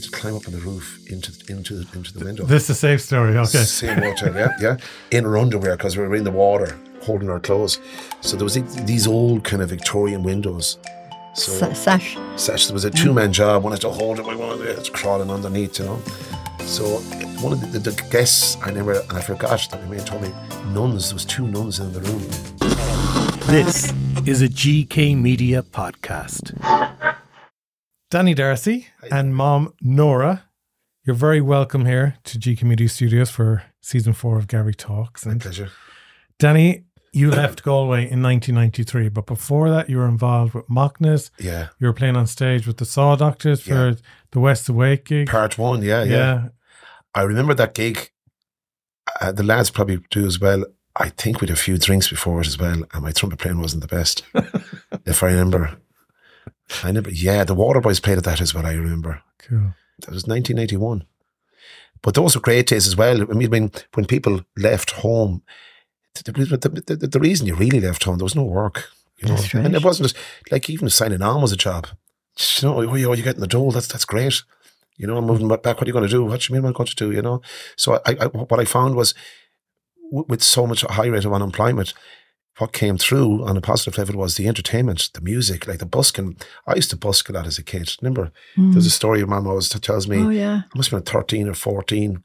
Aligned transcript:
you 0.00 0.08
just 0.10 0.20
climb 0.20 0.34
up 0.34 0.46
on 0.46 0.52
the 0.52 0.58
roof 0.60 0.98
into 1.10 1.30
into 1.52 1.74
the, 1.74 1.96
into 1.98 2.12
the 2.18 2.24
window. 2.24 2.44
This 2.44 2.64
is 2.64 2.70
a 2.70 2.74
safe 2.74 3.00
story. 3.02 3.36
Okay. 3.36 3.64
Same 3.64 3.98
hotel, 3.98 4.34
yeah, 4.34 4.56
yeah. 4.60 4.76
In 5.10 5.26
our 5.26 5.36
underwear 5.36 5.76
because 5.76 5.96
we 5.96 6.06
were 6.06 6.14
in 6.14 6.24
the 6.24 6.30
water 6.30 6.78
holding 7.02 7.28
our 7.30 7.40
clothes. 7.40 7.78
So 8.20 8.36
there 8.36 8.44
was 8.44 8.54
these 8.84 9.06
old 9.06 9.44
kind 9.44 9.62
of 9.62 9.68
Victorian 9.68 10.22
windows. 10.22 10.78
So 11.34 11.52
Sa- 11.52 11.72
sash. 11.72 12.18
such 12.36 12.66
there 12.66 12.74
was 12.74 12.84
a 12.84 12.90
two 12.90 13.12
man 13.12 13.32
job. 13.32 13.62
One 13.62 13.72
had 13.72 13.80
to 13.82 13.90
hold 13.90 14.18
it, 14.18 14.24
while 14.24 14.38
one 14.38 14.50
of 14.50 14.58
the 14.58 14.74
was 14.74 14.88
crawling 14.88 15.30
underneath, 15.30 15.78
you 15.78 15.84
know. 15.84 15.98
So 16.60 16.84
one 17.42 17.52
of 17.52 17.60
the, 17.60 17.78
the, 17.78 17.90
the 17.90 18.02
guests, 18.10 18.56
I 18.62 18.70
never, 18.70 19.00
and 19.00 19.12
I 19.12 19.20
forgot 19.20 19.66
that 19.70 19.82
my 19.84 19.96
mate 19.96 20.06
told 20.06 20.22
me 20.22 20.30
nuns. 20.72 21.08
There 21.08 21.14
was 21.14 21.24
two 21.24 21.46
nuns 21.46 21.78
in 21.78 21.92
the 21.92 22.00
room. 22.00 22.22
This 23.46 23.92
is 24.26 24.42
a 24.42 24.48
GK 24.48 25.16
Media 25.20 25.62
podcast. 25.62 26.89
Danny 28.10 28.34
Darcy 28.34 28.88
and 29.10 29.34
mom 29.34 29.72
Nora, 29.80 30.44
you're 31.04 31.14
very 31.14 31.40
welcome 31.40 31.86
here 31.86 32.16
to 32.24 32.38
G 32.38 32.56
Community 32.56 32.88
Studios 32.88 33.30
for 33.30 33.62
season 33.80 34.12
four 34.12 34.36
of 34.36 34.48
Garry 34.48 34.74
Talks. 34.74 35.24
My 35.24 35.32
And 35.32 35.40
pleasure. 35.40 35.70
Danny, 36.38 36.84
you 37.12 37.30
left 37.30 37.62
Galway 37.62 38.00
in 38.10 38.20
1993, 38.22 39.10
but 39.10 39.26
before 39.26 39.70
that, 39.70 39.88
you 39.88 39.98
were 39.98 40.08
involved 40.08 40.54
with 40.54 40.66
Macnas. 40.68 41.30
Yeah. 41.38 41.68
You 41.78 41.86
were 41.86 41.92
playing 41.92 42.16
on 42.16 42.26
stage 42.26 42.66
with 42.66 42.78
the 42.78 42.84
Saw 42.84 43.14
Doctors 43.16 43.62
for 43.62 43.90
Yeah. 43.90 43.94
the 44.32 44.40
West 44.40 44.68
Awake 44.68 45.04
gig. 45.04 45.28
Part 45.28 45.56
one, 45.56 45.82
yeah, 45.82 46.02
yeah. 46.02 46.14
yeah. 46.16 46.48
I 47.14 47.22
remember 47.22 47.54
that 47.54 47.74
gig. 47.74 48.10
Uh, 49.20 49.32
the 49.32 49.42
lads 49.44 49.70
probably 49.70 50.00
do 50.10 50.26
as 50.26 50.40
well. 50.40 50.64
I 50.96 51.10
think 51.10 51.40
we 51.40 51.46
had 51.46 51.56
a 51.56 51.60
few 51.60 51.78
drinks 51.78 52.08
before 52.08 52.40
it 52.40 52.46
as 52.48 52.58
well, 52.58 52.82
and 52.92 53.02
my 53.02 53.12
trumpet 53.12 53.38
playing 53.38 53.60
wasn't 53.60 53.82
the 53.82 53.88
best. 53.96 54.24
if 55.06 55.22
I 55.22 55.28
remember. 55.28 55.76
I 56.82 56.88
remember, 56.88 57.10
yeah, 57.10 57.44
the 57.44 57.56
Waterboys 57.56 58.02
played 58.02 58.18
at 58.18 58.24
that 58.24 58.40
as 58.40 58.54
well, 58.54 58.66
I 58.66 58.72
remember. 58.72 59.22
Cool. 59.38 59.74
That 60.00 60.10
was 60.10 60.26
1981. 60.26 61.04
But 62.02 62.14
those 62.14 62.34
were 62.34 62.40
great 62.40 62.66
days 62.66 62.86
as 62.86 62.96
well. 62.96 63.22
I 63.22 63.34
mean, 63.34 63.50
when, 63.50 63.72
when 63.94 64.06
people 64.06 64.42
left 64.56 64.92
home, 64.92 65.42
the, 66.14 66.32
the, 66.32 66.96
the, 66.96 67.06
the 67.06 67.20
reason 67.20 67.46
you 67.46 67.54
really 67.54 67.80
left 67.80 68.04
home, 68.04 68.18
there 68.18 68.24
was 68.24 68.36
no 68.36 68.44
work. 68.44 68.88
You 69.18 69.28
know? 69.28 69.36
That's 69.36 69.54
And 69.54 69.74
it 69.74 69.84
wasn't 69.84 70.08
just, 70.08 70.16
like 70.50 70.70
even 70.70 70.88
signing 70.88 71.22
on 71.22 71.42
was 71.42 71.52
a 71.52 71.56
job. 71.56 71.88
You 72.58 72.68
know, 72.68 72.82
oh, 72.82 72.88
oh, 72.88 72.94
you're 72.94 73.16
getting 73.16 73.40
the 73.40 73.46
dole, 73.46 73.70
that's, 73.70 73.88
that's 73.88 74.06
great. 74.06 74.42
You 74.96 75.06
know, 75.06 75.16
I'm 75.16 75.26
moving 75.26 75.48
back, 75.48 75.64
what 75.64 75.82
are 75.82 75.86
you 75.86 75.92
going 75.92 76.06
to 76.06 76.10
do? 76.10 76.24
What 76.24 76.40
do 76.40 76.52
you 76.52 76.58
mean 76.58 76.66
I'm 76.66 76.72
going 76.72 76.86
to 76.86 76.94
do, 76.94 77.10
you 77.10 77.22
know? 77.22 77.42
So 77.76 78.00
I, 78.06 78.16
I, 78.20 78.26
what 78.26 78.60
I 78.60 78.64
found 78.64 78.94
was 78.94 79.14
with 80.10 80.42
so 80.42 80.66
much 80.66 80.82
high 80.82 81.06
rate 81.06 81.24
of 81.24 81.32
unemployment, 81.32 81.94
what 82.60 82.72
came 82.72 82.98
through 82.98 83.42
on 83.44 83.56
a 83.56 83.60
positive 83.60 83.96
level 83.96 84.16
was 84.16 84.36
the 84.36 84.46
entertainment, 84.46 85.10
the 85.14 85.20
music, 85.22 85.66
like 85.66 85.78
the 85.78 85.86
busking. 85.86 86.36
I 86.66 86.74
used 86.76 86.90
to 86.90 86.96
busk 86.96 87.28
a 87.28 87.32
lot 87.32 87.46
as 87.46 87.58
a 87.58 87.62
kid. 87.62 87.90
Remember, 88.02 88.30
there's 88.56 88.86
a 88.86 88.90
story 88.90 89.18
your 89.18 89.28
mum 89.28 89.46
always 89.46 89.68
tells 89.70 90.06
me. 90.06 90.18
Oh, 90.18 90.28
yeah. 90.28 90.62
I 90.72 90.76
must 90.78 90.90
have 90.90 91.02
been 91.04 91.12
13 91.12 91.48
or 91.48 91.54
14, 91.54 92.22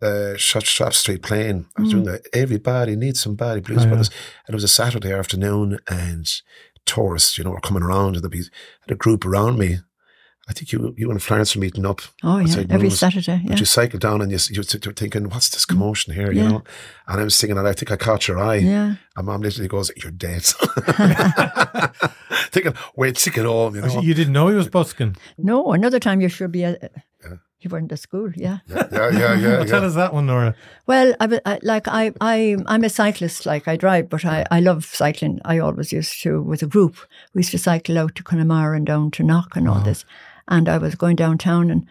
uh, 0.00 0.36
Shot 0.36 0.64
Strap 0.64 0.94
Street 0.94 1.22
playing. 1.22 1.66
I 1.76 1.82
was 1.82 1.90
doing 1.90 2.04
that. 2.04 2.26
Everybody 2.32 2.94
needs 2.96 3.20
somebody, 3.20 3.60
Blues 3.60 3.78
Oh, 3.78 3.82
yeah. 3.82 3.88
Brothers. 3.88 4.10
And 4.46 4.54
it 4.54 4.56
was 4.56 4.64
a 4.64 4.68
Saturday 4.68 5.12
afternoon, 5.12 5.80
and 5.88 6.26
tourists, 6.84 7.36
you 7.36 7.42
know, 7.44 7.50
were 7.50 7.60
coming 7.60 7.82
around, 7.82 8.14
and 8.14 8.22
there'd 8.22 8.30
be 8.30 8.38
had 8.82 8.90
a 8.90 8.94
group 8.94 9.26
around 9.26 9.58
me. 9.58 9.78
I 10.48 10.52
think 10.52 10.70
you 10.70 10.94
you 10.96 11.10
and 11.10 11.20
Florence 11.20 11.56
were 11.56 11.60
meeting 11.60 11.84
up. 11.84 12.00
Oh, 12.22 12.38
yeah. 12.38 12.44
outside 12.44 12.70
Every 12.70 12.88
Moose. 12.88 13.00
Saturday. 13.00 13.40
But 13.42 13.54
Yeah. 13.54 13.58
you 13.58 13.64
cycle 13.64 13.98
down 13.98 14.22
and 14.22 14.30
you 14.30 14.38
you 14.50 14.60
are 14.60 14.92
thinking, 14.92 15.28
what's 15.28 15.48
this 15.48 15.66
mm. 15.66 15.70
commotion 15.70 16.14
here, 16.14 16.30
you 16.30 16.48
know? 16.48 16.62
And 17.08 17.20
I 17.20 17.24
was 17.24 17.34
singing, 17.34 17.58
and 17.58 17.66
I 17.66 17.72
think 17.72 17.90
I 17.90 17.96
caught 17.96 18.28
your 18.28 18.38
eye. 18.38 18.56
Yeah. 18.56 18.94
And 19.16 19.26
mom 19.26 19.40
literally 19.40 19.68
goes, 19.68 19.90
you're 19.96 20.12
dead. 20.12 20.42
thinking, 22.50 22.74
wait, 22.94 23.18
sick 23.18 23.38
it 23.38 23.44
home, 23.44 23.74
you 23.74 23.80
know? 23.80 24.00
You 24.00 24.14
didn't 24.14 24.32
know 24.32 24.48
he 24.48 24.54
was 24.54 24.68
busking. 24.68 25.16
No, 25.36 25.72
another 25.72 25.98
time 25.98 26.20
you 26.20 26.28
should 26.28 26.52
be. 26.52 26.62
A, 26.62 26.78
You 27.58 27.70
weren't 27.70 27.90
at 27.90 27.98
school, 27.98 28.30
yeah. 28.36 28.58
yeah, 28.68 28.86
yeah, 28.92 29.10
yeah, 29.10 29.34
yeah. 29.36 29.64
Tell 29.72 29.84
us 29.84 29.94
that 29.94 30.12
one, 30.12 30.26
Nora. 30.26 30.54
Well, 30.86 31.14
I, 31.18 31.26
wa- 31.26 31.40
I 31.46 31.58
like 31.62 31.88
I 31.88 32.12
I 32.20 32.56
I'm 32.66 32.84
a 32.84 32.90
cyclist. 32.90 33.46
Like 33.46 33.66
I 33.66 33.76
drive, 33.76 34.08
but 34.08 34.24
I, 34.24 34.44
I 34.50 34.60
love 34.60 34.84
cycling. 34.84 35.40
I 35.44 35.58
always 35.58 35.90
used 35.90 36.22
to 36.22 36.42
with 36.42 36.62
a 36.62 36.66
group. 36.66 36.96
We 37.32 37.40
used 37.40 37.52
to 37.52 37.58
cycle 37.58 37.98
out 37.98 38.14
to 38.16 38.22
Connemara 38.22 38.76
and 38.76 38.86
down 38.86 39.10
to 39.12 39.22
Knock 39.22 39.56
and 39.56 39.68
all 39.68 39.76
uh-huh. 39.76 39.84
this. 39.84 40.04
And 40.48 40.68
I 40.68 40.78
was 40.78 40.94
going 40.94 41.16
downtown 41.16 41.70
and 41.70 41.86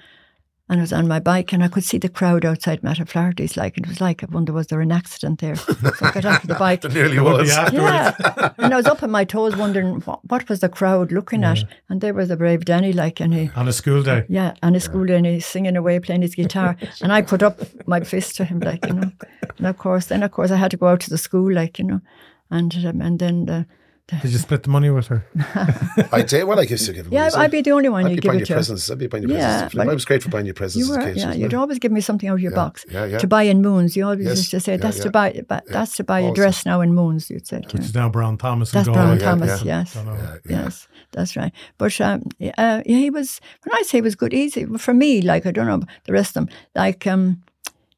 and 0.68 0.80
I 0.80 0.82
was 0.82 0.94
on 0.94 1.08
my 1.08 1.20
bike 1.20 1.54
and 1.54 1.64
I 1.64 1.68
could 1.68 1.84
see 1.84 2.00
the 2.00 2.10
crowd 2.10 2.44
outside 2.44 2.82
Matta 2.82 3.06
Flaherty's. 3.06 3.56
Like 3.56 3.78
it 3.78 3.88
was 3.88 4.02
like 4.02 4.24
I 4.24 4.28
wonder 4.32 4.52
was 4.52 4.66
there 4.68 4.82
an 4.82 4.92
accident 4.92 5.40
there? 5.40 5.56
so 5.56 5.76
I 6.02 6.12
got 6.12 6.26
off 6.26 6.42
the 6.48 6.56
bike. 6.60 6.82
There 6.82 6.90
nearly 6.92 7.20
was. 7.20 7.52
after- 7.52 7.76
Yeah, 7.78 8.16
and 8.58 8.74
I 8.74 8.78
was 8.78 8.88
up 8.88 9.04
on 9.04 9.12
my 9.12 9.26
toes 9.26 9.56
wondering 9.56 10.02
what, 10.02 10.22
what 10.28 10.50
was 10.50 10.62
the 10.62 10.70
crowd 10.70 11.12
looking 11.12 11.44
at, 11.44 11.64
and 11.88 12.02
there 12.02 12.16
was 12.16 12.32
a 12.32 12.36
brave 12.36 12.66
Danny, 12.66 12.94
like, 12.94 13.20
and 13.20 13.32
he, 13.32 13.52
On 13.56 13.68
a 13.68 13.72
school 13.74 14.02
day. 14.02 14.26
yeah, 14.28 14.54
on 14.64 14.74
his 14.74 14.84
school 14.86 15.06
day, 15.06 15.18
and 15.18 15.26
he's 15.28 15.46
singing 15.46 15.78
away, 15.78 16.00
playing 16.00 16.24
his 16.24 16.34
guitar, 16.34 16.76
and 17.02 17.14
I 17.14 17.22
put 17.22 17.44
up 17.44 17.60
my 17.88 18.00
fist 18.00 18.36
to 18.38 18.44
him, 18.46 18.60
like, 18.60 18.88
you 18.88 18.94
know, 18.94 19.12
and 19.60 19.68
of 19.68 19.78
course, 19.78 20.08
then 20.08 20.24
of 20.24 20.32
course 20.32 20.50
I 20.50 20.56
had 20.56 20.72
to 20.72 20.78
go 20.78 20.88
out 20.88 21.02
to 21.02 21.12
the 21.12 21.18
school, 21.20 21.54
like, 21.54 21.78
you 21.78 21.86
know, 21.86 22.02
and 22.50 22.74
um, 22.88 23.02
and 23.02 23.20
then 23.20 23.46
the, 23.46 23.68
Did 24.08 24.32
you 24.32 24.38
split 24.38 24.62
the 24.62 24.70
money 24.70 24.92
with 24.92 25.08
her? 25.08 25.26
I 26.12 26.22
did. 26.22 26.44
Well, 26.44 26.60
I 26.60 26.64
used 26.64 26.86
to 26.86 26.94
give 26.94 27.08
him. 27.08 27.14
yeah, 27.14 27.30
I'd 27.36 27.50
be 27.50 27.62
the 27.64 27.72
only 27.72 27.90
one 27.90 28.06
I'd 28.06 28.10
you 28.12 28.16
be 28.18 28.22
give 28.22 28.30
buying 28.30 28.38
it 28.38 28.42
you 28.42 28.46
to. 28.46 28.54
presents. 28.54 28.92
I'd 28.92 29.00
be 29.00 29.08
buying 29.08 29.24
you 29.24 29.34
Yeah, 29.34 29.62
presents. 29.68 29.76
but- 29.76 29.90
I 29.90 29.94
was 29.96 30.06
great 30.06 30.22
for 30.22 30.30
buying 30.30 30.46
you 30.46 30.54
presents 30.54 30.88
You 30.88 30.94
as 30.94 30.98
were, 31.00 31.04
a 31.04 31.08
kid. 31.08 31.18
yeah. 31.18 31.26
wasn't 31.26 31.42
You'd 31.42 31.54
I? 31.56 31.58
always 31.58 31.80
give 31.80 31.92
me 31.92 32.02
something 32.02 32.30
out 32.30 32.36
of 32.36 32.40
your 32.40 32.52
Yeah, 32.52 32.56
box 32.56 32.86
yeah, 32.88 33.06
yeah. 33.06 33.18
to 33.18 33.26
buy 33.28 33.42
in 33.44 33.64
Moons. 33.64 33.96
You 33.98 34.06
always 34.06 34.24
Yes, 34.28 34.38
used 34.38 34.52
to 34.52 34.60
say 34.60 34.78
that's 34.78 34.98
yeah. 34.98 35.04
to 35.06 35.10
buy, 35.10 35.42
but 35.48 35.64
that's 35.70 35.96
to 35.98 36.04
buy 36.04 36.20
a 36.20 36.32
dress 36.34 36.68
now 36.68 36.82
in 36.82 36.94
Moons. 36.94 37.32
You'd 37.32 37.48
say. 37.48 37.62
to 37.62 37.78
Which 37.78 37.86
is 37.86 37.96
now 37.96 38.10
Brown 38.10 38.38
Thomas 38.38 38.70
That's 38.72 38.88
Brown 38.88 39.18
Thomas. 39.18 39.64
Yes. 39.64 39.96
Don't 39.96 40.06
know. 40.06 40.14
Yeah, 40.14 40.38
yeah. 40.50 40.64
Yes, 40.66 40.88
that's 41.12 41.36
right. 41.36 41.52
But 41.80 42.00
um, 42.00 42.22
uh, 42.60 42.84
yeah, 42.86 42.98
he 42.98 43.10
was. 43.10 43.42
When 43.64 43.76
I 43.76 43.82
say 43.82 43.98
he 43.98 44.02
was 44.04 44.16
good, 44.16 44.36
easy 44.36 44.66
for 44.78 44.94
me. 44.94 45.24
Like 45.24 45.48
I 45.48 45.52
don't 45.52 45.66
know 45.66 45.82
the 46.06 46.14
rest 46.14 46.38
of 46.38 46.46
them. 46.46 46.56
Like 46.76 47.08
um, 47.08 47.42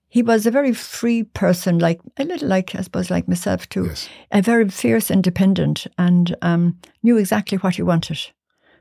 he 0.07 0.21
was 0.21 0.45
a 0.45 0.51
very 0.51 0.73
free 0.73 1.23
person. 1.23 1.79
Like 1.79 1.99
a 2.17 2.23
little 2.23 2.47
like 2.47 2.75
I 2.75 2.81
suppose 2.81 3.09
like 3.09 3.27
myself 3.27 3.67
too. 3.69 3.85
Yes. 3.85 4.09
A 4.31 4.41
very 4.41 4.69
fierce, 4.69 5.11
independent, 5.11 5.87
and 5.97 6.35
um, 6.41 6.77
knew 7.03 7.17
exactly 7.17 7.57
what 7.57 7.75
he 7.75 7.83
wanted. 7.83 8.19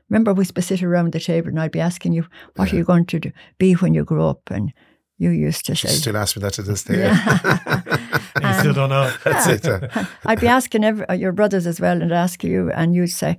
Remember, 0.09 0.33
we 0.33 0.41
used 0.41 0.55
to 0.55 0.61
sit 0.61 0.81
around 0.83 1.11
the 1.11 1.19
table, 1.19 1.49
and 1.49 1.59
I'd 1.59 1.71
be 1.71 1.81
asking 1.81 2.13
you, 2.13 2.25
"What 2.55 2.71
are 2.71 2.75
you 2.77 2.83
going 2.83 3.05
to 3.07 3.19
do, 3.19 3.31
be 3.57 3.73
when 3.73 3.93
you 3.93 4.05
grow 4.05 4.29
up?" 4.29 4.41
And 4.49 4.73
you 5.17 5.31
used 5.31 5.65
to 5.65 5.75
She 5.75 5.87
say, 5.87 5.93
still 5.95 6.17
asks 6.17 6.37
me 6.37 6.41
that 6.43 6.53
to 6.53 6.61
this 6.61 6.83
day. 6.83 7.11
You 8.41 8.53
still 8.59 8.73
don't 8.73 8.89
know. 8.89 9.11
That's 9.23 9.47
it. 9.47 9.65
uh, 9.65 10.05
I'd 10.25 10.39
be 10.39 10.47
asking 10.47 10.83
every, 10.83 11.09
uh, 11.09 11.13
your 11.13 11.31
brothers 11.31 11.65
as 11.65 11.81
well, 11.81 12.01
and 12.01 12.11
ask 12.11 12.43
you, 12.43 12.71
and 12.71 12.93
you'd 12.93 13.07
say, 13.07 13.37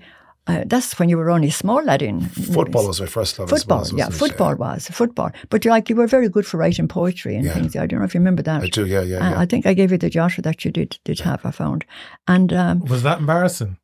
uh, 0.48 0.64
"That's 0.66 0.98
when 0.98 1.08
you 1.08 1.16
were 1.18 1.30
only 1.30 1.50
small 1.50 1.82
lad 1.84 2.02
in 2.02 2.20
football 2.28 2.86
was 2.86 3.00
my 3.00 3.06
first 3.06 3.38
love. 3.38 3.52
I 3.52 3.56
Football, 3.56 3.84
suppose, 3.84 3.98
yeah, 3.98 4.06
wasn't 4.06 4.14
it? 4.14 4.18
football 4.28 4.54
was 4.56 4.88
football. 4.88 5.30
But 5.50 5.64
like 5.64 5.88
you 5.90 5.96
were 5.96 6.06
very 6.06 6.28
good 6.28 6.46
for 6.46 6.56
writing 6.58 6.88
poetry 6.88 7.36
and 7.36 7.44
Yeah. 7.44 7.54
things. 7.54 7.76
I 7.76 7.86
don't 7.86 7.98
know 8.00 8.04
if 8.06 8.14
you 8.14 8.20
remember 8.20 8.42
that. 8.42 8.62
I 8.62 8.68
do, 8.68 8.86
yeah, 8.86 9.02
yeah, 9.02 9.18
Uh, 9.26 9.30
yeah. 9.30 9.40
I 9.40 9.46
think 9.46 9.66
I 9.66 9.74
gave 9.74 9.92
you 9.92 9.98
the 9.98 10.10
Joshua 10.10 10.42
that 10.42 10.64
you 10.64 10.70
did 10.72 10.98
did 11.04 11.20
have. 11.20 11.40
I 11.44 11.50
found, 11.52 11.84
and 12.26 12.52
um, 12.52 12.80
Was 12.86 13.02
that 13.02 13.18
embarrassing? 13.20 13.76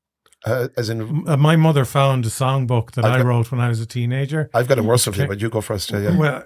Uh, 0.46 0.68
as 0.76 0.90
in, 0.90 1.24
Uh, 1.26 1.36
My 1.38 1.56
mother 1.56 1.84
found 1.86 2.26
a 2.26 2.28
songbook 2.28 2.90
that 2.92 3.04
I've 3.04 3.12
I 3.12 3.16
got- 3.18 3.26
wrote 3.26 3.50
when 3.52 3.60
I 3.62 3.68
was 3.68 3.80
a 3.80 3.86
teenager. 3.86 4.50
I've 4.52 4.68
got 4.68 4.78
a 4.78 4.82
worse 4.82 5.06
of 5.06 5.16
you, 5.16 5.26
but 5.26 5.40
you 5.40 5.48
go 5.48 5.60
first. 5.62 5.90
Yeah, 5.90 6.00
yeah. 6.00 6.16
Well, 6.18 6.42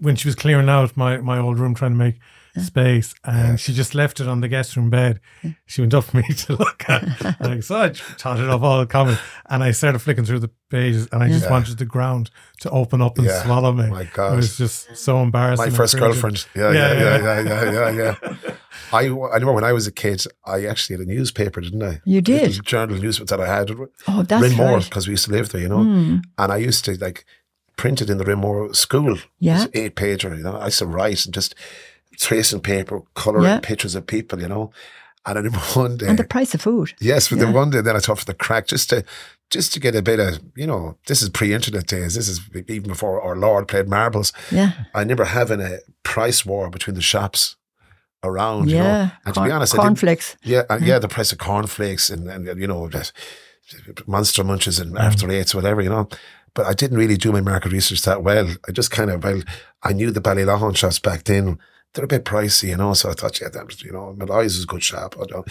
when 0.00 0.16
she 0.16 0.26
was 0.28 0.34
clearing 0.34 0.68
out 0.70 0.96
my, 0.96 1.18
my 1.18 1.38
old 1.38 1.58
room 1.58 1.74
trying 1.74 1.92
to 1.92 1.98
make 1.98 2.16
space, 2.60 3.14
and 3.24 3.58
she 3.60 3.72
just 3.72 3.94
left 3.94 4.20
it 4.20 4.28
on 4.28 4.40
the 4.40 4.48
guest 4.48 4.76
room 4.76 4.90
bed. 4.90 5.20
She 5.66 5.80
went 5.82 5.94
up 5.94 6.04
for 6.04 6.16
me 6.18 6.22
to 6.46 6.54
look 6.56 6.84
at. 6.88 7.36
and 7.40 7.52
I 7.54 7.60
so 7.60 7.76
I 7.76 7.88
totted 8.18 8.48
off 8.48 8.62
all 8.62 8.78
the 8.80 8.86
comments, 8.86 9.20
and 9.50 9.62
I 9.62 9.70
started 9.72 9.98
flicking 10.00 10.24
through 10.24 10.40
the 10.40 10.50
pages, 10.70 11.08
and 11.12 11.22
I 11.22 11.28
just 11.28 11.44
Yeah. 11.44 11.50
wanted 11.50 11.78
the 11.78 11.84
ground 11.84 12.30
to 12.60 12.70
open 12.70 13.00
up 13.02 13.18
and 13.18 13.26
Yeah. 13.26 13.42
swallow 13.44 13.72
me. 13.72 13.88
My 13.88 14.02
it 14.02 14.16
was 14.36 14.56
just 14.58 14.96
so 14.96 15.20
embarrassing. 15.22 15.70
My 15.70 15.76
first 15.76 15.98
girlfriend. 15.98 16.46
Yeah, 16.54 16.72
yeah, 16.72 16.92
yeah, 16.92 17.18
yeah, 17.22 17.40
yeah, 17.42 17.70
yeah, 17.90 18.14
yeah. 18.22 18.34
I, 18.92 19.00
I 19.00 19.04
remember 19.08 19.52
when 19.52 19.64
I 19.64 19.72
was 19.72 19.86
a 19.86 19.92
kid, 19.92 20.24
I 20.44 20.64
actually 20.66 20.98
had 20.98 21.06
a 21.06 21.10
newspaper, 21.10 21.60
didn't 21.60 21.82
I? 21.82 22.00
You 22.04 22.20
did? 22.20 22.42
Little 22.48 22.62
journal 22.62 22.96
newspaper 22.98 23.36
that 23.36 23.40
I 23.40 23.46
had. 23.56 23.70
oh, 24.08 24.22
that's 24.22 24.42
Renmore, 24.42 24.74
right. 24.76 24.84
because 24.84 25.06
we 25.08 25.12
used 25.12 25.24
to 25.26 25.32
live 25.32 25.48
there, 25.50 25.62
you 25.62 25.68
know. 25.68 25.78
Mm, 25.78 26.22
And 26.38 26.52
I 26.52 26.58
used 26.58 26.84
to 26.84 26.94
like 26.96 27.24
print 27.76 28.00
it 28.00 28.08
in 28.10 28.18
the 28.18 28.24
Renmore 28.24 28.74
school. 28.76 29.18
Yeah. 29.38 29.66
Eight 29.74 29.96
pager, 29.96 30.36
you 30.36 30.42
know. 30.44 30.56
I 30.56 30.66
used 30.66 30.78
to 30.78 30.86
write 30.86 31.24
and 31.24 31.34
just 31.34 31.54
tracing 32.18 32.60
paper, 32.60 33.02
colouring 33.14 33.44
Yeah. 33.44 33.60
pictures 33.60 33.94
of 33.94 34.06
people, 34.06 34.40
you 34.40 34.48
know. 34.48 34.72
And 35.24 35.38
I 35.38 35.40
remember 35.40 35.58
one 35.74 35.96
day, 35.96 36.06
and 36.06 36.18
the 36.18 36.24
price 36.24 36.54
of 36.54 36.60
food. 36.60 36.94
yes, 37.00 37.28
but 37.28 37.38
yeah. 37.38 37.44
then 37.46 37.54
one 37.54 37.70
day, 37.70 37.80
then 37.80 37.96
I 37.96 37.98
thought 37.98 38.18
for 38.18 38.24
the 38.24 38.34
crack, 38.34 38.68
just 38.68 38.90
to 38.90 39.04
just 39.50 39.72
to 39.74 39.80
get 39.80 39.94
a 39.94 40.02
bit 40.02 40.18
of, 40.18 40.40
you 40.56 40.66
know, 40.66 40.96
this 41.06 41.22
is 41.22 41.28
pre-internet 41.28 41.86
days. 41.86 42.16
This 42.16 42.28
is 42.28 42.40
even 42.68 42.88
before 42.88 43.22
our 43.22 43.36
Lord 43.36 43.68
played 43.68 43.88
marbles. 43.88 44.32
Yeah, 44.50 44.72
I 44.94 45.00
remember 45.00 45.24
having 45.24 45.60
a 45.60 45.78
price 46.02 46.44
war 46.44 46.68
between 46.70 46.94
the 46.94 47.02
shops 47.02 47.56
around, 48.24 48.70
you 48.70 48.76
know. 48.76 48.82
yeah. 48.82 49.10
And 49.24 49.34
to 49.34 49.44
be 49.44 49.50
honest, 49.50 49.74
cornflakes. 49.74 50.36
yeah, 50.42 50.62
uh, 50.70 50.76
and 50.76 50.86
yeah, 50.86 50.98
the 50.98 51.08
price 51.08 51.32
of 51.32 51.38
cornflakes 51.38 52.10
and, 52.10 52.28
and 52.28 52.46
you 52.60 52.66
know, 52.66 52.90
monster 54.06 54.44
munches 54.44 54.78
and 54.78 54.94
mm. 54.94 55.00
after 55.00 55.30
eights, 55.30 55.54
whatever, 55.54 55.80
you 55.80 55.90
know. 55.90 56.08
But 56.54 56.66
I 56.66 56.72
didn't 56.72 56.96
really 56.96 57.16
do 57.16 57.32
my 57.32 57.40
market 57.40 57.72
research 57.72 58.02
that 58.02 58.22
well. 58.22 58.48
I 58.66 58.72
just 58.72 58.90
kind 58.90 59.10
of, 59.10 59.22
well, 59.22 59.42
I 59.82 59.92
knew 59.92 60.10
the 60.10 60.22
Ballyloughlin 60.22 60.76
shops 60.76 60.98
back 60.98 61.24
then, 61.24 61.58
they're 61.96 62.04
a 62.04 62.08
bit 62.08 62.24
pricey, 62.24 62.68
you 62.68 62.76
know. 62.76 62.92
So 62.94 63.10
I 63.10 63.14
thought, 63.14 63.40
yeah, 63.40 63.48
that 63.48 63.66
was, 63.66 63.82
you 63.82 63.90
know, 63.92 64.14
Malloy's 64.16 64.56
is 64.56 64.62
a 64.64 64.66
good 64.68 64.84
shop. 64.84 65.16
I 65.20 65.24
don't, 65.26 65.48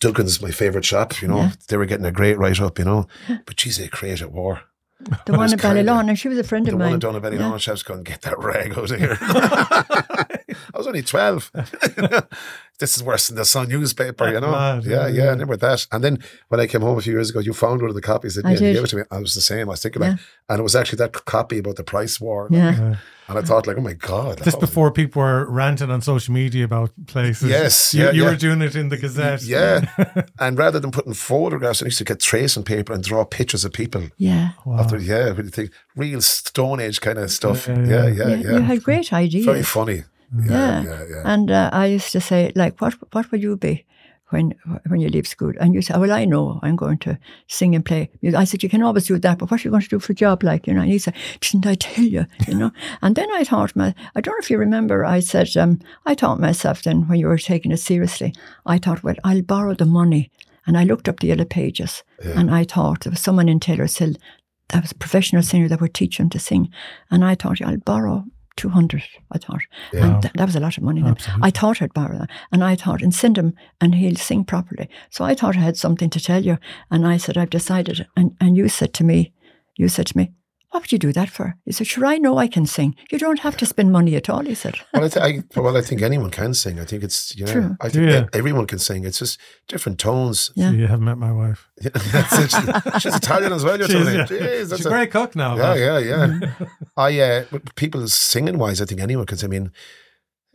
Duggan's 0.00 0.32
is 0.36 0.42
my 0.42 0.52
favourite 0.52 0.84
shop, 0.84 1.20
you 1.20 1.26
know. 1.28 1.38
Yeah. 1.38 1.52
They 1.68 1.76
were 1.76 1.86
getting 1.86 2.06
a 2.06 2.12
great 2.12 2.38
write 2.38 2.60
up, 2.60 2.78
you 2.78 2.84
know. 2.84 3.08
But 3.46 3.56
geez, 3.56 3.78
they 3.78 3.88
created 3.88 4.28
war. 4.32 4.60
The 5.26 5.32
one 5.32 5.42
was 5.42 5.52
in 5.52 5.58
kinda- 5.60 5.82
Ballylon, 5.84 6.08
and 6.08 6.18
she 6.18 6.28
was 6.28 6.38
a 6.38 6.44
friend 6.44 6.66
The 6.66 6.72
of 6.72 6.78
one 6.78 6.86
mine. 6.86 6.94
in 6.94 7.00
Donavelly 7.00 7.38
Yeah. 7.38 7.48
Launch, 7.48 7.68
I 7.68 7.72
was 7.72 7.82
going 7.84 8.02
to 8.04 8.10
get 8.10 8.22
that 8.22 8.36
rag 8.38 8.72
out 8.76 8.90
of 8.90 8.98
here. 8.98 9.16
I 9.20 10.76
was 10.76 10.86
only 10.88 11.02
12. 11.02 11.50
this 12.80 12.96
is 12.96 13.02
worse 13.02 13.28
than 13.28 13.36
the 13.36 13.44
Sun 13.44 13.68
newspaper, 13.68 14.28
you 14.28 14.40
know? 14.40 14.50
Mad, 14.50 14.84
yeah, 14.84 15.06
yeah, 15.06 15.08
yeah, 15.08 15.22
I 15.24 15.30
remember 15.30 15.56
that. 15.56 15.86
And 15.92 16.02
then 16.02 16.18
when 16.48 16.60
I 16.60 16.66
came 16.66 16.80
home 16.80 16.98
a 16.98 17.00
few 17.00 17.12
years 17.12 17.30
ago, 17.30 17.38
you 17.40 17.52
found 17.52 17.80
one 17.80 17.90
of 17.90 17.94
the 17.94 18.02
copies 18.02 18.34
that 18.34 18.48
you 18.50 18.58
gave 18.58 18.76
it 18.84 18.86
to 18.88 18.96
me. 18.96 19.02
I 19.10 19.18
was 19.18 19.34
the 19.34 19.40
same. 19.40 19.68
I 19.68 19.72
was 19.72 19.82
thinking, 19.82 20.02
Yeah. 20.02 20.10
like, 20.10 20.20
and 20.48 20.60
it 20.60 20.62
was 20.62 20.74
actually 20.76 20.96
that 20.98 21.12
copy 21.24 21.58
about 21.58 21.76
the 21.76 21.84
price 21.84 22.20
war. 22.20 22.48
Yeah. 22.50 22.96
And 23.28 23.38
I 23.38 23.42
thought, 23.42 23.66
like, 23.66 23.76
oh 23.76 23.82
my 23.82 23.92
God. 23.92 24.42
Just 24.42 24.58
before 24.58 24.90
people 24.90 25.20
were 25.22 25.44
ranting 25.50 25.90
on 25.90 26.00
social 26.00 26.32
media 26.32 26.64
about 26.64 26.90
places. 27.06 27.50
Yes, 27.50 27.92
You, 27.94 28.04
yeah, 28.04 28.10
you 28.12 28.22
yeah. 28.24 28.30
were 28.30 28.36
doing 28.36 28.62
it 28.62 28.74
in 28.74 28.88
the 28.88 28.96
Gazette. 28.96 29.42
Yeah. 29.42 29.84
and 30.40 30.56
rather 30.56 30.80
than 30.80 30.90
putting 30.90 31.12
photographs, 31.14 31.82
I 31.82 31.86
used 31.86 31.98
to 31.98 32.04
get 32.04 32.20
tracing 32.20 32.64
paper 32.64 32.92
and 32.94 33.04
draw 33.04 33.24
pictures 33.24 33.64
of 33.66 33.72
people. 33.72 34.04
Yeah. 34.16 34.50
After, 34.66 34.98
yeah, 34.98 35.28
really 35.28 35.50
think, 35.50 35.70
real 35.94 36.22
Stone 36.22 36.80
Age 36.80 37.00
kind 37.00 37.18
of 37.18 37.30
stuff. 37.30 37.68
Yeah, 37.68 37.76
Yeah, 37.78 37.84
yeah. 37.86 38.06
yeah, 38.06 38.28
yeah. 38.28 38.36
Yeah, 38.36 38.52
You 38.52 38.60
had 38.62 38.82
great 38.82 39.12
ideas. 39.12 39.44
Very 39.44 39.62
funny. 39.62 40.04
Yeah, 40.34 40.50
Yeah. 40.50 40.82
yeah, 40.82 41.04
yeah. 41.10 41.22
And 41.24 41.50
uh, 41.50 41.70
I 41.72 41.86
used 41.86 42.12
to 42.12 42.20
say, 42.20 42.52
like, 42.54 42.80
what 42.80 42.94
what 43.12 43.30
will 43.30 43.40
you 43.40 43.56
be 43.56 43.84
when 44.30 44.54
when 44.86 45.00
you 45.00 45.08
leave 45.08 45.26
school? 45.26 45.52
And 45.60 45.74
you 45.74 45.82
say, 45.82 45.98
well, 45.98 46.12
I 46.12 46.24
know 46.24 46.60
I'm 46.62 46.76
going 46.76 46.98
to 46.98 47.18
sing 47.46 47.74
and 47.74 47.84
play. 47.84 48.10
music." 48.22 48.38
I 48.38 48.44
said, 48.44 48.62
you 48.62 48.68
can 48.68 48.82
always 48.82 49.06
do 49.06 49.18
that, 49.18 49.38
but 49.38 49.50
what 49.50 49.60
are 49.60 49.64
you 49.64 49.70
going 49.70 49.82
to 49.82 49.88
do 49.88 49.98
for 49.98 50.12
a 50.12 50.16
job, 50.16 50.42
like, 50.42 50.66
you 50.66 50.74
know? 50.74 50.82
And 50.82 50.90
he 50.90 50.98
said, 50.98 51.14
didn't 51.40 51.66
I 51.66 51.74
tell 51.74 52.04
you, 52.04 52.26
you 52.46 52.54
know? 52.54 52.70
and 53.02 53.16
then 53.16 53.28
I 53.32 53.44
thought, 53.44 53.76
my, 53.76 53.94
I 54.14 54.20
don't 54.20 54.34
know 54.34 54.42
if 54.42 54.50
you 54.50 54.58
remember, 54.58 55.04
I 55.04 55.20
said, 55.20 55.56
um, 55.56 55.80
I 56.06 56.14
thought 56.14 56.40
myself 56.40 56.82
then 56.82 57.08
when 57.08 57.18
you 57.18 57.26
were 57.26 57.38
taking 57.38 57.72
it 57.72 57.78
seriously, 57.78 58.34
I 58.66 58.78
thought, 58.78 59.02
well, 59.02 59.16
I'll 59.24 59.42
borrow 59.42 59.74
the 59.74 59.86
money. 59.86 60.30
And 60.66 60.76
I 60.76 60.84
looked 60.84 61.08
up 61.08 61.20
the 61.20 61.28
yellow 61.28 61.46
pages 61.46 62.02
and 62.22 62.50
I 62.50 62.64
thought 62.64 63.00
there 63.00 63.10
was 63.10 63.20
someone 63.20 63.48
in 63.48 63.58
Taylor's 63.58 63.96
Hill 63.96 64.12
that 64.68 64.82
was 64.82 64.92
a 64.92 64.96
professional 64.96 65.42
singer 65.42 65.66
that 65.68 65.80
would 65.80 65.94
teach 65.94 66.18
him 66.20 66.28
to 66.30 66.38
sing. 66.38 66.70
And 67.10 67.24
I 67.24 67.34
thought, 67.34 67.62
I'll 67.62 67.78
borrow 67.78 68.24
200, 68.58 69.02
I 69.32 69.38
thought. 69.38 69.62
And 70.04 70.22
th- 70.22 70.34
that 70.34 70.44
was 70.46 70.56
a 70.56 70.60
lot 70.60 70.76
of 70.76 70.82
money 70.82 71.00
then. 71.00 71.16
I 71.42 71.50
thought 71.50 71.80
I'd 71.80 71.94
borrow 71.94 72.18
that. 72.18 72.30
And 72.52 72.62
I 72.62 72.76
thought, 72.76 73.02
and 73.02 73.14
send 73.14 73.38
him 73.38 73.54
and 73.80 73.94
he'll 73.94 74.16
sing 74.16 74.44
properly. 74.44 74.90
So 75.10 75.24
I 75.24 75.34
thought 75.34 75.56
I 75.56 75.60
had 75.60 75.76
something 75.76 76.10
to 76.10 76.20
tell 76.20 76.44
you. 76.44 76.58
And 76.90 77.06
I 77.06 77.16
said, 77.16 77.38
I've 77.38 77.50
decided. 77.50 78.06
And, 78.16 78.36
and 78.40 78.56
you 78.56 78.68
said 78.68 78.92
to 78.94 79.04
me, 79.04 79.32
you 79.76 79.88
said 79.88 80.06
to 80.08 80.16
me, 80.16 80.32
what 80.70 80.82
would 80.82 80.92
you 80.92 80.98
do 80.98 81.12
that 81.14 81.30
for? 81.30 81.54
He 81.64 81.72
said, 81.72 81.86
sure, 81.86 82.04
I 82.04 82.18
know 82.18 82.36
I 82.36 82.46
can 82.46 82.66
sing. 82.66 82.94
You 83.10 83.18
don't 83.18 83.40
have 83.40 83.56
to 83.56 83.64
spend 83.66 83.90
money 83.90 84.16
at 84.16 84.28
all, 84.28 84.44
he 84.44 84.54
said. 84.54 84.74
Well, 84.92 85.04
I, 85.04 85.08
th- 85.08 85.42
I, 85.56 85.60
well, 85.60 85.76
I 85.76 85.80
think 85.80 86.02
anyone 86.02 86.30
can 86.30 86.52
sing. 86.52 86.78
I 86.78 86.84
think 86.84 87.02
it's, 87.02 87.34
you 87.36 87.46
know, 87.46 87.52
True. 87.52 87.76
I 87.80 87.88
think 87.88 88.10
Yeah. 88.10 88.26
everyone 88.34 88.66
can 88.66 88.78
sing. 88.78 89.04
It's 89.04 89.18
just 89.18 89.40
different 89.66 89.98
tones. 89.98 90.50
Yeah. 90.56 90.70
You 90.72 90.86
haven't 90.86 91.06
met 91.06 91.16
my 91.18 91.32
wife. 91.32 91.68
that's 91.80 92.38
it. 92.38 92.50
She's, 92.50 93.02
she's 93.02 93.16
Italian 93.16 93.52
as 93.52 93.64
well, 93.64 93.78
you're 93.78 93.86
She's, 93.88 93.96
telling 93.96 94.12
me. 94.12 94.18
yeah. 94.18 94.26
Jeez, 94.26 94.58
She's 94.58 94.68
that's 94.70 94.84
a 94.84 94.88
a, 94.88 94.92
great 94.92 95.10
cook 95.10 95.34
now. 95.34 95.56
yeah, 95.56 95.74
but- 95.74 95.78
yeah, 95.78 95.98
yeah. 95.98 96.66
I, 96.96 97.20
uh, 97.20 97.44
people 97.74 98.06
singing 98.08 98.58
wise, 98.58 98.82
I 98.82 98.84
think 98.84 99.00
anyone 99.00 99.24
can 99.26 99.38
sing. 99.38 99.48
I 99.48 99.50
mean, 99.50 99.70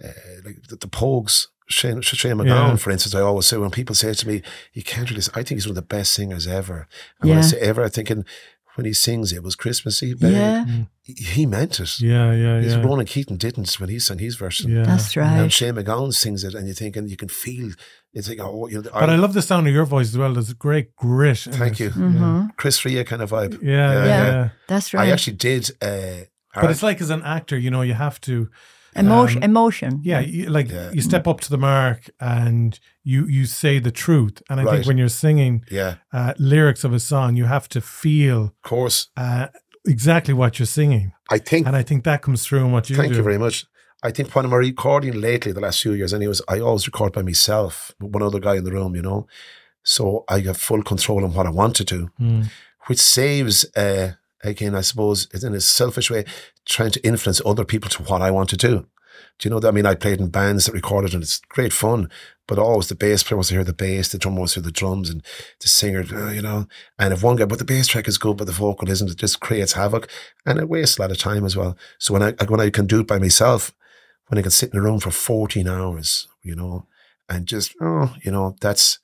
uh, 0.04 0.08
like 0.46 0.62
the, 0.70 0.76
the 0.76 0.88
Pogues, 0.88 1.48
Shane, 1.70 2.02
Shane 2.02 2.34
MacGowan, 2.36 2.46
Yeah. 2.72 2.76
for 2.76 2.92
instance, 2.92 3.16
I 3.16 3.22
always 3.22 3.46
say 3.46 3.58
when 3.58 3.72
people 3.72 3.96
say 3.96 4.14
to 4.14 4.28
me, 4.28 4.42
you 4.74 4.84
can't 4.84 5.10
really, 5.10 5.22
sing," 5.22 5.34
I 5.36 5.44
think 5.44 5.58
he's 5.58 5.66
one 5.66 5.72
of 5.72 5.76
the 5.76 5.82
best 5.82 6.14
singers 6.14 6.46
ever. 6.46 6.88
And 7.22 7.30
when 7.30 7.40
I 7.40 7.42
say 7.42 7.60
ever, 7.60 7.84
I'm 7.84 7.90
thinking, 7.90 8.26
when 8.76 8.86
he 8.86 8.94
sings, 8.94 9.32
it 9.34 9.44
was 9.44 9.56
Christmas 9.56 10.02
Eve. 10.04 10.20
babe." 10.20 10.34
Yeah, 10.34 10.66
He, 11.02 11.14
he 11.14 11.46
meant 11.46 11.80
it. 11.80 12.00
Yeah, 12.00 12.32
yeah, 12.34 12.62
He's 12.62 12.76
yeah. 12.76 12.82
Ronan 12.84 13.06
Keating 13.06 13.38
didn't 13.38 13.74
when 13.80 13.90
he 13.90 14.00
sang 14.00 14.20
his 14.20 14.36
version. 14.36 14.72
yeah. 14.72 14.84
that's 14.84 15.16
right. 15.18 15.28
And 15.34 15.42
right. 15.44 15.52
Shane 15.52 15.76
MacGowan 15.76 16.14
sings 16.14 16.44
it, 16.44 16.54
and 16.56 16.68
you 16.68 16.74
think, 16.74 16.96
and 16.96 17.10
you 17.10 17.18
can 17.18 17.30
feel. 17.30 17.72
It's 18.14 18.30
like 18.30 18.40
oh, 18.40 18.68
you 18.68 18.82
know. 18.82 18.90
But 18.94 19.10
I 19.10 19.16
love 19.16 19.34
the 19.34 19.42
sound 19.42 19.68
of 19.68 19.74
your 19.74 19.86
voice 19.86 20.10
as 20.10 20.18
well. 20.18 20.34
There's 20.34 20.52
a 20.52 20.56
great 20.56 20.96
grit. 20.96 21.46
in 21.48 21.54
Thank 21.54 21.80
it. 21.82 21.84
you, 21.86 21.90
hmm 21.92 22.46
Chris 22.58 22.84
Rea 22.86 23.04
kind 23.04 23.22
of 23.22 23.32
vibe. 23.32 23.62
Yeah, 23.62 23.92
yeah. 23.94 24.06
Yeah, 24.06 24.26
yeah. 24.32 24.50
That's 24.68 24.94
right. 24.94 25.08
I 25.08 25.12
actually 25.12 25.38
did. 25.38 25.70
Uh, 25.82 26.26
But 26.56 26.70
it's 26.70 26.84
like 26.84 27.02
as 27.02 27.10
an 27.10 27.24
actor, 27.24 27.58
you 27.58 27.72
know, 27.72 27.82
you 27.82 27.96
have 27.96 28.22
to, 28.22 28.48
emotion. 28.96 29.44
um, 29.44 29.50
emotion. 29.50 30.02
yeah, 30.04 30.20
you, 30.20 30.46
like 30.50 30.70
Yeah. 30.70 30.92
you 30.94 31.02
step 31.02 31.28
up 31.28 31.40
to 31.42 31.50
the 31.50 31.58
mark 31.58 32.10
and 32.20 32.80
you 33.04 33.28
you 33.28 33.46
say 33.46 33.80
the 33.80 33.92
truth. 33.92 34.42
And 34.50 34.60
I 34.60 34.64
Right. 34.64 34.74
think 34.76 34.88
when 34.88 34.98
you're 34.98 35.10
singing 35.10 35.64
yeah, 35.72 35.96
uh, 36.12 36.34
lyrics 36.38 36.84
of 36.84 36.94
a 36.94 37.00
song, 37.00 37.36
you 37.38 37.46
have 37.46 37.68
to 37.70 37.82
feel 37.82 38.44
of 38.44 38.62
course. 38.70 39.08
uh, 39.18 39.48
exactly 39.86 40.34
what 40.34 40.58
you're 40.60 40.66
singing, 40.82 41.12
I 41.30 41.40
think. 41.40 41.68
and 41.68 41.76
I 41.76 41.84
think 41.84 42.04
that 42.04 42.22
comes 42.22 42.46
through 42.46 42.66
in 42.66 42.72
what 42.72 42.90
you 42.90 42.96
thank 42.96 43.12
do. 43.12 43.18
you 43.18 43.24
very 43.24 43.38
much. 43.38 43.66
I 44.06 44.12
think 44.12 44.34
when 44.36 44.46
I'm 44.46 44.54
recording 44.54 45.14
lately, 45.22 45.54
the 45.54 45.62
last 45.62 45.82
few 45.82 45.94
years, 45.94 46.14
anyways, 46.14 46.42
I 46.50 46.60
always 46.60 46.86
record 46.88 47.14
by 47.14 47.22
myself 47.22 47.92
with 48.02 48.14
one 48.14 48.24
other 48.24 48.40
guy 48.40 48.56
in 48.58 48.64
the 48.66 48.72
room, 48.72 48.96
you 48.96 49.02
know. 49.02 49.28
So 49.84 50.24
I 50.30 50.40
have 50.42 50.58
full 50.58 50.84
control 50.84 51.24
on 51.26 51.34
what 51.34 51.46
I 51.46 51.50
want 51.52 51.76
to 51.78 51.84
do, 51.86 52.10
Mm. 52.20 52.50
which 52.88 53.00
saves, 53.00 53.66
uh, 53.76 54.12
again, 54.44 54.76
I 54.76 54.82
suppose, 54.82 55.28
it's 55.34 55.44
in 55.44 55.54
a 55.54 55.62
selfish 55.62 56.12
way, 56.12 56.26
trying 56.66 56.92
to 56.92 57.06
influence 57.06 57.42
other 57.46 57.66
people 57.66 57.90
to 57.92 58.04
what 58.04 58.22
I 58.22 58.32
want 58.32 58.50
to 58.50 58.58
do. 58.58 58.88
Do 59.40 59.48
you 59.48 59.54
know 59.54 59.60
that? 59.60 59.70
I 59.70 59.72
mean, 59.72 59.86
I 59.86 59.96
played 59.96 60.20
in 60.20 60.30
bands 60.30 60.66
that 60.66 60.74
recorded 60.74 61.14
and 61.14 61.24
it's 61.24 61.40
great 61.40 61.74
fun, 61.74 62.10
but 62.48 62.60
always 62.60 62.88
the 62.88 62.96
bass 62.96 63.24
player 63.24 63.38
wants 63.38 63.50
to 63.50 63.56
hear 63.56 63.64
the 63.64 63.74
bass, 63.74 64.12
the 64.12 64.18
drummer 64.18 64.40
wants 64.40 64.54
to 64.54 64.60
hear 64.60 64.66
the 64.66 64.72
drums, 64.72 65.10
and 65.10 65.24
the 65.60 65.68
singer, 65.68 66.04
uh, 66.14 66.32
you 66.32 66.42
know. 66.42 66.68
And 67.00 67.14
if 67.14 67.24
one 67.24 67.38
guy, 67.38 67.46
but 67.46 67.60
the 67.60 67.66
bass 67.66 67.88
track 67.88 68.08
is 68.08 68.18
good, 68.18 68.38
but 68.38 68.46
the 68.46 68.54
vocal 68.54 68.90
isn't, 68.90 69.10
it 69.10 69.18
just 69.18 69.40
creates 69.40 69.74
havoc 69.74 70.10
and 70.46 70.60
it 70.60 70.70
wastes 70.70 70.98
a 70.98 71.02
lot 71.02 71.12
of 71.12 71.18
time 71.18 71.46
as 71.46 71.56
well. 71.56 71.78
So 72.00 72.14
when 72.14 72.24
I 72.24 72.32
when 72.46 72.60
I 72.60 72.70
can 72.70 72.86
do 72.86 73.02
it 73.02 73.08
by 73.08 73.20
myself, 73.20 73.74
when 74.28 74.38
I 74.38 74.42
can 74.42 74.52
sit 74.52 74.72
in 74.74 74.80
a 74.80 74.82
room 74.82 75.00
for 75.00 75.12
14 75.12 75.68
hours, 75.68 76.28
you 76.42 76.56
know, 76.56 76.88
and 77.30 77.48
just, 77.48 77.74
oh, 77.82 78.16
you 78.24 78.32
know, 78.32 78.56
that's 78.62 79.00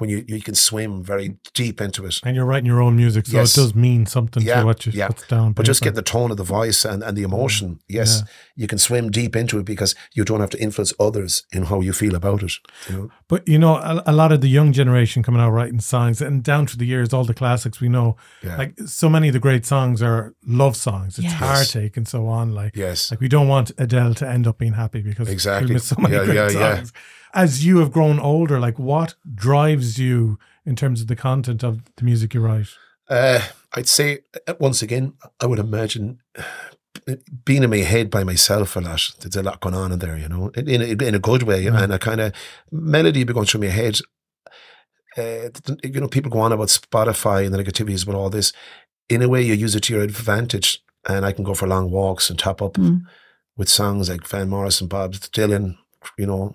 when 0.00 0.10
you, 0.10 0.24
you 0.28 0.40
can 0.40 0.54
swim 0.54 1.02
very 1.02 1.36
deep 1.54 1.80
into 1.80 2.06
it. 2.06 2.20
And 2.24 2.36
you're 2.36 2.44
writing 2.44 2.66
your 2.66 2.80
own 2.80 2.96
music, 2.96 3.26
so 3.26 3.36
Yes. 3.38 3.56
it 3.56 3.60
does 3.60 3.74
mean 3.74 4.06
something 4.06 4.42
Yeah, 4.42 4.60
to 4.60 4.66
what 4.66 4.86
you 4.86 4.92
yeah. 4.92 5.08
what's 5.08 5.26
down. 5.26 5.52
But 5.52 5.66
just 5.66 5.82
get 5.82 5.94
the 5.94 6.02
tone 6.02 6.30
of 6.30 6.36
the 6.36 6.44
voice 6.44 6.84
and, 6.84 7.02
and 7.02 7.16
the 7.16 7.22
mm-hmm. 7.22 7.32
emotion. 7.34 7.80
Yes, 7.88 8.22
you 8.56 8.66
can 8.66 8.78
swim 8.78 9.10
deep 9.10 9.34
into 9.36 9.58
it 9.58 9.64
because 9.64 9.94
you 10.14 10.24
don't 10.24 10.40
have 10.40 10.50
to 10.50 10.60
influence 10.60 10.92
others 10.98 11.44
in 11.52 11.64
how 11.64 11.80
you 11.80 11.92
feel 11.92 12.14
about 12.14 12.42
it. 12.42 12.52
You 12.88 12.96
know? 12.96 13.10
But 13.28 13.46
you 13.48 13.58
know, 13.58 13.76
a, 13.76 14.02
a 14.06 14.12
lot 14.12 14.32
of 14.32 14.40
the 14.40 14.48
young 14.48 14.72
generation 14.72 15.22
coming 15.22 15.40
out 15.40 15.50
writing 15.50 15.80
songs, 15.80 16.20
and 16.22 16.42
down 16.42 16.66
through 16.66 16.78
the 16.78 16.86
years, 16.86 17.12
all 17.12 17.24
the 17.24 17.34
classics 17.34 17.80
we 17.80 17.88
know, 17.88 18.16
Yeah. 18.42 18.56
like 18.56 18.78
so 18.86 19.08
many 19.08 19.28
of 19.28 19.32
the 19.34 19.40
great 19.40 19.66
songs 19.66 20.02
are 20.02 20.34
love 20.46 20.76
songs. 20.76 21.18
It's 21.18 21.24
Yes. 21.28 21.34
heartache 21.34 21.96
and 21.96 22.06
so 22.08 22.26
on. 22.26 22.54
Like, 22.54 22.76
Yes. 22.76 23.10
like 23.10 23.20
we 23.20 23.28
don't 23.28 23.48
want 23.48 23.72
Adele 23.78 24.14
to 24.14 24.28
end 24.28 24.46
up 24.46 24.58
being 24.58 24.74
happy 24.74 25.00
because 25.02 25.28
Exactly. 25.28 25.68
we 25.68 25.74
miss 25.74 25.84
so 25.86 25.96
many 25.98 26.14
Yeah, 26.14 26.24
great 26.24 26.34
yeah, 26.36 26.50
yeah. 26.50 26.76
songs. 26.76 26.92
As 27.34 27.64
you 27.64 27.78
have 27.78 27.92
grown 27.92 28.18
older, 28.18 28.58
like 28.58 28.78
what 28.78 29.14
drives 29.34 29.98
you 29.98 30.38
in 30.64 30.76
terms 30.76 31.00
of 31.00 31.06
the 31.08 31.16
content 31.16 31.62
of 31.62 31.80
the 31.96 32.04
music 32.04 32.34
you 32.34 32.40
write? 32.40 32.68
Uh, 33.08 33.40
I'd 33.74 33.88
say 33.88 34.20
uh, 34.46 34.54
once 34.60 34.82
again, 34.82 35.14
I 35.40 35.46
would 35.46 35.58
imagine 35.58 36.20
uh, 36.36 37.14
being 37.44 37.62
in 37.62 37.70
my 37.70 37.78
head 37.78 38.10
by 38.10 38.24
myself 38.24 38.76
a 38.76 38.80
lot. 38.80 39.10
There's 39.20 39.36
a 39.36 39.42
lot 39.42 39.60
going 39.60 39.74
on 39.74 39.92
in 39.92 39.98
there, 39.98 40.16
you 40.16 40.28
know, 40.28 40.48
in 40.54 40.68
in, 40.68 40.82
a- 40.82 41.04
in 41.06 41.14
a 41.14 41.18
good 41.18 41.42
way, 41.42 41.66
and 41.66 41.92
a 41.92 41.98
kind 41.98 42.20
of 42.20 42.32
melody 42.70 43.24
be 43.24 43.32
going 43.32 43.46
through 43.46 43.60
my 43.62 43.66
head. 43.68 43.98
Uh, 45.16 45.48
you 45.82 46.00
know, 46.00 46.08
people 46.08 46.30
go 46.30 46.40
on 46.40 46.52
about 46.52 46.68
Spotify 46.68 47.44
and 47.44 47.54
the 47.54 47.62
negativities 47.62 48.04
about 48.04 48.14
all 48.16 48.30
this. 48.30 48.52
In 49.08 49.22
a 49.22 49.28
way, 49.28 49.42
you 49.42 49.54
use 49.54 49.74
it 49.74 49.80
to 49.84 49.94
your 49.94 50.02
advantage, 50.02 50.82
and 51.08 51.24
I 51.24 51.32
can 51.32 51.44
go 51.44 51.54
for 51.54 51.66
long 51.66 51.90
walks 51.90 52.30
and 52.30 52.38
top 52.38 52.60
up 52.62 52.74
Mm. 52.74 53.02
with 53.56 53.68
songs 53.68 54.08
like 54.08 54.26
Van 54.28 54.48
Morrison, 54.48 54.86
Bob 54.86 55.14
Dylan. 55.14 55.76
You 56.18 56.26
know, 56.26 56.54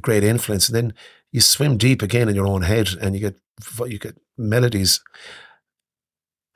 great 0.00 0.24
influence, 0.24 0.68
and 0.68 0.76
then 0.76 0.94
you 1.32 1.40
swim 1.40 1.76
deep 1.76 2.02
again 2.02 2.28
in 2.28 2.34
your 2.34 2.46
own 2.46 2.62
head, 2.62 2.88
and 3.00 3.14
you 3.14 3.20
get 3.20 3.36
you 3.86 3.98
get 3.98 4.16
melodies 4.36 5.00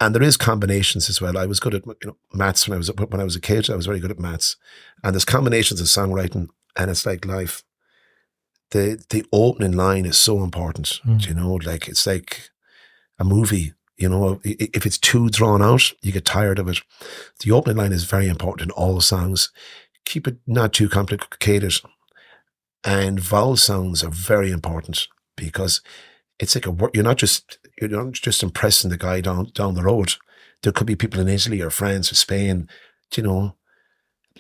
and 0.00 0.14
there 0.14 0.22
is 0.22 0.36
combinations 0.36 1.08
as 1.08 1.20
well. 1.20 1.38
I 1.38 1.46
was 1.46 1.60
good 1.60 1.74
at 1.74 1.86
you 1.86 2.08
know 2.08 2.16
maths 2.32 2.68
when 2.68 2.74
I 2.74 2.78
was 2.78 2.88
when 2.88 3.20
I 3.20 3.24
was 3.24 3.36
a 3.36 3.40
kid. 3.40 3.70
I 3.70 3.76
was 3.76 3.86
very 3.86 4.00
good 4.00 4.10
at 4.10 4.18
maths, 4.18 4.56
and 5.02 5.14
there's 5.14 5.24
combinations 5.24 5.80
of 5.80 5.86
songwriting, 5.86 6.48
and 6.76 6.90
it's 6.90 7.06
like 7.06 7.24
life. 7.24 7.62
The 8.70 9.02
the 9.10 9.24
opening 9.32 9.72
line 9.72 10.04
is 10.04 10.18
so 10.18 10.42
important. 10.42 11.00
Mm. 11.06 11.26
You 11.26 11.34
know, 11.34 11.54
like 11.54 11.88
it's 11.88 12.06
like 12.06 12.50
a 13.18 13.24
movie. 13.24 13.72
You 13.96 14.08
know, 14.08 14.40
if 14.42 14.86
it's 14.86 14.98
too 14.98 15.28
drawn 15.28 15.62
out, 15.62 15.92
you 16.02 16.10
get 16.10 16.24
tired 16.24 16.58
of 16.58 16.68
it. 16.68 16.80
The 17.40 17.52
opening 17.52 17.76
line 17.76 17.92
is 17.92 18.04
very 18.04 18.26
important 18.26 18.68
in 18.68 18.70
all 18.72 19.00
songs. 19.00 19.52
Keep 20.04 20.26
it 20.26 20.36
not 20.46 20.72
too 20.72 20.88
complicated, 20.88 21.74
and 22.84 23.18
vowel 23.20 23.56
sounds 23.56 24.02
are 24.04 24.10
very 24.10 24.50
important 24.50 25.08
because 25.36 25.80
it's 26.38 26.54
like 26.54 26.66
a 26.66 26.76
you're 26.92 27.04
not 27.04 27.16
just 27.18 27.58
you're 27.80 27.90
not 27.90 28.12
just 28.12 28.42
impressing 28.42 28.90
the 28.90 28.98
guy 28.98 29.20
down 29.20 29.50
down 29.54 29.74
the 29.74 29.82
road. 29.82 30.14
There 30.62 30.72
could 30.72 30.86
be 30.86 30.96
people 30.96 31.20
in 31.20 31.28
Italy 31.28 31.60
or 31.60 31.70
France 31.70 32.10
or 32.10 32.14
Spain, 32.14 32.68
do 33.10 33.20
you 33.20 33.26
know. 33.26 33.56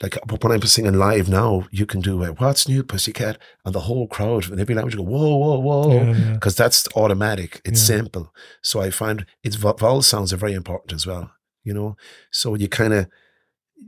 Like 0.02 0.18
but 0.26 0.42
when 0.42 0.52
I'm 0.52 0.60
singing 0.62 0.94
live 0.98 1.28
now, 1.28 1.68
you 1.70 1.86
can 1.86 2.00
do 2.00 2.24
uh, 2.24 2.30
"What's 2.32 2.66
New, 2.66 2.82
Pussycat," 2.82 3.38
and 3.64 3.72
the 3.74 3.80
whole 3.80 4.08
crowd 4.08 4.50
in 4.50 4.58
every 4.58 4.74
language 4.74 4.96
go 4.96 5.02
"Whoa, 5.04 5.36
whoa, 5.36 5.58
whoa," 5.60 5.92
Yeah, 5.94 6.12
yeah. 6.16 6.32
because 6.32 6.56
that's 6.56 6.88
automatic. 6.96 7.60
It's 7.64 7.80
Yeah. 7.80 7.96
simple. 7.98 8.34
So 8.60 8.80
I 8.80 8.90
find 8.90 9.24
its 9.44 9.54
vowel 9.56 10.02
sounds 10.02 10.32
are 10.32 10.36
very 10.36 10.54
important 10.54 10.92
as 10.92 11.06
well. 11.06 11.30
You 11.62 11.74
know, 11.74 11.96
so 12.32 12.54
you 12.56 12.68
kind 12.68 12.92
of 12.92 13.06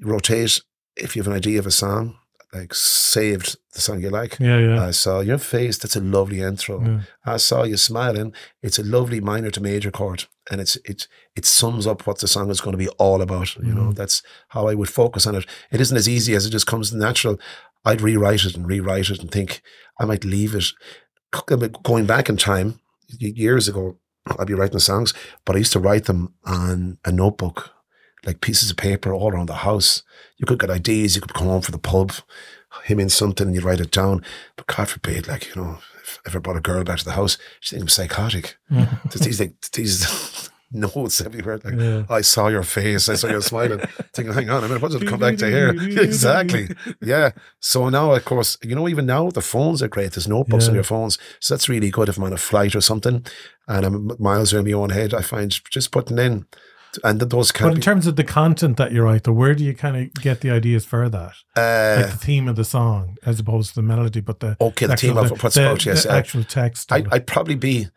rotate 0.02 0.60
if 0.96 1.14
you 1.16 1.22
have 1.22 1.30
an 1.30 1.36
idea 1.36 1.58
of 1.58 1.66
a 1.66 1.70
song, 1.72 2.16
like 2.60 2.74
saved 2.74 3.56
the 3.74 3.80
song 3.80 4.00
you 4.00 4.10
like. 4.10 4.38
Yeah, 4.38 4.58
yeah. 4.58 4.86
I 4.86 4.90
saw 4.90 5.20
your 5.20 5.38
face. 5.38 5.78
That's 5.78 5.96
a 5.96 6.00
lovely 6.00 6.40
intro. 6.40 6.80
yeah. 6.80 7.00
I 7.24 7.36
saw 7.36 7.64
you 7.64 7.76
smiling. 7.76 8.32
It's 8.62 8.78
a 8.78 8.84
lovely 8.84 9.20
minor 9.20 9.50
to 9.50 9.60
major 9.60 9.90
chord. 9.90 10.24
and 10.50 10.60
it's 10.60 10.76
it's 10.84 11.08
it 11.34 11.44
sums 11.44 11.86
up 11.86 12.06
what 12.06 12.20
the 12.20 12.28
song 12.28 12.50
is 12.50 12.60
going 12.60 12.72
to 12.72 12.78
be 12.78 12.88
all 12.98 13.20
about. 13.22 13.56
You 13.56 13.74
know, 13.74 13.80
mm-hmm. 13.82 13.90
that's 13.92 14.22
how 14.48 14.68
I 14.68 14.74
would 14.74 14.88
focus 14.88 15.26
on 15.26 15.34
it. 15.34 15.46
It 15.70 15.80
isn't 15.80 15.96
as 15.96 16.08
easy 16.08 16.34
as 16.34 16.46
it 16.46 16.50
just 16.50 16.66
comes 16.66 16.92
natural. 16.92 17.38
I'd 17.84 18.00
rewrite 18.00 18.44
it 18.44 18.56
and 18.56 18.66
rewrite 18.66 19.10
it 19.10 19.20
and 19.20 19.30
think 19.30 19.62
I 20.00 20.04
might 20.04 20.24
leave 20.24 20.54
it. 20.54 20.66
Going 21.82 22.06
back 22.06 22.28
in 22.28 22.36
time, 22.36 22.80
years 23.08 23.68
ago, 23.68 23.98
I'd 24.38 24.46
be 24.46 24.54
writing 24.54 24.78
songs, 24.78 25.14
but 25.44 25.54
I 25.54 25.60
used 25.60 25.72
to 25.72 25.80
write 25.80 26.06
them 26.06 26.34
on 26.44 26.98
a 27.04 27.12
notebook, 27.12 27.70
like 28.26 28.40
pieces 28.40 28.70
of 28.70 28.76
paper 28.76 29.12
all 29.12 29.30
around 29.32 29.46
the 29.46 29.54
house. 29.54 30.02
You 30.38 30.46
could 30.46 30.58
get 30.58 30.70
ideas. 30.70 31.14
You 31.14 31.22
could 31.22 31.34
come 31.34 31.46
home 31.46 31.62
from 31.62 31.72
the 31.72 31.78
pub, 31.78 32.12
him 32.84 33.00
in 33.00 33.08
something, 33.08 33.46
and 33.46 33.54
you'd 33.54 33.64
write 33.64 33.80
it 33.80 33.90
down. 33.90 34.22
But 34.56 34.66
God 34.66 34.88
forbid, 34.88 35.28
like 35.28 35.54
you 35.54 35.62
know, 35.62 35.78
if 36.02 36.18
I 36.26 36.30
ever 36.30 36.40
brought 36.40 36.56
a 36.56 36.60
girl 36.60 36.84
back 36.84 36.98
to 36.98 37.04
the 37.04 37.12
house, 37.12 37.38
she'd 37.60 37.76
think 37.76 37.82
I'm 37.84 37.88
psychotic. 37.88 38.56
Just 39.10 39.24
these 39.24 39.40
like 39.40 39.54
these 39.72 40.50
notes 40.72 41.20
everywhere. 41.20 41.58
Like 41.64 41.74
Yeah. 41.78 42.02
I 42.10 42.20
saw 42.22 42.48
your 42.48 42.64
face, 42.64 43.08
I 43.08 43.14
saw 43.14 43.28
you 43.28 43.40
smiling. 43.40 43.78
Thinking, 44.14 44.34
hang 44.34 44.50
on 44.50 44.64
a 44.64 44.68
minute, 44.68 44.82
what 44.82 44.90
did 44.92 45.02
it 45.02 45.08
come 45.08 45.20
back 45.20 45.36
to 45.38 45.46
here? 45.48 45.70
exactly. 46.00 46.68
Yeah. 47.00 47.30
So 47.60 47.88
now, 47.88 48.12
of 48.12 48.24
course, 48.24 48.58
you 48.62 48.74
know, 48.74 48.88
even 48.88 49.06
now 49.06 49.30
the 49.30 49.40
phones 49.40 49.82
are 49.82 49.88
great. 49.88 50.12
There's 50.12 50.28
notebooks 50.28 50.68
on 50.68 50.74
your 50.74 50.82
phones, 50.84 51.18
so 51.40 51.54
that's 51.54 51.68
really 51.68 51.90
good 51.90 52.08
if 52.08 52.18
I'm 52.18 52.24
on 52.24 52.32
a 52.32 52.36
flight 52.36 52.74
or 52.74 52.80
something, 52.80 53.24
and 53.68 53.86
I'm 53.86 54.10
miles 54.18 54.52
around 54.52 54.66
my 54.66 54.72
own 54.72 54.90
head. 54.90 55.14
I 55.14 55.22
find 55.22 55.50
just 55.70 55.92
putting 55.92 56.18
in, 56.18 56.46
and 57.04 57.20
th- 57.20 57.30
those 57.30 57.52
But 57.52 57.68
in 57.68 57.74
be. 57.76 57.80
terms 57.80 58.06
of 58.06 58.16
the 58.16 58.24
content 58.24 58.76
that 58.76 58.92
you 58.92 59.02
write, 59.02 59.24
though, 59.24 59.32
where 59.32 59.54
do 59.54 59.64
you 59.64 59.74
kind 59.74 59.96
of 59.96 60.12
get 60.22 60.40
the 60.40 60.50
ideas 60.50 60.84
for 60.84 61.08
that? 61.08 61.32
Uh, 61.56 62.02
Like 62.02 62.10
the 62.12 62.16
theme 62.18 62.48
of 62.48 62.56
the 62.56 62.64
song, 62.64 63.16
as 63.24 63.38
opposed 63.40 63.70
to 63.70 63.74
the 63.76 63.82
melody, 63.82 64.20
but 64.20 64.40
the 64.40 64.56
okay, 64.60 64.86
the 64.86 64.92
actual- 64.92 65.08
theme 65.14 65.18
of 65.32 65.42
what's 65.42 65.54
the, 65.54 65.66
about. 65.66 65.84
Yes, 65.86 66.02
the 66.04 66.12
uh, 66.12 66.16
actual 66.16 66.44
text. 66.44 66.92
I. 66.92 67.04
I'd 67.12 67.26
probably 67.26 67.54
be, 67.56 67.88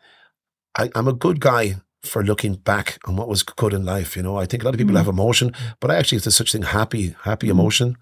I, 0.76 0.90
I'm 0.94 1.08
a 1.08 1.12
good 1.12 1.40
guy 1.40 1.76
for 2.02 2.24
looking 2.24 2.54
back 2.54 2.98
on 3.06 3.16
what 3.16 3.28
was 3.28 3.42
good 3.42 3.74
in 3.74 3.84
life. 3.84 4.16
You 4.16 4.22
know, 4.22 4.36
I 4.38 4.46
think 4.46 4.62
a 4.62 4.66
lot 4.66 4.74
of 4.74 4.78
people 4.78 4.96
have 4.96 5.08
emotion, 5.08 5.52
but 5.80 5.90
I 5.90 5.96
actually, 5.96 6.16
if 6.18 6.24
there's 6.24 6.36
such 6.36 6.52
thing, 6.52 6.62
happy, 6.62 7.14
happy 7.24 7.48
emotion. 7.48 7.96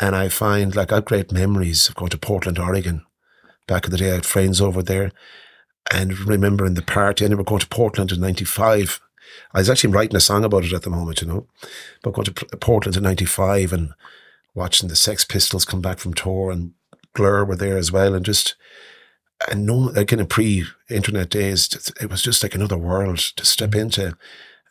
And 0.00 0.14
I 0.14 0.28
find 0.28 0.76
like 0.76 0.92
I've 0.92 1.06
great 1.06 1.32
memories 1.32 1.88
of 1.88 1.94
going 1.94 2.10
to 2.10 2.18
Portland, 2.18 2.58
Oregon. 2.58 3.02
Back 3.66 3.86
in 3.86 3.90
the 3.90 3.96
day, 3.96 4.10
I 4.10 4.14
had 4.16 4.26
friends 4.26 4.60
over 4.60 4.82
there 4.82 5.10
and 5.90 6.18
remembering 6.20 6.74
the 6.74 6.82
party. 6.82 7.24
I 7.24 7.26
remember 7.26 7.44
going 7.44 7.60
to 7.60 7.66
Portland 7.68 8.12
in 8.12 8.20
95. 8.20 9.00
I 9.52 9.58
was 9.58 9.70
actually 9.70 9.92
writing 9.92 10.16
a 10.16 10.20
song 10.20 10.44
about 10.44 10.64
it 10.64 10.72
at 10.72 10.82
the 10.82 10.90
moment, 10.90 11.22
you 11.22 11.28
know, 11.28 11.46
but 12.02 12.14
going 12.14 12.26
to 12.26 12.32
Portland 12.32 12.96
in 12.96 13.02
95 13.02 13.72
and 13.72 13.92
watching 14.54 14.88
the 14.88 14.96
Sex 14.96 15.24
Pistols 15.24 15.64
come 15.64 15.80
back 15.80 15.98
from 15.98 16.14
tour 16.14 16.50
and 16.50 16.72
Blur 17.14 17.44
were 17.44 17.56
there 17.56 17.76
as 17.76 17.90
well. 17.92 18.14
And 18.14 18.24
just, 18.24 18.56
and 19.50 19.66
no, 19.66 19.74
like 19.74 20.12
in 20.12 20.20
a 20.20 20.26
pre-internet 20.26 21.30
days, 21.30 21.92
it 22.00 22.10
was 22.10 22.22
just 22.22 22.42
like 22.42 22.54
another 22.54 22.78
world 22.78 23.18
to 23.18 23.44
step 23.44 23.70
mm. 23.70 23.80
into. 23.80 24.16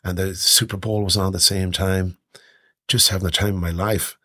And 0.04 0.18
the 0.18 0.34
Super 0.34 0.76
Bowl 0.76 1.02
was 1.02 1.16
on 1.16 1.28
at 1.28 1.32
the 1.32 1.40
same 1.40 1.72
time, 1.72 2.18
just 2.86 3.08
having 3.08 3.24
the 3.24 3.32
time 3.32 3.56
of 3.56 3.60
my 3.60 3.70
life. 3.70 4.16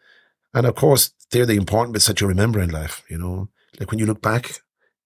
And 0.53 0.65
of 0.65 0.75
course, 0.75 1.11
they're 1.31 1.45
the 1.45 1.55
important 1.55 1.93
bits 1.93 2.07
that 2.07 2.21
you 2.21 2.27
remember 2.27 2.59
in 2.59 2.69
life, 2.69 3.03
you 3.09 3.17
know. 3.17 3.49
Like 3.79 3.89
when 3.89 3.99
you 3.99 4.05
look 4.05 4.21
back 4.21 4.61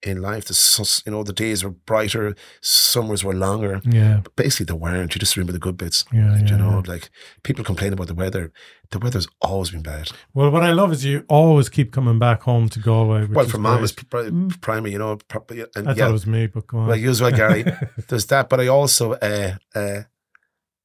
in 0.06 0.22
life, 0.22 0.46
the 0.46 1.02
you 1.06 1.12
know 1.12 1.24
the 1.24 1.34
days 1.34 1.64
were 1.64 1.72
brighter, 1.72 2.36
summers 2.62 3.24
were 3.24 3.34
longer. 3.34 3.82
yeah, 3.86 4.22
But 4.24 4.36
basically, 4.36 4.66
they 4.66 4.74
weren't. 4.80 5.16
You 5.16 5.20
just 5.20 5.36
remember 5.36 5.54
the 5.54 5.60
good 5.60 5.78
bits. 5.78 6.06
Yeah, 6.14 6.32
Like, 6.34 6.42
yeah, 6.44 6.52
you 6.52 6.58
know, 6.58 6.82
yeah. 6.86 6.92
like 6.94 7.10
people 7.44 7.64
complain 7.64 7.94
about 7.94 8.08
the 8.08 8.14
weather. 8.16 8.52
The 8.92 9.00
weather's 9.00 9.28
always 9.42 9.72
been 9.72 9.82
bad. 9.82 10.10
Well, 10.34 10.52
what 10.52 10.64
I 10.64 10.72
love 10.72 10.92
is 10.92 11.04
you 11.04 11.26
always 11.28 11.70
keep 11.70 11.92
coming 11.92 12.20
back 12.20 12.44
home 12.44 12.70
to 12.70 12.80
Galway. 12.80 13.26
Well, 13.26 13.46
for 13.48 13.58
mom, 13.58 13.86
pri- 14.10 14.32
primary, 14.62 14.92
you 14.92 15.00
know. 15.00 15.18
Probably, 15.28 15.66
and 15.76 15.88
I 15.90 15.92
yeah, 15.92 15.94
thought 15.96 16.10
it 16.10 16.14
was 16.14 16.28
me, 16.28 16.48
but 16.48 16.68
go 16.68 16.78
on. 16.80 16.88
Well, 16.88 16.96
you 16.98 17.10
as 17.10 17.20
well, 17.22 17.32
Gary. 17.32 17.66
There's 18.08 18.28
that, 18.28 18.48
but 18.50 18.60
I 18.60 18.68
also, 18.68 19.14
uh, 19.14 19.56
uh, 19.74 20.02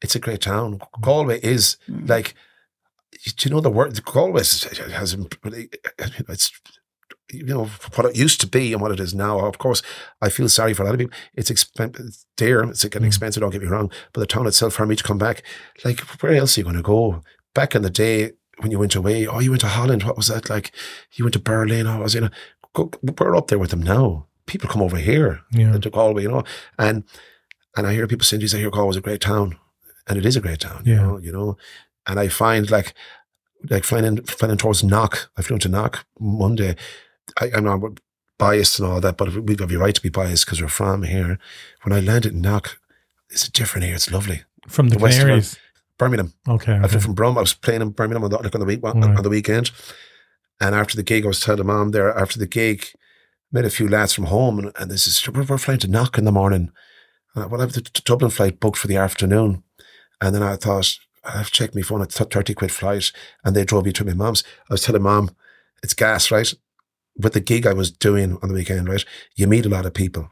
it's 0.03 0.15
a 0.15 0.19
great 0.19 0.41
town. 0.41 0.81
Galway 1.03 1.41
is 1.43 1.77
like, 1.89 2.35
do 3.37 3.49
you 3.49 3.55
know 3.55 3.61
the 3.61 3.71
word? 3.71 4.03
Galway 4.05 4.41
is- 4.41 4.63
has, 4.93 5.15
it's, 6.29 6.53
you 7.33 7.45
know, 7.45 7.67
what 7.95 8.07
it 8.07 8.17
used 8.17 8.41
to 8.41 8.47
be 8.47 8.73
and 8.73 8.81
what 8.83 8.93
it 8.93 9.01
is 9.01 9.15
now. 9.15 9.41
Of 9.41 9.59
course, 9.59 9.83
I 10.21 10.29
feel 10.29 10.49
sorry 10.49 10.75
for 10.75 10.83
a 10.83 10.87
lot 10.87 10.95
of 10.95 11.01
people. 11.01 11.17
It's 11.35 11.51
expensive, 11.51 12.07
it's 12.07 12.27
dear, 12.37 12.63
it's 12.65 12.85
getting 12.85 13.03
mm. 13.03 13.07
expensive, 13.07 13.41
don't 13.41 13.51
get 13.51 13.63
me 13.63 13.69
wrong, 13.69 13.91
but 14.13 14.21
the 14.21 14.27
town 14.27 14.47
itself, 14.47 14.75
for 14.75 14.87
me 14.87 14.97
to 14.97 15.05
come 15.05 15.19
back, 15.19 15.43
like, 15.85 16.01
where 16.23 16.35
else 16.35 16.57
are 16.57 16.61
you 16.61 16.65
going 16.65 16.77
to 16.77 16.83
go? 16.83 17.23
Back 17.55 17.75
in 17.75 17.83
the 17.83 17.91
day, 17.91 18.33
when 18.59 18.71
you 18.71 18.79
went 18.79 18.95
away, 18.95 19.27
oh, 19.27 19.41
you 19.41 19.51
went 19.51 19.63
to 19.63 19.69
Holland, 19.69 20.03
what 20.03 20.17
was 20.17 20.29
that 20.29 20.51
like? 20.51 20.73
You 21.15 21.25
went 21.25 21.35
to 21.35 21.41
Berlin, 21.41 21.87
oh, 21.87 22.01
was 22.01 22.15
you 22.15 22.21
know, 22.23 22.31
go, 22.75 22.91
we're 23.03 23.37
up 23.37 23.49
there 23.49 23.59
with 23.59 23.71
them 23.71 23.83
now. 23.83 24.27
People 24.47 24.69
come 24.69 24.83
over 24.83 24.97
here 24.97 25.41
Yeah. 25.53 25.79
to 25.79 25.91
Galway, 25.91 26.23
you 26.23 26.29
know, 26.29 26.45
and 26.79 27.05
and 27.77 27.87
I 27.87 27.93
hear 27.93 28.09
people 28.09 28.25
saying, 28.25 28.41
"Geez, 28.41 28.53
I 28.53 28.59
hear 28.59 28.71
Galway's 28.71 28.97
a 28.97 29.01
great 29.01 29.21
town," 29.21 29.57
and 30.09 30.19
it 30.19 30.27
is 30.27 30.37
a 30.37 30.41
great 30.41 30.59
town, 30.61 30.83
you 30.85 30.95
Yeah. 30.95 31.03
know, 31.03 31.19
you 31.19 31.31
know, 31.33 31.57
and 32.07 32.19
I 32.19 32.29
find 32.29 32.69
like 32.71 32.95
like 33.69 33.85
flying 33.85 34.05
in, 34.05 34.23
flying 34.25 34.53
in 34.53 34.59
towards 34.59 34.83
Knock. 34.83 35.31
I 35.37 35.43
flew 35.43 35.55
into 35.55 35.69
Knock 35.69 36.05
Monday. 36.19 36.77
I, 37.41 37.51
I'm 37.55 37.65
not 37.65 38.01
biased 38.39 38.81
and 38.81 38.89
all 38.89 39.01
that, 39.01 39.17
but 39.17 39.35
we've 39.35 39.61
every 39.61 39.77
right 39.77 39.95
to 39.95 40.01
be 40.01 40.09
biased 40.09 40.47
because 40.47 40.61
we're 40.63 40.69
from 40.69 41.03
here. 41.03 41.39
When 41.83 41.93
I 41.93 42.01
landed 42.01 42.33
in 42.33 42.41
Knock, 42.41 42.79
it's 43.29 43.47
a 43.47 43.53
different 43.53 43.85
here. 43.85 43.95
It's 43.95 44.11
lovely. 44.11 44.43
From 44.67 44.89
the 44.89 44.97
the 44.97 45.03
West 45.03 45.19
Canaries. 45.19 45.59
Birmingham. 45.99 46.33
Okay. 46.49 46.73
I 46.73 46.79
okay. 46.79 46.89
flew 46.89 47.01
from 47.01 47.15
Brum. 47.15 47.37
I 47.37 47.43
was 47.43 47.55
playing 47.55 47.83
in 47.83 47.91
Birmingham 47.91 48.25
on 48.25 48.31
the, 48.31 48.39
like 48.39 48.55
on 48.55 48.61
the 48.61 48.67
week 48.67 48.81
on, 48.83 49.01
Right. 49.01 49.17
on 49.17 49.23
the 49.23 49.29
weekend, 49.29 49.71
and 50.61 50.75
after 50.75 50.97
the 50.97 51.03
gig, 51.03 51.25
I 51.25 51.29
was 51.29 51.41
telling 51.41 51.67
mom 51.67 51.91
there 51.91 52.17
after 52.17 52.39
the 52.39 52.47
gig, 52.47 52.87
met 53.53 53.67
a 53.67 53.71
few 53.71 53.89
lads 53.89 54.15
from 54.15 54.25
home, 54.25 54.59
and, 54.59 54.73
and 54.79 54.91
this 54.91 55.07
is 55.07 55.29
we're, 55.29 55.43
we're 55.43 55.59
flying 55.59 55.81
to 55.81 55.89
Knock 55.89 56.17
in 56.17 56.25
the 56.25 56.33
morning. 56.33 56.73
And 57.35 57.45
I, 57.45 57.47
well, 57.47 57.61
I 57.61 57.65
have 57.65 57.75
the 57.75 57.83
Dublin 58.05 58.31
flight 58.31 58.59
booked 58.61 58.79
for 58.79 58.89
the 58.89 58.97
afternoon, 58.97 59.63
and 60.21 60.35
then 60.35 60.43
I 60.43 60.57
thought 60.57 60.99
I 61.25 61.33
have 61.33 61.51
checked 61.51 61.73
check 61.73 61.75
my 61.75 61.83
phone. 61.83 62.01
It's 62.03 62.19
a 62.19 62.25
thirty 62.25 62.55
quid 62.55 62.73
flight, 62.73 63.13
and 63.45 63.55
they 63.55 63.65
drove 63.65 63.85
me 63.85 63.93
to 63.93 64.05
my 64.05 64.15
mom's. 64.15 64.43
I 64.71 64.75
was 64.75 64.83
telling 64.83 65.03
mom, 65.03 65.31
it's 65.83 65.95
gas, 65.95 66.31
right? 66.31 66.53
With 67.21 67.35
the 67.35 67.41
gig 67.41 67.67
I 67.67 67.73
was 67.73 67.91
doing 67.91 68.39
on 68.43 68.49
the 68.49 68.55
weekend, 68.55 68.89
right? 68.89 69.05
You 69.37 69.47
meet 69.47 69.67
a 69.67 69.71
lot 69.71 69.87
of 69.87 69.95
people. 69.95 70.31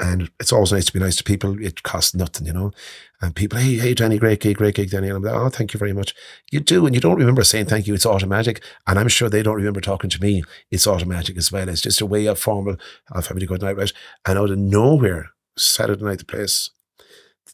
And 0.00 0.30
it's 0.40 0.52
always 0.52 0.72
nice 0.72 0.86
to 0.86 0.92
be 0.92 0.98
nice 0.98 1.16
to 1.16 1.24
people. 1.24 1.62
It 1.62 1.82
costs 1.82 2.14
nothing, 2.14 2.46
you 2.46 2.52
know. 2.52 2.72
And 3.20 3.36
people, 3.36 3.58
hey, 3.58 3.76
hey, 3.76 3.94
Danny, 3.94 4.18
great 4.18 4.40
gig, 4.40 4.56
great 4.56 4.74
gig, 4.74 4.90
Danny. 4.90 5.08
And 5.08 5.16
I'm 5.18 5.22
like, 5.22 5.34
oh, 5.34 5.50
thank 5.50 5.74
you 5.74 5.78
very 5.78 5.92
much. 5.92 6.14
You 6.50 6.58
do, 6.58 6.86
and 6.86 6.94
you 6.94 7.00
don't 7.00 7.18
remember 7.18 7.44
saying 7.44 7.66
thank 7.66 7.86
you. 7.86 7.94
It's 7.94 8.06
automatic. 8.06 8.64
And 8.86 8.98
I'm 8.98 9.08
sure 9.08 9.28
they 9.28 9.42
don't 9.42 9.56
remember 9.56 9.80
talking 9.80 10.10
to 10.10 10.20
me. 10.20 10.42
It's 10.70 10.86
automatic 10.86 11.36
as 11.36 11.52
well. 11.52 11.68
It's 11.68 11.82
just 11.82 12.00
a 12.00 12.06
way 12.06 12.26
of 12.26 12.38
formal 12.38 12.76
of 13.12 13.26
having 13.26 13.42
a 13.42 13.46
good 13.46 13.60
night, 13.60 13.76
right? 13.76 13.92
And 14.26 14.38
out 14.38 14.50
of 14.50 14.58
nowhere, 14.58 15.30
Saturday 15.56 16.02
night, 16.02 16.18
the 16.18 16.24
place, 16.24 16.70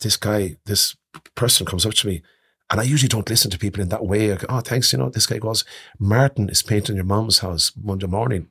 this 0.00 0.16
guy, 0.16 0.57
this 0.66 0.97
person 1.35 1.66
comes 1.66 1.85
up 1.85 1.95
to 1.95 2.07
me. 2.07 2.23
And 2.71 2.81
I 2.81 2.85
usually 2.85 3.09
don't 3.09 3.28
listen 3.28 3.50
to 3.50 3.59
people 3.59 3.83
in 3.83 3.88
that 3.90 4.07
way. 4.07 4.37
Oh, 4.49 4.61
thanks. 4.61 4.93
You 4.93 5.00
know, 5.00 5.11
this 5.11 5.26
guy 5.26 5.38
goes, 5.38 5.64
Martin 5.99 6.49
is 6.49 6.62
painting 6.62 6.97
your 6.97 7.05
mom's 7.05 7.40
house 7.40 7.73
Monday 7.76 8.07
morning. 8.07 8.49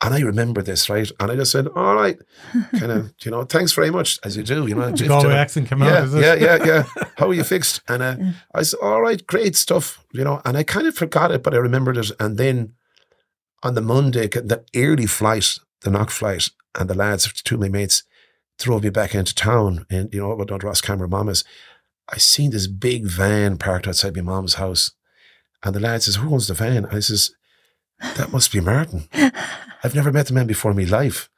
And 0.00 0.14
I 0.14 0.20
remember 0.20 0.62
this, 0.62 0.88
right? 0.88 1.10
And 1.18 1.32
I 1.32 1.34
just 1.34 1.50
said, 1.50 1.66
all 1.74 1.96
right, 1.96 2.16
kind 2.78 2.92
of, 2.92 3.12
you 3.24 3.32
know, 3.32 3.42
thanks 3.42 3.72
very 3.72 3.90
much, 3.90 4.20
as 4.22 4.36
you 4.36 4.44
do, 4.44 4.66
you 4.68 4.74
know. 4.76 4.92
just, 4.92 5.08
Galway 5.08 5.34
accent 5.34 5.68
came 5.68 5.82
yeah, 5.82 6.02
out, 6.02 6.10
yeah, 6.12 6.34
yeah, 6.34 6.64
yeah. 6.64 6.84
How 7.16 7.28
are 7.28 7.34
you 7.34 7.42
fixed? 7.42 7.80
And 7.88 8.02
uh, 8.02 8.16
I 8.54 8.62
said, 8.62 8.78
all 8.80 9.02
right, 9.02 9.26
great 9.26 9.56
stuff, 9.56 10.04
you 10.12 10.22
know. 10.22 10.40
And 10.44 10.56
I 10.56 10.62
kind 10.62 10.86
of 10.86 10.94
forgot 10.94 11.32
it, 11.32 11.42
but 11.42 11.52
I 11.52 11.56
remembered 11.56 11.96
it. 11.96 12.12
And 12.20 12.38
then 12.38 12.74
on 13.64 13.74
the 13.74 13.80
Monday, 13.80 14.28
the 14.28 14.64
early 14.76 15.06
flight, 15.06 15.58
the 15.80 15.90
knock 15.90 16.10
flight, 16.10 16.48
and 16.78 16.88
the 16.88 16.94
lads, 16.94 17.32
two 17.42 17.56
of 17.56 17.60
my 17.60 17.68
mates, 17.68 18.04
drove 18.58 18.84
me 18.84 18.90
back 18.90 19.16
into 19.16 19.34
town. 19.34 19.84
And, 19.90 20.14
you 20.14 20.20
know, 20.20 20.34
what 20.34 20.50
on 20.52 20.60
Ross 20.60 20.80
Cameron 20.80 21.10
Mama's, 21.10 21.42
I 22.08 22.18
seen 22.18 22.52
this 22.52 22.68
big 22.68 23.06
van 23.06 23.58
parked 23.58 23.88
outside 23.88 24.14
my 24.14 24.22
mom's 24.22 24.54
house. 24.54 24.92
And 25.64 25.74
the 25.74 25.80
lad 25.80 26.02
says, 26.02 26.16
Who 26.16 26.32
owns 26.32 26.46
the 26.46 26.54
van? 26.54 26.86
I 26.86 27.00
says, 27.00 27.32
That 28.00 28.32
must 28.32 28.52
be 28.52 28.60
Martin. 28.60 29.08
I've 29.84 29.94
never 29.94 30.12
met 30.12 30.26
the 30.26 30.34
man 30.34 30.46
before 30.46 30.70
in 30.72 30.76
my 30.76 30.84
life. 30.84 31.28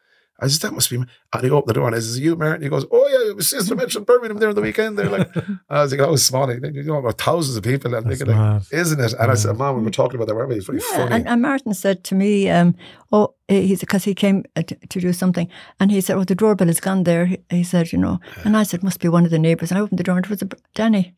I 0.42 0.48
said, 0.48 0.62
That 0.62 0.74
must 0.74 0.88
be. 0.88 0.96
Mar-" 0.96 1.06
And 1.34 1.44
he 1.44 1.50
opened 1.50 1.68
the 1.68 1.74
door 1.74 1.86
and 1.86 1.94
I 1.94 1.98
says, 1.98 2.18
You, 2.18 2.34
Martin? 2.34 2.62
He 2.62 2.70
goes, 2.70 2.86
Oh, 2.90 3.06
yeah, 3.08 3.34
my 3.34 3.42
sister 3.42 3.74
mentioned 3.76 4.06
Birmingham 4.06 4.38
there 4.38 4.48
on 4.48 4.54
the 4.54 4.62
weekend. 4.62 4.98
They're 4.98 5.10
like, 5.10 5.28
I 5.68 5.82
was 5.82 5.92
like, 5.92 6.00
Oh, 6.00 6.16
small. 6.16 6.50
You 6.50 6.82
know, 6.82 6.96
about 6.96 7.18
thousands 7.20 7.56
of 7.58 7.62
people. 7.62 7.94
And 7.94 8.06
thinking, 8.06 8.28
like. 8.34 8.62
Isn't 8.72 8.98
it? 9.00 9.12
And 9.20 9.30
I 9.30 9.34
said, 9.34 9.56
Mom, 9.58 9.76
we 9.76 9.82
were 9.82 9.90
talking 9.90 10.16
about 10.16 10.28
that, 10.28 10.34
weren't 10.34 10.48
we? 10.48 10.56
It's 10.56 10.64
very 10.66 10.78
Yeah, 10.78 10.96
funny. 10.96 11.14
and, 11.16 11.28
and 11.28 11.42
Martin 11.42 11.74
said 11.74 12.04
to 12.04 12.14
me, 12.14 12.48
um, 12.48 12.74
"Oh, 13.12 13.34
he's 13.48 13.80
because 13.80 14.04
he 14.04 14.14
came 14.14 14.44
uh, 14.56 14.62
to, 14.62 14.74
to 14.76 15.00
do 15.00 15.12
something, 15.12 15.46
and 15.78 15.90
he 15.90 16.00
said, 16.00 16.16
"Oh, 16.16 16.24
the 16.24 16.34
doorbell 16.34 16.68
has 16.68 16.80
gone 16.80 17.04
there." 17.04 17.26
He, 17.26 17.38
he 17.50 17.62
said, 17.62 17.92
"You 17.92 17.98
know," 17.98 18.18
and 18.44 18.56
I 18.56 18.62
said, 18.62 18.82
"Must 18.82 18.98
be 19.00 19.08
one 19.08 19.26
of 19.26 19.30
the 19.30 19.38
neighbours." 19.38 19.70
And 19.70 19.76
I 19.78 19.82
opened 19.82 19.98
the 19.98 20.04
door, 20.04 20.16
and 20.16 20.24
it 20.24 20.30
was 20.30 20.40
a, 20.42 20.48
Danny, 20.74 21.12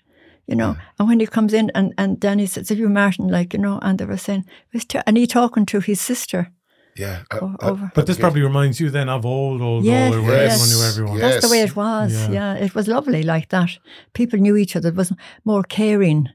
you 0.46 0.56
know. 0.56 0.72
Mm. 0.74 0.78
And 0.98 1.08
when 1.08 1.20
he 1.20 1.26
comes 1.26 1.52
in, 1.52 1.70
and 1.74 1.92
and 1.98 2.18
Danny 2.20 2.46
says, 2.46 2.70
"Are 2.70 2.74
you 2.74 2.88
Martin?" 2.88 3.28
Like 3.28 3.52
you 3.54 3.60
know, 3.62 3.78
and 3.82 3.98
they 3.98 4.04
were 4.06 4.16
saying, 4.18 4.44
was 4.72 4.84
ter- 4.84 5.02
and 5.06 5.16
he 5.16 5.26
talking 5.26 5.66
to 5.66 5.80
his 5.80 6.00
sister. 6.00 6.50
yeah. 6.96 7.22
I- 7.30 7.38
o- 7.38 7.56
I- 7.60 7.68
over. 7.70 7.90
But 7.94 8.06
this 8.06 8.18
probably 8.18 8.42
reminds 8.42 8.78
you 8.80 8.90
then 8.90 9.08
of 9.08 9.24
old, 9.24 9.60
old 9.62 9.84
Yes, 9.84 10.10
Galway, 10.12 10.26
where 10.26 10.44
yes, 10.44 10.52
everyone 10.52 10.70
knew 10.72 10.88
everyone. 10.90 11.18
yes. 11.18 11.32
That's 11.34 11.46
the 11.46 11.52
way 11.52 11.62
it 11.62 11.74
was. 11.76 12.12
Yeah. 12.12 12.30
Yeah. 12.32 12.64
it 12.64 12.74
was 12.74 12.86
lovely 12.86 13.22
like 13.22 13.48
that. 13.48 13.70
People 14.12 14.38
knew 14.40 14.56
each 14.56 14.76
other. 14.76 14.88
It 14.90 14.96
was 14.96 15.12
more 15.44 15.62
caring, 15.62 16.28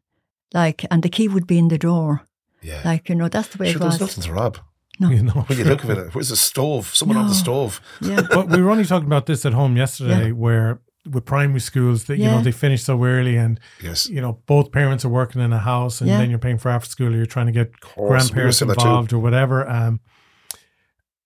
like, 0.54 0.86
and 0.90 1.04
the 1.04 1.10
key 1.10 1.28
would 1.28 1.46
be 1.48 1.58
in 1.58 1.68
the 1.68 1.78
door. 1.78 2.22
yeah. 2.64 2.82
Like 2.92 3.10
you 3.10 3.16
know, 3.16 3.30
that's 3.30 3.50
the 3.50 3.58
way 3.60 3.68
Sure, 3.72 3.76
it 3.78 3.80
there 3.80 3.88
was 3.92 4.00
was. 4.00 4.18
nothing 4.18 4.24
to 4.24 4.34
rob. 4.42 4.58
No. 5.00 5.10
You 5.12 5.22
know, 5.24 5.46
When 5.48 5.60
you 5.60 5.66
look 5.66 5.86
at 5.86 5.98
it, 5.98 6.16
where's 6.16 6.30
the 6.30 6.36
stove? 6.36 6.86
Someone 6.96 7.18
on 7.22 7.28
the 7.28 7.36
stove. 7.36 7.80
Yeah. 8.02 8.22
but 8.36 8.50
we 8.50 8.60
were 8.64 8.72
only 8.72 8.86
talking 8.86 9.06
about 9.06 9.26
this 9.28 9.46
at 9.46 9.54
home 9.54 9.78
yesterday, 9.78 10.28
Yeah. 10.28 10.32
where 10.44 10.80
with 11.12 11.26
primary 11.26 11.60
schools 11.60 12.04
that 12.06 12.18
you 12.18 12.26
know 12.26 12.42
they 12.42 12.52
finish 12.52 12.84
so 12.84 13.04
early 13.04 13.36
and 13.38 13.60
Yes. 13.82 14.10
you 14.10 14.22
know 14.22 14.40
both 14.46 14.72
parents 14.72 15.04
are 15.06 15.10
working 15.10 15.42
in 15.42 15.52
a 15.54 15.60
house 15.60 16.02
and 16.02 16.10
Yeah. 16.10 16.18
then 16.20 16.30
you're 16.30 16.40
paying 16.40 16.58
for 16.58 16.70
after 16.70 16.90
school 16.90 17.08
or 17.14 17.18
you're 17.18 17.26
trying 17.26 17.46
to 17.48 17.52
get 17.52 17.80
course, 17.82 18.10
grandparents 18.10 18.62
were 18.62 18.66
similar 18.66 18.76
too. 18.76 18.82
involved 18.88 19.14
or 19.14 19.20
whatever 19.20 19.68
um 19.70 20.00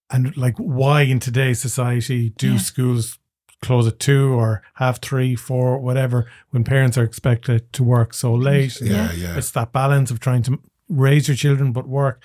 and 0.10 0.36
like 0.38 0.56
why 0.58 1.02
in 1.04 1.20
today's 1.20 1.60
society 1.60 2.30
do 2.32 2.54
Yeah. 2.54 2.58
schools 2.58 3.18
close 3.62 3.88
at 3.88 4.00
two 4.00 4.34
or 4.34 4.64
half 4.76 5.00
three 5.02 5.36
four 5.36 5.78
whatever 5.80 6.26
when 6.50 6.64
parents 6.64 6.98
are 6.98 7.04
expected 7.04 7.72
to 7.74 7.84
work 7.84 8.14
so 8.14 8.34
late 8.34 8.80
Yeah, 8.82 9.12
yeah. 9.14 9.38
it's 9.38 9.52
that 9.52 9.72
balance 9.72 10.10
of 10.12 10.20
trying 10.20 10.44
to 10.44 10.60
raise 10.90 11.28
your 11.28 11.38
children 11.38 11.72
but 11.72 11.88
work 11.88 12.22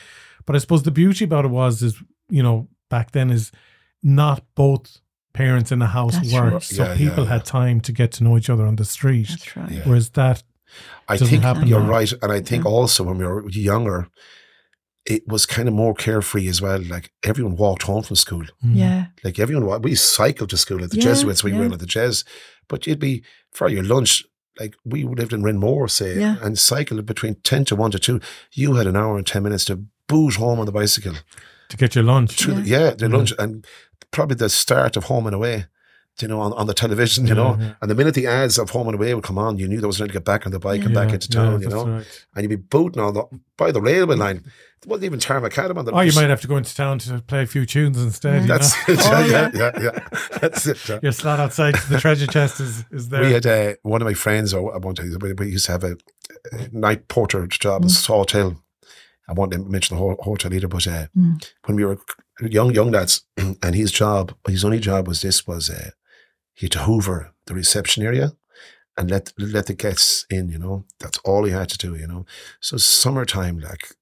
but 0.46 0.56
i 0.56 0.58
suppose 0.58 0.82
the 0.82 0.90
beauty 0.90 1.25
about 1.25 1.44
it 1.44 1.50
was 1.50 1.82
is 1.82 2.02
you 2.30 2.42
know 2.42 2.68
back 2.88 3.12
then 3.12 3.30
is 3.30 3.52
not 4.02 4.42
both 4.54 5.00
parents 5.37 5.71
in 5.73 5.78
the 5.78 5.87
house 5.99 6.14
That's 6.16 6.33
worked 6.33 6.52
right. 6.52 6.62
so 6.62 6.83
Yeah, 6.85 6.97
people 6.97 7.25
yeah, 7.25 7.31
had 7.35 7.45
time 7.45 7.81
to 7.81 7.93
get 7.93 8.12
to 8.12 8.25
know 8.25 8.37
each 8.38 8.50
other 8.50 8.66
on 8.66 8.76
the 8.76 8.85
street 8.85 9.28
That's 9.28 9.57
right. 9.57 9.71
Yeah. 9.71 9.83
whereas 9.88 10.11
that 10.11 10.43
I 11.09 11.14
doesn't 11.14 11.28
think 11.28 11.43
happen 11.43 11.69
you're 11.69 11.83
now. 11.83 11.88
right. 11.99 12.12
And 12.23 12.31
I 12.33 12.40
think 12.40 12.66
also 12.66 13.05
when 13.05 13.19
we 13.19 13.25
were 13.26 13.49
younger, 13.50 14.09
it 15.05 15.23
was 15.28 15.47
kind 15.47 15.69
of 15.69 15.75
more 15.75 15.95
carefree 15.95 16.49
as 16.49 16.61
well. 16.61 16.81
Like 16.83 17.12
everyone 17.23 17.57
walked 17.57 17.85
home 17.85 18.02
from 18.02 18.16
school. 18.16 18.43
mm, 18.64 18.75
Yeah. 18.75 19.07
Like 19.25 19.38
everyone, 19.38 19.66
wa- 19.66 19.78
we 19.78 19.95
cycled 19.95 20.50
to 20.50 20.57
school 20.57 20.83
at 20.83 20.90
the 20.90 20.97
Yeah, 20.97 21.05
Jesuits. 21.05 21.45
We 21.45 21.52
yeah. 21.52 21.61
went 21.61 21.73
at 21.75 21.78
the 21.78 21.87
Jes, 21.87 22.25
but 22.69 22.87
you'd 22.87 22.99
be 22.99 23.23
for 23.52 23.69
your 23.69 23.85
lunch. 23.85 24.25
Like 24.59 24.75
we 24.85 25.05
lived 25.05 25.33
in 25.33 25.43
Renmore, 25.43 25.88
say, 25.88 26.19
Yeah. 26.19 26.37
and 26.43 26.59
cycled 26.59 27.07
between 27.07 27.37
ten 27.45 27.64
to 27.66 27.76
one 27.76 27.90
to 27.93 27.99
two. 27.99 28.21
You 28.52 28.75
had 28.75 28.87
an 28.87 28.97
hour 28.97 29.16
and 29.16 29.26
ten 29.26 29.43
minutes 29.45 29.64
to 29.66 29.76
boot 30.09 30.35
home 30.37 30.59
on 30.61 30.66
the 30.66 30.73
bicycle. 30.73 31.14
to 31.69 31.76
get 31.76 31.95
your 31.97 32.05
lunch 32.05 32.33
Through 32.37 32.55
Yeah. 32.55 32.61
the, 32.62 32.69
yeah, 32.69 32.90
the 32.95 33.09
lunch 33.09 33.33
and 33.38 33.66
probably 34.10 34.36
the 34.36 34.48
start 34.48 34.96
of 34.96 35.04
Home 35.04 35.26
and 35.26 35.34
Away. 35.34 35.66
You 36.18 36.28
know, 36.28 36.40
on, 36.40 36.54
on 36.54 36.66
the 36.66 36.72
television, 36.72 37.26
you 37.26 37.34
know, 37.34 37.56
Yeah, 37.58 37.66
yeah. 37.66 37.72
and 37.82 37.90
the 37.90 37.94
minute 37.94 38.14
the 38.14 38.26
ads 38.26 38.56
of 38.56 38.70
Home 38.70 38.88
and 38.88 38.94
Away 38.94 39.12
would 39.12 39.22
come 39.22 39.36
on, 39.36 39.58
you 39.58 39.68
knew 39.68 39.80
there 39.80 39.86
was 39.86 39.98
time 39.98 40.06
to 40.06 40.14
get 40.14 40.25
back 40.25 40.46
on 40.46 40.52
the 40.52 40.58
bike 40.58 40.82
and 40.82 40.94
back 40.94 41.08
Yeah, 41.08 41.14
into 41.16 41.28
yeah, 41.30 41.44
town, 41.44 41.60
you 41.60 41.68
know, 41.68 41.86
right. 41.86 42.25
and 42.34 42.42
you'd 42.42 42.48
be 42.48 42.56
booting 42.56 43.02
on 43.02 43.12
the 43.12 43.25
by 43.58 43.70
the 43.70 43.82
railway 43.82 44.16
line. 44.16 44.42
There 44.80 44.90
wasn't 44.90 45.04
even 45.04 45.20
tarmac 45.20 45.52
macadam 45.52 45.76
on 45.76 45.84
the. 45.84 45.92
Oh, 45.92 46.00
you 46.00 46.14
might 46.14 46.30
have 46.30 46.40
to 46.40 46.46
go 46.46 46.56
into 46.56 46.75
town 46.75 47.00
to 47.00 47.20
play 47.20 47.42
a 47.42 47.46
few 47.46 47.66
tunes 47.66 48.02
instead. 48.02 48.42
you 48.42 48.48
That's 48.48 48.88
know? 48.88 48.94
it. 48.94 49.00
Oh, 49.02 49.26
yeah, 49.26 49.50
yeah, 49.52 49.82
yeah, 49.82 50.18
That's 50.40 50.66
it. 50.66 50.88
yeah. 50.88 51.00
Your 51.02 51.12
slot 51.12 51.38
outside 51.38 51.75
the 51.90 51.98
treasure 51.98 52.26
chest 52.26 52.60
is, 52.60 52.84
is 52.90 53.10
there. 53.10 53.20
We 53.20 53.32
had 53.32 53.46
uh, 53.46 53.75
one 53.82 54.00
of 54.00 54.06
my 54.06 54.14
friends. 54.14 54.54
Or 54.54 54.75
I 54.75 54.78
won't 54.78 54.96
tell 54.96 55.06
you. 55.06 55.18
We, 55.18 55.50
used 55.50 55.66
to 55.66 55.72
have 55.72 55.84
a, 55.84 55.96
a 56.52 56.68
night 56.72 57.08
porter 57.08 57.46
job 57.46 57.82
in 57.82 57.88
mm. 57.88 57.92
Salt 57.92 58.30
Hill. 58.32 58.62
I 59.28 59.33
won't 59.33 59.68
mention 59.68 59.97
the 59.97 60.02
ho- 60.02 60.18
hotel 60.23 60.52
either, 60.54 60.68
but 60.68 60.87
uh, 60.87 61.06
Mm. 61.16 61.45
when 61.64 61.76
we 61.76 61.85
were 61.85 61.99
young, 62.40 62.73
young 62.75 62.90
lads, 62.92 63.23
and 63.37 63.75
his 63.75 63.90
job, 63.92 64.35
his 64.49 64.64
only 64.64 64.78
job 64.80 65.09
was 65.09 65.21
this: 65.21 65.47
was 65.47 65.68
uh, 65.71 65.90
he 66.54 66.66
had 66.66 66.73
to 66.73 66.78
hoover 66.85 67.33
the 67.47 67.54
reception 67.54 68.02
area 68.04 68.33
and 68.97 69.11
let 69.11 69.33
let 69.38 69.66
the 69.66 69.75
guests 69.75 70.26
in. 70.30 70.49
You 70.50 70.59
know, 70.59 70.85
that's 71.00 71.18
all 71.25 71.45
he 71.45 71.52
had 71.52 71.68
to 71.71 71.78
do. 71.78 71.95
You 71.97 72.06
know, 72.06 72.26
so 72.61 72.76
summertime, 72.76 73.59
like 73.59 73.92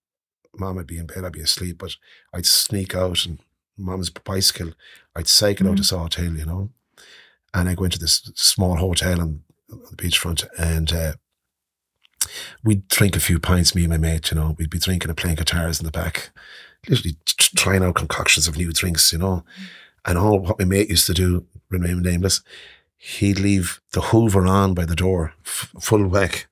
mom 0.56 0.76
would 0.76 0.86
be 0.86 0.98
in 0.98 1.06
bed, 1.06 1.24
I'd 1.24 1.32
be 1.32 1.40
asleep, 1.40 1.78
but 1.78 1.96
I'd 2.32 2.46
sneak 2.46 2.94
out 2.94 3.26
and 3.26 3.38
mom's 3.76 4.10
bicycle, 4.10 4.72
I'd 5.16 5.26
cycle 5.28 5.68
out 5.68 5.78
to 5.78 5.84
Salt 5.84 6.14
Hill. 6.14 6.36
You 6.36 6.46
know, 6.46 6.70
and 7.52 7.68
I 7.68 7.74
go 7.74 7.84
into 7.84 7.98
this 7.98 8.30
small 8.34 8.76
hotel 8.76 9.20
on 9.20 9.42
the 9.68 9.96
beachfront 9.96 10.46
and. 10.58 10.92
Uh, 10.92 11.12
We'd 12.62 12.88
drink 12.88 13.16
a 13.16 13.20
few 13.20 13.38
pints, 13.38 13.74
me 13.74 13.84
and 13.84 13.90
my 13.90 13.98
mate, 13.98 14.30
you 14.30 14.36
know. 14.36 14.54
We'd 14.58 14.70
be 14.70 14.78
drinking 14.78 15.10
and 15.10 15.16
playing 15.16 15.36
guitars 15.36 15.80
in 15.80 15.86
the 15.86 15.92
back, 15.92 16.30
literally 16.88 17.16
trying 17.26 17.82
out 17.82 17.94
concoctions 17.94 18.48
of 18.48 18.56
new 18.56 18.72
drinks, 18.72 19.12
you 19.12 19.18
know. 19.18 19.44
Mm. 19.58 19.66
And 20.06 20.18
all 20.18 20.38
what 20.40 20.58
my 20.58 20.64
mate 20.64 20.90
used 20.90 21.06
to 21.06 21.14
do, 21.14 21.46
remain 21.70 22.02
nameless, 22.02 22.42
he'd 22.96 23.38
leave 23.38 23.80
the 23.92 24.00
Hoover 24.00 24.46
on 24.46 24.74
by 24.74 24.84
the 24.84 24.96
door, 24.96 25.34
f- 25.44 25.72
full 25.80 26.06
whack. 26.06 26.46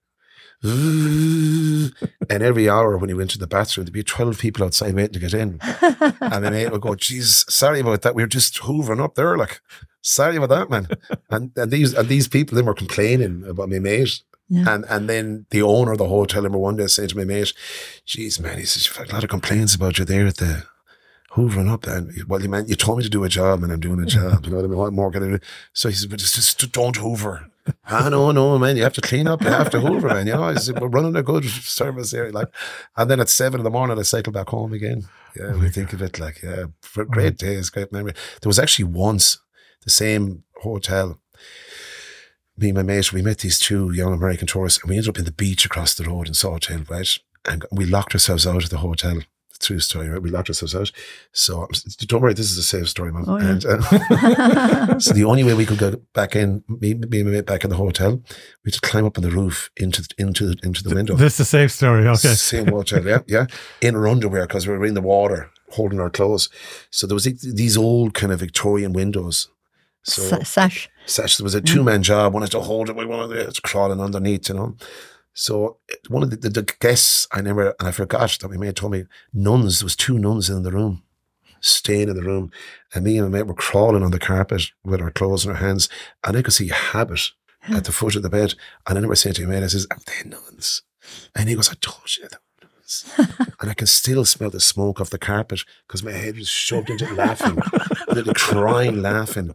and 0.64 1.92
every 2.30 2.68
hour 2.68 2.96
when 2.96 3.08
he 3.08 3.14
went 3.14 3.30
to 3.30 3.38
the 3.38 3.48
bathroom, 3.48 3.84
there'd 3.84 3.92
be 3.92 4.04
12 4.04 4.38
people 4.38 4.64
outside 4.64 4.94
waiting 4.94 5.14
to 5.14 5.18
get 5.18 5.34
in. 5.34 5.58
And 5.60 6.44
my 6.44 6.50
mate 6.50 6.70
would 6.70 6.80
go, 6.80 6.90
"Jeez, 6.90 7.50
sorry 7.50 7.80
about 7.80 8.02
that. 8.02 8.14
We 8.14 8.22
were 8.22 8.28
just 8.28 8.60
hoovering 8.60 9.02
up 9.02 9.16
there. 9.16 9.36
Like, 9.36 9.60
sorry 10.02 10.36
about 10.36 10.50
that, 10.50 10.70
man." 10.70 10.86
And 11.30 11.50
and 11.56 11.72
these 11.72 11.94
and 11.94 12.08
these 12.08 12.28
people 12.28 12.54
then 12.54 12.66
were 12.66 12.74
complaining 12.74 13.44
about 13.48 13.70
my 13.70 13.80
mate. 13.80 14.22
Yeah. 14.52 14.74
And 14.74 14.84
and 14.84 15.08
then 15.08 15.46
the 15.48 15.62
owner 15.62 15.92
of 15.92 15.98
the 15.98 16.08
hotel, 16.08 16.42
number 16.42 16.58
one 16.58 16.76
day, 16.76 16.86
saying 16.86 17.08
to 17.08 17.16
my 17.16 17.24
mate, 17.24 17.54
"Jeez, 18.06 18.38
man, 18.38 18.58
he 18.58 18.66
says 18.66 18.86
you've 18.86 18.96
had 18.96 19.10
a 19.10 19.14
lot 19.14 19.24
of 19.24 19.30
complaints 19.30 19.74
about 19.74 19.98
you 19.98 20.04
there 20.04 20.26
at 20.26 20.36
the 20.36 20.64
hoovering 21.32 21.72
up." 21.72 21.86
And 21.86 22.12
well, 22.28 22.42
you 22.42 22.50
man, 22.50 22.68
you 22.68 22.74
told 22.74 22.98
me 22.98 23.04
to 23.04 23.08
do 23.08 23.24
a 23.24 23.30
job, 23.30 23.62
and 23.62 23.72
I'm 23.72 23.80
doing 23.80 24.02
a 24.02 24.04
job. 24.06 24.44
You 24.44 24.50
know 24.50 24.58
what 24.58 24.66
I 24.66 24.68
mean? 24.68 24.78
What 24.78 24.92
more 24.92 25.10
can 25.10 25.22
I 25.22 25.38
do? 25.38 25.38
So 25.72 25.88
he 25.88 25.94
says, 25.94 26.06
"But 26.06 26.20
it's 26.20 26.32
just 26.32 26.70
don't 26.70 26.96
hoover." 26.96 27.46
ah, 27.86 28.08
no, 28.10 28.30
no, 28.32 28.58
man, 28.58 28.76
you 28.76 28.82
have 28.82 28.92
to 28.92 29.00
clean 29.00 29.26
up. 29.26 29.40
You 29.40 29.48
have 29.48 29.70
to 29.70 29.80
hoover, 29.80 30.08
man. 30.08 30.26
You 30.26 30.34
know, 30.34 30.42
I 30.42 30.54
said, 30.54 30.80
we're 30.80 30.88
running 30.88 31.14
a 31.14 31.22
good 31.22 31.44
service 31.44 32.10
here. 32.10 32.28
Like, 32.30 32.48
and 32.96 33.08
then 33.08 33.20
at 33.20 33.28
seven 33.28 33.60
in 33.60 33.64
the 33.64 33.70
morning, 33.70 33.98
I 33.98 34.02
cycle 34.02 34.32
back 34.32 34.48
home 34.48 34.72
again. 34.72 35.04
Yeah, 35.36 35.54
we 35.54 35.68
think 35.68 35.92
of 35.92 36.02
it 36.02 36.18
like, 36.18 36.42
yeah, 36.42 36.64
great 37.08 37.38
days, 37.38 37.70
great 37.70 37.92
memory. 37.92 38.14
There 38.40 38.48
was 38.48 38.58
actually 38.58 38.86
once 38.86 39.38
the 39.84 39.90
same 39.90 40.42
hotel. 40.56 41.20
Me 42.56 42.68
and 42.68 42.76
my 42.76 42.82
mate, 42.82 43.12
we 43.12 43.22
met 43.22 43.38
these 43.38 43.58
two 43.58 43.92
young 43.92 44.12
American 44.12 44.46
tourists, 44.46 44.82
and 44.82 44.90
we 44.90 44.96
ended 44.96 45.08
up 45.08 45.18
in 45.18 45.24
the 45.24 45.32
beach 45.32 45.64
across 45.64 45.94
the 45.94 46.04
road 46.04 46.28
in 46.28 46.34
Salt 46.34 46.66
Hill, 46.66 46.84
right? 46.88 47.08
And 47.44 47.64
we 47.72 47.86
locked 47.86 48.14
ourselves 48.14 48.46
out 48.46 48.62
of 48.62 48.70
the 48.70 48.78
hotel. 48.78 49.20
True 49.60 49.78
story, 49.78 50.08
right? 50.08 50.20
We 50.20 50.30
locked 50.30 50.48
ourselves 50.48 50.74
out. 50.74 50.90
So 51.30 51.68
don't 52.06 52.20
worry, 52.20 52.34
this 52.34 52.50
is 52.50 52.58
a 52.58 52.64
safe 52.64 52.88
story, 52.88 53.12
man. 53.12 53.24
Oh, 53.28 53.38
yeah. 53.38 53.50
And 53.50 53.64
uh, 53.64 54.98
so 54.98 55.12
the 55.14 55.22
only 55.24 55.44
way 55.44 55.54
we 55.54 55.64
could 55.64 55.78
go 55.78 55.94
back 56.14 56.34
in, 56.34 56.64
me, 56.66 56.94
me 56.94 57.20
and 57.20 57.28
my 57.28 57.36
mate 57.36 57.46
back 57.46 57.62
in 57.62 57.70
the 57.70 57.76
hotel, 57.76 58.20
we 58.64 58.72
had 58.72 58.74
to 58.74 58.80
climb 58.80 59.04
up 59.04 59.16
on 59.18 59.22
the 59.22 59.30
roof 59.30 59.70
into 59.76 60.04
into 60.18 60.56
into 60.64 60.82
the 60.82 60.92
window. 60.92 61.14
This 61.14 61.34
is 61.34 61.40
a 61.40 61.44
safe 61.44 61.70
story. 61.70 62.08
Okay. 62.08 62.34
Same 62.34 62.66
hotel, 62.66 63.06
yeah, 63.06 63.20
yeah. 63.28 63.46
In 63.80 63.94
our 63.94 64.08
underwear 64.08 64.48
because 64.48 64.66
we 64.66 64.76
were 64.76 64.84
in 64.84 64.94
the 64.94 65.00
water 65.00 65.48
holding 65.70 66.00
our 66.00 66.10
clothes. 66.10 66.48
So 66.90 67.06
there 67.06 67.14
was 67.14 67.22
these 67.24 67.76
old 67.76 68.14
kind 68.14 68.32
of 68.32 68.40
Victorian 68.40 68.92
windows. 68.92 69.48
So 70.02 70.22
Sa- 70.22 70.42
Sash. 70.42 70.88
Such 71.06 71.36
there 71.36 71.44
was 71.44 71.54
a 71.54 71.60
mm. 71.60 71.66
two 71.66 71.82
man 71.82 72.02
job. 72.02 72.32
One 72.32 72.42
had 72.42 72.50
to 72.52 72.60
hold 72.60 72.88
it, 72.88 72.96
with 72.96 73.06
one 73.06 73.28
was 73.28 73.60
crawling 73.60 74.00
underneath, 74.00 74.48
you 74.48 74.54
know. 74.54 74.76
So 75.34 75.78
one 76.08 76.22
of 76.22 76.30
the, 76.30 76.36
the, 76.36 76.50
the 76.50 76.74
guests, 76.80 77.26
I 77.32 77.40
never, 77.40 77.74
and 77.78 77.88
I 77.88 77.92
forgot 77.92 78.36
that 78.40 78.50
my 78.50 78.56
mate 78.56 78.76
told 78.76 78.92
me 78.92 79.04
nuns. 79.32 79.80
There 79.80 79.86
was 79.86 79.96
two 79.96 80.18
nuns 80.18 80.50
in 80.50 80.62
the 80.62 80.72
room, 80.72 81.02
staying 81.60 82.08
in 82.08 82.16
the 82.16 82.22
room, 82.22 82.50
and 82.94 83.04
me 83.04 83.16
and 83.16 83.30
my 83.30 83.38
mate 83.38 83.46
were 83.46 83.54
crawling 83.54 84.02
on 84.02 84.10
the 84.10 84.18
carpet 84.18 84.62
with 84.84 85.00
our 85.00 85.10
clothes 85.10 85.44
in 85.44 85.50
our 85.50 85.56
hands, 85.56 85.88
and 86.24 86.36
I 86.36 86.42
could 86.42 86.52
see 86.52 86.68
habit 86.68 87.30
at 87.68 87.84
the 87.84 87.92
foot 87.92 88.16
of 88.16 88.22
the 88.22 88.30
bed. 88.30 88.54
And 88.86 88.96
I 88.96 89.00
remember 89.00 89.14
saying 89.14 89.34
to 89.34 89.46
my 89.46 89.54
mate, 89.54 89.64
I 89.64 89.68
says, 89.68 89.86
"Are 89.90 89.98
they 90.06 90.28
nuns?" 90.28 90.82
And 91.34 91.48
he 91.48 91.54
goes, 91.54 91.70
"I 91.70 91.74
told 91.80 92.16
you." 92.16 92.28
They 92.28 92.36
were 92.36 92.68
nuns." 92.76 93.04
and 93.60 93.70
I 93.70 93.74
can 93.74 93.86
still 93.86 94.24
smell 94.26 94.50
the 94.50 94.60
smoke 94.60 95.00
off 95.00 95.10
the 95.10 95.18
carpet 95.18 95.64
because 95.86 96.02
my 96.02 96.12
head 96.12 96.36
was 96.36 96.48
shoved 96.48 96.90
into 96.90 97.06
it 97.06 97.14
laughing, 97.14 97.58
little 98.08 98.34
crying, 98.34 99.00
laughing. 99.00 99.54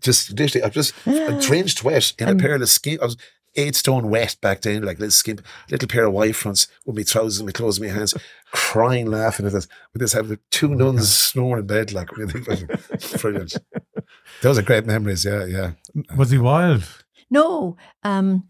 Just 0.00 0.38
literally, 0.38 0.62
I 0.64 0.68
was 0.68 0.74
just 0.92 0.94
drenched 1.46 1.84
wet 1.84 2.12
in 2.18 2.28
a 2.28 2.36
pair 2.36 2.54
of 2.54 2.68
skin. 2.68 2.98
I 3.00 3.06
was 3.06 3.16
eight 3.56 3.74
stone 3.74 4.08
wet 4.10 4.36
back 4.40 4.60
then, 4.62 4.82
like 4.82 4.98
little 4.98 5.10
skin, 5.10 5.40
little 5.70 5.88
pair 5.88 6.04
of 6.06 6.12
white 6.12 6.36
fronts 6.36 6.68
with 6.86 6.94
my 6.96 7.02
trousers 7.02 7.38
and 7.40 7.46
my 7.46 7.52
clothes 7.52 7.78
in 7.80 7.86
my 7.88 7.92
hands, 7.92 8.14
crying, 8.52 9.06
laughing 9.06 9.46
at 9.46 9.52
this. 9.52 9.66
With 9.92 10.00
this, 10.00 10.12
having 10.12 10.38
two 10.50 10.68
nuns 10.74 11.14
snoring 11.14 11.62
in 11.62 11.66
bed, 11.66 11.92
like 11.92 12.16
really 12.16 12.40
brilliant. 13.20 13.56
Those 14.42 14.58
are 14.58 14.62
great 14.62 14.86
memories. 14.86 15.24
Yeah, 15.24 15.44
yeah. 15.46 15.72
Was 16.16 16.30
he 16.30 16.38
wild? 16.38 16.84
No. 17.30 17.76
Um, 18.04 18.46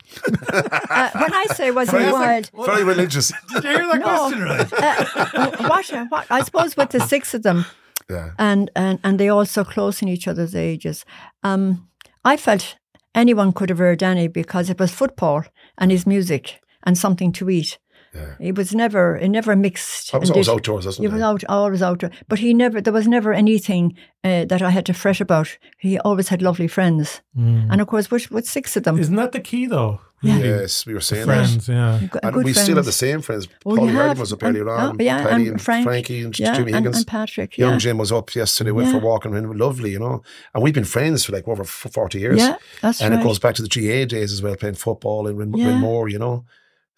uh, 0.53 1.11
when 1.14 1.35
I 1.35 1.46
say 1.55 1.70
was 1.72 1.90
he 1.90 1.96
Very- 1.96 2.12
wild, 2.12 2.51
Very 2.64 2.85
religious. 2.85 3.33
Did 3.55 3.64
you 3.64 3.70
hear 3.70 3.87
that 3.88 3.98
No. 4.01 4.31
right? 4.44 4.72
uh, 4.72 5.68
what, 5.68 5.92
uh, 5.92 6.05
what, 6.11 6.27
I 6.31 6.42
suppose 6.44 6.77
with 6.77 6.90
the 6.90 7.01
six 7.01 7.35
of 7.35 7.42
them, 7.42 7.64
Yeah. 8.11 8.31
and, 8.38 8.71
and, 8.75 8.99
and 9.05 9.21
they 9.21 9.29
all 9.29 9.44
so 9.44 9.64
close 9.64 10.01
in 10.01 10.09
each 10.09 10.27
other's 10.27 10.55
ages, 10.55 11.05
um, 11.42 11.88
I 12.25 12.37
felt 12.37 12.77
anyone 13.14 13.53
could 13.53 13.68
have 13.68 13.79
heard 13.79 13.99
Danny 13.99 14.29
because 14.29 14.71
it 14.71 14.79
was 14.79 14.92
football 14.92 15.44
and 15.77 15.90
his 15.90 16.07
music 16.07 16.61
and 16.85 16.97
something 16.97 17.33
to 17.33 17.51
eat. 17.51 17.79
Yeah. 18.14 18.35
It 18.40 18.57
was 18.57 18.75
never, 18.75 19.16
it 19.16 19.29
never 19.29 19.55
mixed. 19.55 20.14
I 20.14 20.18
was 20.18 20.31
and 20.31 20.37
always 20.37 20.47
did- 20.47 20.53
outdoors, 20.55 20.87
wasn't 20.87 21.07
He 21.09 21.12
was 21.12 21.23
I? 21.23 21.27
out, 21.27 21.44
always 21.49 21.83
outdoor. 21.83 22.11
But 22.29 22.38
he 22.38 22.55
never, 22.55 22.81
there 22.81 22.92
was 22.92 23.07
never 23.07 23.33
anything 23.33 23.97
uh, 24.25 24.44
that 24.47 24.62
I 24.62 24.71
had 24.71 24.87
to 24.87 24.94
fret 24.94 25.21
about. 25.21 25.59
He 25.79 25.99
always 26.01 26.29
had 26.29 26.40
lovely 26.42 26.68
friends. 26.68 27.21
And 27.37 27.81
of 27.81 27.87
course, 27.87 28.11
with, 28.11 28.31
with 28.31 28.47
six 28.49 28.77
of 28.77 28.83
them, 28.83 28.99
Isn't 28.99 29.14
that 29.16 29.33
the 29.33 29.40
key 29.40 29.66
though? 29.66 30.01
Yeah. 30.21 30.38
Yes, 30.38 30.85
we 30.85 30.94
were 30.94 31.01
saying 31.01 31.29
that. 31.29 31.47
Friends, 31.47 31.68
yeah. 31.68 32.01
go- 32.11 32.18
And 32.25 32.35
good 32.35 32.44
we 32.44 32.53
still 32.53 32.75
have 32.75 32.85
the 32.87 32.90
same 32.90 33.21
friends. 33.21 33.47
Oh, 33.64 33.77
Paulie 33.77 34.14
you 34.14 34.21
was 34.21 34.33
up 34.33 34.42
And- 34.42 34.57
earlier 34.57 34.68
oh, 34.68 34.77
on. 34.88 34.97
yeah, 34.99 35.23
Paddy 35.23 35.42
and 35.44 35.53
and 35.53 35.62
Frank. 35.62 35.85
Frankie 35.87 36.23
and 36.25 36.37
yeah, 36.37 36.55
Jimmy 36.57 36.73
and, 36.73 36.79
Higgins. 36.87 36.97
and 36.97 37.07
Patrick. 37.07 37.57
Yeah. 37.57 37.68
Young 37.68 37.79
Jim 37.79 37.99
was 37.99 38.11
up 38.11 38.35
yesterday, 38.35 38.73
went 38.73 38.88
for 38.88 38.97
Yeah. 38.97 39.03
a 39.03 39.05
walk 39.05 39.27
and 39.27 39.57
lovely, 39.57 39.92
you 39.92 40.01
know. 40.01 40.23
And 40.55 40.64
we've 40.64 40.75
been 40.75 40.83
friends 40.83 41.25
for 41.25 41.31
like 41.33 41.47
over 41.47 41.62
40 41.62 42.18
years. 42.18 42.38
Yeah, 42.40 42.57
that's 42.83 43.01
and 43.01 43.14
right. 43.14 43.21
it 43.21 43.25
goes 43.25 43.38
back 43.38 43.55
to 43.57 43.62
the 43.62 43.68
GA 43.68 44.07
days 44.07 44.33
as 44.33 44.42
well, 44.42 44.57
playing 44.57 44.75
football 44.75 45.29
in 45.29 45.37
Rin- 45.37 45.53
Yeah. 45.55 45.66
Renmore, 45.68 46.09
you 46.11 46.18
know. 46.18 46.44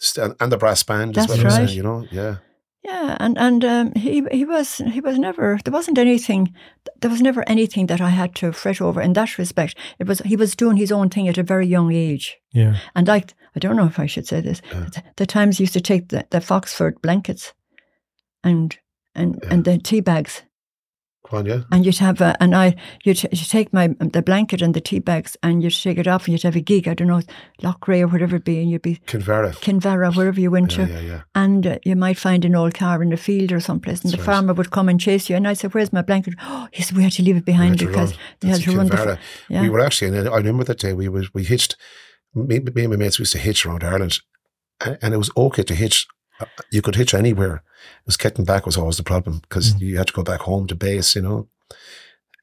St- 0.00 0.34
And 0.40 0.50
the 0.50 0.56
brass 0.56 0.82
band 0.82 1.14
That's 1.14 1.30
as 1.30 1.38
well, 1.38 1.40
I'm 1.40 1.44
right. 1.60 1.66
saying, 1.68 1.76
you 1.76 1.82
know. 1.82 2.04
Yeah. 2.10 2.36
Yeah, 2.82 3.16
and 3.20 3.36
and 3.38 3.62
um, 3.64 3.92
he 3.94 4.22
he 4.32 4.44
was 4.46 4.76
he 4.78 5.00
was 5.02 5.18
never 5.18 5.58
there 5.64 5.72
wasn't 5.72 5.98
anything 5.98 6.54
there 7.00 7.10
was 7.10 7.20
never 7.20 7.44
anything 7.46 7.88
that 7.88 8.00
I 8.00 8.08
had 8.08 8.34
to 8.36 8.52
fret 8.52 8.80
over 8.80 9.02
in 9.02 9.12
that 9.12 9.36
respect. 9.38 9.74
It 9.98 10.06
was 10.08 10.20
he 10.20 10.34
was 10.36 10.56
doing 10.56 10.78
his 10.78 10.90
own 10.90 11.10
thing 11.10 11.28
at 11.28 11.38
a 11.38 11.42
very 11.42 11.66
young 11.66 11.92
age, 11.92 12.38
Yeah. 12.54 12.76
and 12.94 13.06
like 13.06 13.34
I 13.54 13.58
don't 13.58 13.76
know 13.76 13.86
if 13.86 13.98
I 13.98 14.06
should 14.06 14.26
say 14.26 14.40
this. 14.40 14.62
The, 14.70 15.02
the 15.16 15.26
times 15.26 15.60
used 15.60 15.74
to 15.74 15.80
take 15.82 16.08
the, 16.08 16.24
the 16.30 16.40
Foxford 16.40 16.94
blankets, 17.02 17.52
and 18.42 18.78
and 19.14 19.44
and 19.50 19.64
the 19.64 19.76
tea 19.78 20.00
bags, 20.00 20.40
Go 20.40 20.46
on, 21.32 21.46
yeah. 21.46 21.62
and 21.70 21.84
you'd 21.86 21.98
have 21.98 22.20
a, 22.20 22.36
and 22.40 22.54
I 22.54 22.74
you'd, 23.04 23.22
you'd 23.22 23.48
take 23.48 23.72
my 23.72 23.88
the 23.98 24.22
blanket 24.22 24.62
and 24.62 24.74
the 24.74 24.80
tea 24.80 24.98
bags, 24.98 25.36
and 25.42 25.62
you'd 25.62 25.72
shake 25.72 25.98
it 25.98 26.08
off, 26.08 26.26
and 26.26 26.32
you'd 26.32 26.42
have 26.42 26.56
a 26.56 26.60
gig. 26.60 26.88
I 26.88 26.94
don't 26.94 27.08
know 27.08 27.20
Loughrea 27.62 28.02
or 28.02 28.06
whatever 28.08 28.36
it 28.36 28.44
be, 28.44 28.60
and 28.60 28.70
you'd 28.70 28.82
be 28.82 28.96
Kinvara. 29.06 29.52
Kinvara, 29.56 30.14
wherever 30.16 30.40
you 30.40 30.50
went 30.50 30.76
Yeah, 30.76 30.86
to 30.86 30.92
yeah, 30.92 31.00
yeah. 31.00 31.22
and 31.34 31.66
uh, 31.66 31.78
you 31.84 31.96
might 31.96 32.18
find 32.18 32.44
an 32.44 32.54
old 32.56 32.74
car 32.74 33.02
in 33.02 33.10
the 33.10 33.16
field 33.16 33.52
or 33.52 33.60
someplace, 33.60 34.02
and 34.02 34.12
the 34.12 34.16
right. 34.16 34.26
farmer 34.26 34.54
would 34.54 34.70
come 34.70 34.88
and 34.88 35.00
chase 35.00 35.28
you. 35.30 35.36
And 35.36 35.46
I 35.46 35.52
said, 35.52 35.74
"Where's 35.74 35.92
my 35.92 36.02
blanket?" 36.02 36.34
Oh, 36.42 36.68
he 36.72 36.82
said, 36.82 36.96
"We 36.96 37.02
had 37.02 37.12
to 37.12 37.22
leave 37.22 37.36
it 37.36 37.44
behind 37.44 37.78
because 37.78 38.12
they 38.40 38.48
had 38.48 38.56
That's 38.56 38.64
to 38.64 38.76
run." 38.76 38.86
The, 38.88 39.18
yeah, 39.48 39.62
We 39.62 39.68
were 39.68 39.80
actually, 39.80 40.16
and 40.18 40.28
I 40.28 40.36
remember 40.36 40.64
that 40.64 40.78
day 40.80 40.92
we 40.92 41.08
was 41.08 41.32
we 41.34 41.44
hitched. 41.44 41.76
Me, 42.34 42.60
me 42.60 42.84
and 42.84 42.90
my 42.90 42.96
mates 42.96 43.18
used 43.18 43.32
to 43.32 43.38
hitch 43.38 43.66
around 43.66 43.82
Ireland, 43.82 44.20
and, 44.80 44.98
and 45.02 45.14
it 45.14 45.16
was 45.16 45.30
okay 45.36 45.64
to 45.64 45.74
hitch. 45.74 46.06
You 46.70 46.82
could 46.82 46.96
hitch 46.96 47.14
anywhere. 47.14 47.56
It 47.56 48.06
was 48.06 48.16
getting 48.16 48.44
back 48.44 48.66
was 48.66 48.76
always 48.76 48.96
the 48.96 49.02
problem 49.02 49.38
because 49.40 49.74
Mm. 49.74 49.80
you 49.80 49.96
had 49.98 50.06
to 50.08 50.12
go 50.12 50.22
back 50.22 50.40
home 50.40 50.66
to 50.68 50.74
base. 50.74 51.14
You 51.16 51.22
know, 51.22 51.48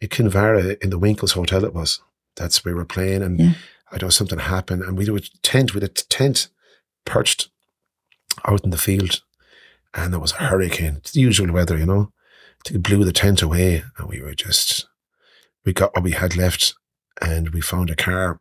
in 0.01 0.09
Kinvara 0.09 0.81
in 0.83 0.89
the 0.89 0.97
Winkles 0.99 1.33
Hotel 1.33 1.63
it 1.63 1.73
was. 1.73 2.01
That's 2.35 2.63
where 2.63 2.73
we 2.73 2.79
were 2.79 2.85
playing, 2.85 3.23
and 3.23 3.39
Yeah. 3.39 3.53
I 3.91 3.97
know 4.01 4.09
something 4.09 4.39
happened, 4.39 4.83
and 4.83 4.97
we 4.97 5.09
would 5.09 5.29
tent 5.43 5.73
with 5.73 5.83
a 5.83 5.87
tent 5.87 6.49
perched 7.05 7.49
out 8.45 8.63
in 8.63 8.69
the 8.69 8.77
field, 8.77 9.21
and 9.93 10.11
there 10.13 10.19
was 10.19 10.33
a 10.33 10.43
hurricane. 10.49 10.97
It's 10.97 11.11
the 11.13 11.21
usual 11.21 11.51
weather, 11.51 11.77
you 11.77 11.85
know. 11.85 12.11
It 12.69 12.83
blew 12.83 13.03
the 13.05 13.13
tent 13.13 13.41
away, 13.41 13.83
and 13.97 14.09
we 14.09 14.21
were 14.21 14.35
just 14.35 14.87
we 15.65 15.73
got 15.73 15.93
what 15.95 16.03
we 16.03 16.11
had 16.11 16.35
left, 16.35 16.75
and 17.21 17.49
we 17.49 17.61
found 17.61 17.89
a 17.89 17.95
car, 17.95 18.39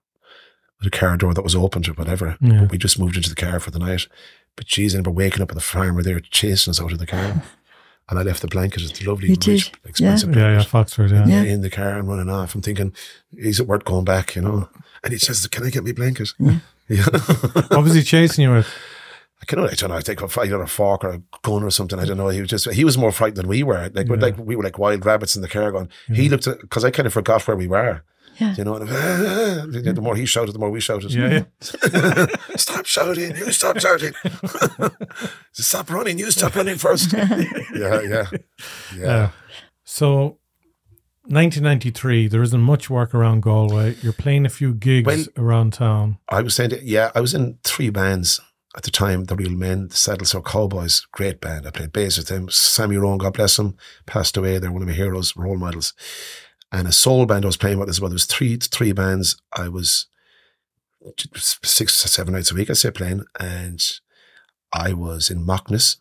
with 0.78 0.88
a 0.94 0.98
car 0.98 1.16
door 1.16 1.32
that 1.34 1.42
was 1.44 1.54
open 1.54 1.82
or 1.88 1.94
whatever. 1.94 2.36
Yeah. 2.40 2.60
But 2.62 2.70
we 2.72 2.78
just 2.78 2.98
moved 2.98 3.16
into 3.16 3.30
the 3.30 3.34
car 3.46 3.58
for 3.60 3.70
the 3.70 3.78
night. 3.78 4.06
But 4.56 4.66
geez, 4.66 4.94
I 4.94 4.96
remember 4.98 5.10
waking 5.10 5.42
up 5.42 5.50
at 5.50 5.54
the 5.54 5.60
farm, 5.60 6.02
there 6.02 6.18
chasing 6.20 6.70
us 6.70 6.80
out 6.80 6.92
of 6.92 6.98
the 6.98 7.06
car. 7.06 7.42
And 8.08 8.20
I 8.20 8.22
left 8.22 8.40
the 8.40 8.46
blanket, 8.46 8.82
it's 8.84 9.04
lovely, 9.04 9.26
You 9.26 9.34
rich, 9.34 9.72
did, 9.72 9.78
expensive 9.84 10.28
Yeah, 10.30 10.36
yeah, 10.36 10.48
blanket 10.52 10.68
Foxford, 10.68 11.10
yeah. 11.10 11.26
Yeah. 11.26 11.42
in 11.42 11.62
the 11.62 11.70
car 11.70 11.98
and 11.98 12.08
running 12.08 12.30
off. 12.30 12.54
I'm 12.54 12.62
thinking, 12.62 12.94
is 13.36 13.58
it 13.58 13.66
worth 13.66 13.84
going 13.84 14.04
back, 14.04 14.36
you 14.36 14.42
know? 14.42 14.68
And 15.02 15.12
he 15.12 15.18
says, 15.18 15.44
Can 15.48 15.64
I 15.64 15.70
get 15.70 15.82
me 15.82 15.90
blanket? 15.90 16.28
Yeah. 16.38 16.58
Yeah. 16.88 17.02
What 17.66 17.82
was 17.82 17.94
he 17.94 18.04
chasing 18.04 18.44
you 18.44 18.52
with? 18.52 18.68
I 19.42 19.44
can 19.44 19.58
I 19.58 19.74
don't 19.74 19.90
know. 19.90 19.96
I 19.96 20.00
think 20.02 20.22
a 20.22 20.28
fight 20.28 20.52
or 20.52 20.62
a 20.62 20.68
fork 20.68 21.02
or 21.02 21.10
a 21.10 21.22
gun 21.42 21.64
or 21.64 21.70
something. 21.72 21.98
I 21.98 22.04
don't 22.04 22.16
know. 22.16 22.28
He 22.28 22.40
was 22.40 22.48
just 22.48 22.70
he 22.70 22.84
was 22.84 22.96
more 22.96 23.10
frightened 23.10 23.38
than 23.38 23.48
we 23.48 23.64
were. 23.64 23.90
Like 23.92 24.06
we're 24.06 24.18
like 24.18 24.38
we 24.38 24.54
were 24.54 24.62
like 24.62 24.78
wild 24.78 25.04
rabbits 25.04 25.34
in 25.34 25.42
the 25.42 25.48
car. 25.48 25.72
Going. 25.72 25.88
He 26.06 26.28
looked 26.28 26.46
at 26.46 26.60
because 26.60 26.84
I 26.84 26.92
kind 26.92 27.08
of 27.08 27.12
forgot 27.12 27.46
where 27.48 27.56
we 27.56 27.66
were. 27.66 28.02
Yeah. 28.38 28.54
You 28.56 28.64
know. 28.64 28.76
And, 28.76 28.88
the 29.96 30.00
more 30.02 30.16
he 30.16 30.26
shouted, 30.26 30.52
the 30.52 30.58
more 30.58 30.70
we 30.70 30.80
shouted. 30.80 31.12
Yeah, 31.12 31.44
yeah. 31.62 32.26
stop 32.56 32.86
shouting! 32.86 33.36
You 33.36 33.52
stop 33.52 33.78
shouting! 33.78 34.12
stop 35.52 35.90
running! 35.90 36.18
You 36.18 36.30
stop 36.30 36.54
running 36.54 36.76
first. 36.76 37.12
yeah, 37.12 37.42
yeah, 37.74 38.02
yeah. 38.02 38.24
Yeah. 38.96 39.30
So, 39.84 40.38
1993, 41.28 42.28
there 42.28 42.42
isn't 42.42 42.60
much 42.60 42.88
work 42.90 43.14
around 43.14 43.40
Galway. 43.42 43.96
You're 44.02 44.12
playing 44.12 44.46
a 44.46 44.50
few 44.50 44.74
gigs 44.74 45.06
Well- 45.06 45.24
around 45.36 45.72
town. 45.72 46.18
I 46.28 46.42
was 46.42 46.54
saying, 46.54 46.72
yeah, 46.82 47.10
I 47.14 47.20
was 47.20 47.34
in 47.34 47.58
three 47.64 47.90
bands 47.90 48.40
at 48.76 48.82
the 48.82 48.90
time. 48.90 49.24
The 49.24 49.34
Real 49.34 49.50
Men, 49.50 49.88
the 49.88 49.96
Saddle 49.96 50.26
Sore 50.26 50.42
Cowboys, 50.42 51.06
great 51.12 51.40
band. 51.40 51.66
I 51.66 51.70
played 51.70 51.92
bass 51.92 52.18
with 52.18 52.28
them. 52.28 52.48
Sammy 52.50 52.96
Rowan, 52.96 53.18
God 53.18 53.34
bless 53.34 53.58
him, 53.58 53.76
passed 54.06 54.36
away. 54.36 54.58
They're 54.58 54.70
one 54.70 54.82
of 54.82 54.88
my 54.88 54.94
heroes, 54.94 55.36
role 55.36 55.56
models. 55.56 55.94
And 56.72 56.88
a 56.88 56.92
soul 56.92 57.26
band 57.26 57.44
I 57.44 57.48
was 57.48 57.56
playing 57.56 57.78
with 57.78 57.88
as 57.88 58.00
well. 58.00 58.10
There 58.10 58.14
was 58.16 58.26
three 58.26 58.56
three 58.56 58.92
bands. 58.92 59.40
I 59.56 59.68
was 59.68 60.06
six 61.36 61.94
seven 61.94 62.34
nights 62.34 62.50
a 62.50 62.54
week. 62.54 62.70
I 62.70 62.74
say 62.74 62.90
playing, 62.90 63.24
and 63.38 63.80
I 64.72 64.92
was 64.92 65.30
in 65.30 65.46
Macnas, 65.46 65.98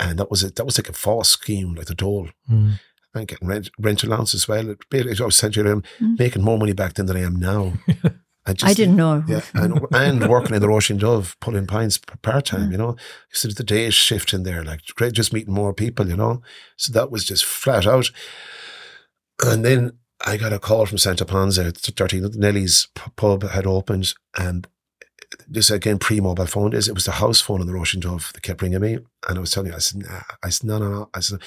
and 0.00 0.18
that 0.18 0.30
was 0.30 0.42
it. 0.44 0.56
That 0.56 0.64
was 0.64 0.78
like 0.78 0.88
a 0.88 0.92
false 0.92 1.28
scheme, 1.30 1.74
like 1.74 1.86
the 1.86 1.94
dole. 1.94 2.28
Mm. 2.50 2.80
And 3.16 3.28
getting 3.28 3.46
rent, 3.46 3.70
rent 3.78 4.02
allowance 4.02 4.34
as 4.34 4.48
well. 4.48 4.70
It- 4.70 4.80
it- 4.92 5.20
I 5.20 5.24
was 5.24 5.36
essentially 5.36 5.70
I'm 5.70 5.82
Mm. 6.00 6.18
making 6.18 6.42
more 6.42 6.58
money 6.58 6.72
back 6.72 6.94
then 6.94 7.06
than 7.06 7.16
I 7.16 7.22
am 7.22 7.36
now. 7.36 7.74
I, 8.46 8.52
just, 8.52 8.70
I 8.70 8.74
didn't 8.74 8.96
know. 8.96 9.24
yeah, 9.26 9.40
and 9.54 9.80
and 9.92 10.28
working 10.28 10.54
in 10.54 10.60
the 10.60 10.66
Róisín 10.68 10.98
Dubh, 10.98 11.34
pulling 11.40 11.66
pints 11.66 11.96
part 12.22 12.44
time, 12.44 12.70
you 12.72 12.76
know. 12.76 12.94
So 13.32 13.48
the 13.48 13.64
day 13.64 13.88
shift 13.90 14.34
in 14.34 14.42
there, 14.42 14.62
like 14.62 14.80
great, 14.96 15.14
just 15.14 15.32
meeting 15.32 15.54
more 15.54 15.72
people, 15.72 16.08
you 16.08 16.16
know. 16.16 16.42
So 16.76 16.92
that 16.92 17.10
was 17.10 17.24
just 17.24 17.44
flat 17.44 17.86
out. 17.86 18.10
And 19.42 19.64
then 19.64 19.98
I 20.24 20.36
got 20.36 20.52
a 20.52 20.58
call 20.58 20.86
from 20.86 20.98
Santa 20.98 21.24
Ponsa, 21.24 21.72
Dirty 21.72 22.20
Nelly's 22.20 22.88
pub 23.16 23.42
had 23.42 23.66
opened, 23.66 24.14
and 24.38 24.66
this 25.48 25.70
again 25.70 25.98
pre-mobile 25.98 26.46
phone 26.46 26.72
is 26.72 26.88
it 26.88 26.94
was 26.94 27.04
the 27.04 27.12
house 27.12 27.40
phone 27.40 27.60
in 27.60 27.66
the 27.66 27.72
Róisín 27.72 28.00
Dubh 28.00 28.32
that 28.32 28.42
kept 28.42 28.62
ringing 28.62 28.80
me, 28.80 28.98
and 29.28 29.36
I 29.36 29.40
was 29.40 29.50
telling 29.50 29.70
you, 29.70 29.76
I 29.76 29.80
said, 29.80 30.02
nah. 30.02 30.22
I 30.42 30.48
said, 30.48 30.66
no, 30.66 30.78
no, 30.78 30.90
no. 30.90 31.10
I 31.12 31.20
said, 31.20 31.40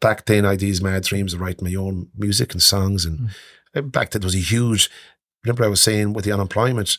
back 0.00 0.26
then 0.26 0.46
I 0.46 0.50
had 0.52 0.60
these 0.60 0.82
mad 0.82 1.02
dreams 1.02 1.34
of 1.34 1.40
writing 1.40 1.68
my 1.68 1.74
own 1.74 2.08
music 2.16 2.52
and 2.52 2.62
songs, 2.62 3.04
and 3.04 3.30
uh, 3.74 3.82
back 3.82 4.10
then 4.10 4.20
there 4.20 4.26
was 4.26 4.34
a 4.34 4.38
huge. 4.38 4.90
Remember, 5.44 5.64
I 5.64 5.68
was 5.68 5.80
saying 5.80 6.12
with 6.12 6.24
the 6.24 6.32
unemployment, 6.32 6.98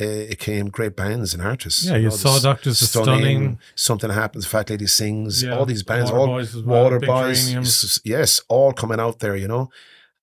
uh, 0.00 0.04
it 0.32 0.38
came 0.38 0.68
great 0.68 0.96
bands 0.96 1.34
and 1.34 1.42
artists. 1.42 1.84
Yeah, 1.84 1.96
you 1.96 2.04
know, 2.04 2.10
saw 2.10 2.38
Doctors 2.38 2.80
of 2.82 2.88
Stunning. 2.88 3.58
Something 3.74 4.10
happens. 4.10 4.46
Fat 4.46 4.70
Lady 4.70 4.86
sings. 4.86 5.42
Yeah, 5.42 5.56
all 5.56 5.66
these 5.66 5.82
bands, 5.82 6.10
Water 6.10 6.20
all 6.20 6.26
Boys 6.26 6.54
as 6.56 6.62
well, 6.62 6.82
Water 6.84 6.98
Big 6.98 7.08
Boys, 7.08 7.40
Geraniums. 7.44 8.00
yes, 8.04 8.40
all 8.48 8.72
coming 8.72 9.00
out 9.00 9.18
there, 9.20 9.36
you 9.36 9.48
know. 9.48 9.70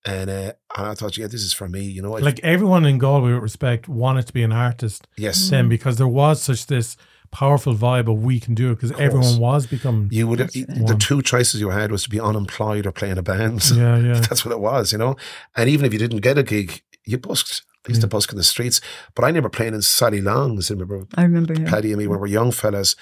And 0.06 0.30
uh, 0.32 0.54
and 0.78 0.88
I 0.88 0.94
thought, 0.96 1.16
yeah, 1.18 1.28
this 1.28 1.44
is 1.44 1.54
for 1.54 1.68
me, 1.70 1.82
you 1.82 2.02
know. 2.02 2.18
I- 2.18 2.22
Like 2.22 2.40
everyone 2.44 2.86
in 2.86 2.98
Galway, 2.98 3.34
with 3.34 3.44
respect, 3.44 3.88
wanted 3.88 4.26
to 4.28 4.34
be 4.34 4.42
an 4.44 4.52
artist 4.52 5.08
yes, 5.16 5.50
then 5.50 5.70
because 5.70 5.98
there 5.98 6.08
was 6.08 6.42
such 6.42 6.66
this 6.66 6.98
powerful 7.30 7.74
vibe 7.74 8.12
of 8.12 8.22
we 8.24 8.40
can 8.42 8.54
do 8.54 8.72
it 8.72 8.76
because 8.76 8.92
everyone 9.00 9.38
was 9.40 9.66
becoming. 9.68 10.10
you 10.12 10.28
would. 10.28 10.40
That's 10.40 10.54
The 10.54 10.98
two 11.00 11.22
choices 11.22 11.62
you 11.62 11.70
had 11.70 11.92
was 11.92 12.04
to 12.04 12.10
be 12.10 12.20
unemployed 12.20 12.86
or 12.88 12.92
playing 12.92 13.18
a 13.20 13.22
band. 13.22 13.70
Yeah, 13.72 13.98
yeah. 13.98 14.14
That's 14.28 14.44
what 14.44 14.52
it 14.52 14.60
was, 14.60 14.92
you 14.92 14.98
know. 14.98 15.16
And 15.56 15.70
even 15.70 15.86
if 15.86 15.94
you 15.94 16.00
didn't 16.00 16.22
get 16.22 16.38
a 16.38 16.44
gig, 16.44 16.82
you 17.06 17.18
busked. 17.18 17.64
I 17.86 17.90
used 17.90 18.02
to 18.02 18.08
Yeah. 18.08 18.10
busk 18.12 18.32
in 18.32 18.38
the 18.38 18.44
streets, 18.44 18.80
but 19.16 19.24
I 19.24 19.28
remember 19.28 19.50
playing 19.50 19.74
in 19.74 19.82
Sally 19.82 20.22
Long's. 20.22 20.70
I 20.70 20.74
remember 20.76 21.08
I 21.16 21.24
remember. 21.24 21.54
Yeah. 21.60 21.70
Paddy 21.70 21.92
and 21.92 22.00
me 22.00 22.08
when 22.08 22.18
we 22.20 22.22
were 22.22 22.28
young 22.28 22.52
fellas, 22.52 22.96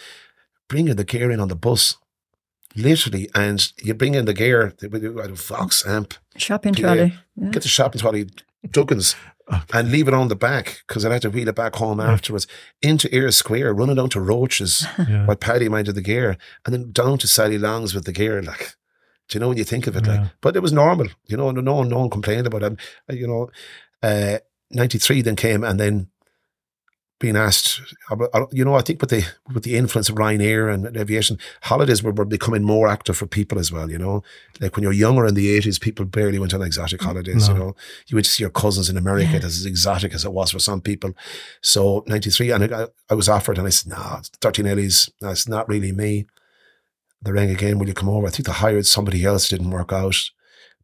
bringing 0.70 0.96
the 0.96 1.04
gear 1.04 1.30
in 1.32 1.40
on 1.42 1.50
the 1.50 1.56
bus, 1.56 1.98
literally, 2.76 3.30
and 3.36 3.72
you 3.84 3.94
bring 3.94 4.16
in 4.16 4.26
the 4.26 4.34
gear, 4.34 4.74
a 4.82 5.28
Vox 5.34 5.86
amp, 5.86 6.14
Shopping 6.38 6.74
Yeah. 6.76 6.82
trolley. 6.82 7.18
Yeah. 7.36 7.50
get 7.50 7.64
the 7.64 7.68
shopping 7.70 8.00
trolley, 8.00 8.28
Duggins, 8.68 9.16
and 9.74 9.92
leave 9.92 10.08
it 10.08 10.14
on 10.14 10.28
the 10.28 10.36
back 10.36 10.84
because 10.88 11.04
I 11.06 11.12
had 11.12 11.24
to 11.24 11.30
wheel 11.30 11.48
it 11.48 11.56
back 11.56 11.76
home 11.76 12.00
afterwards 12.00 12.48
into 12.82 13.14
Eyre 13.14 13.32
Square, 13.32 13.74
running 13.74 13.96
down 13.96 14.10
to 14.12 14.22
Roaches 14.22 14.86
yeah. 15.00 15.26
while 15.26 15.36
Paddy 15.36 15.68
minded 15.70 15.96
the 15.96 16.02
gear, 16.02 16.38
and 16.66 16.74
then 16.74 16.92
down 16.92 17.18
to 17.18 17.28
Sally 17.28 17.58
Long's 17.58 17.94
with 17.94 18.06
the 18.06 18.12
gear. 18.14 18.42
Like, 18.42 18.76
do 19.28 19.36
you 19.36 19.40
know 19.40 19.50
when 19.50 19.58
you 19.58 19.64
think 19.64 19.88
of 19.88 19.96
it? 19.96 20.06
Yeah. 20.06 20.22
Like, 20.22 20.32
but 20.42 20.56
it 20.56 20.62
was 20.62 20.72
normal, 20.72 21.08
you 21.26 21.36
know. 21.38 21.52
No 21.52 21.74
one, 21.76 21.90
no 21.90 22.00
one 22.00 22.10
complained 22.10 22.48
about 22.48 22.64
it. 22.64 22.80
You 23.10 23.28
know, 23.28 23.50
uh, 24.04 24.40
ninety 24.72 24.98
three 24.98 25.22
then 25.22 25.36
came, 25.36 25.64
and 25.64 25.80
then 25.80 26.10
being 27.20 27.36
asked, 27.36 27.82
you 28.54 28.64
know, 28.64 28.76
I 28.76 28.82
think 28.82 29.02
with 29.02 29.10
the 29.10 29.26
with 29.54 29.64
the 29.64 29.76
influence 29.76 30.08
of 30.08 30.16
Ryanair 30.16 30.74
and 30.74 30.96
aviation, 30.96 31.38
holidays 31.64 32.02
were, 32.02 32.14
were 32.14 32.24
becoming 32.24 32.64
more 32.64 32.88
active 32.88 33.18
for 33.18 33.28
people 33.28 33.60
as 33.60 33.74
well. 33.74 33.92
You 33.92 33.98
know, 33.98 34.24
like 34.62 34.76
when 34.78 34.84
you're 34.84 34.94
younger 34.94 35.26
in 35.26 35.36
the 35.36 35.50
eighties, 35.50 35.80
people 35.80 36.06
barely 36.06 36.40
went 36.40 36.54
on 36.54 36.62
exotic 36.62 37.02
holidays. 37.02 37.50
No. 37.50 37.54
You 37.54 37.60
know, 37.60 37.76
you 38.08 38.16
went 38.16 38.26
to 38.26 38.32
see 38.32 38.44
your 38.44 38.50
cousins 38.50 38.90
in 38.90 38.96
America. 38.96 39.34
Yeah. 39.34 39.40
That's 39.40 39.60
as 39.60 39.66
exotic 39.66 40.14
as 40.14 40.24
it 40.24 40.32
was 40.32 40.52
for 40.52 40.60
some 40.60 40.80
people. 40.80 41.12
So 41.62 42.06
ninety 42.08 42.30
three, 42.30 42.52
and 42.52 42.74
I, 42.74 42.88
I 43.10 43.16
was 43.16 43.28
offered, 43.28 43.58
and 43.58 43.68
I 43.68 43.72
said, 43.72 43.92
"No, 43.92 44.16
it's 44.20 44.30
Dirty 44.30 44.64
Nelly's. 44.64 45.10
That's 45.20 45.48
not 45.48 45.68
really 45.68 45.92
me." 45.92 46.26
They 47.22 47.34
rang 47.34 47.50
again. 47.50 47.80
Will 47.80 47.90
you 47.90 47.94
come 47.94 48.08
over? 48.08 48.28
I 48.28 48.30
think 48.30 48.46
they 48.46 48.54
hired 48.54 48.86
somebody 48.86 49.26
else. 49.26 49.50
Didn't 49.50 49.72
work 49.72 49.92
out. 49.92 50.16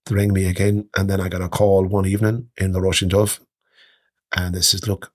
They 0.06 0.15
rang 0.15 0.34
me 0.34 0.46
again, 0.46 0.89
and 0.96 1.10
then 1.10 1.20
I 1.20 1.30
got 1.30 1.41
a 1.41 1.50
call 1.50 1.86
one 1.86 2.06
evening 2.06 2.50
in 2.58 2.72
the 2.74 2.80
Róisín 2.80 3.10
Dubh, 3.10 3.39
and 4.36 4.54
they 4.54 4.62
says, 4.62 4.88
"Look, 4.88 5.12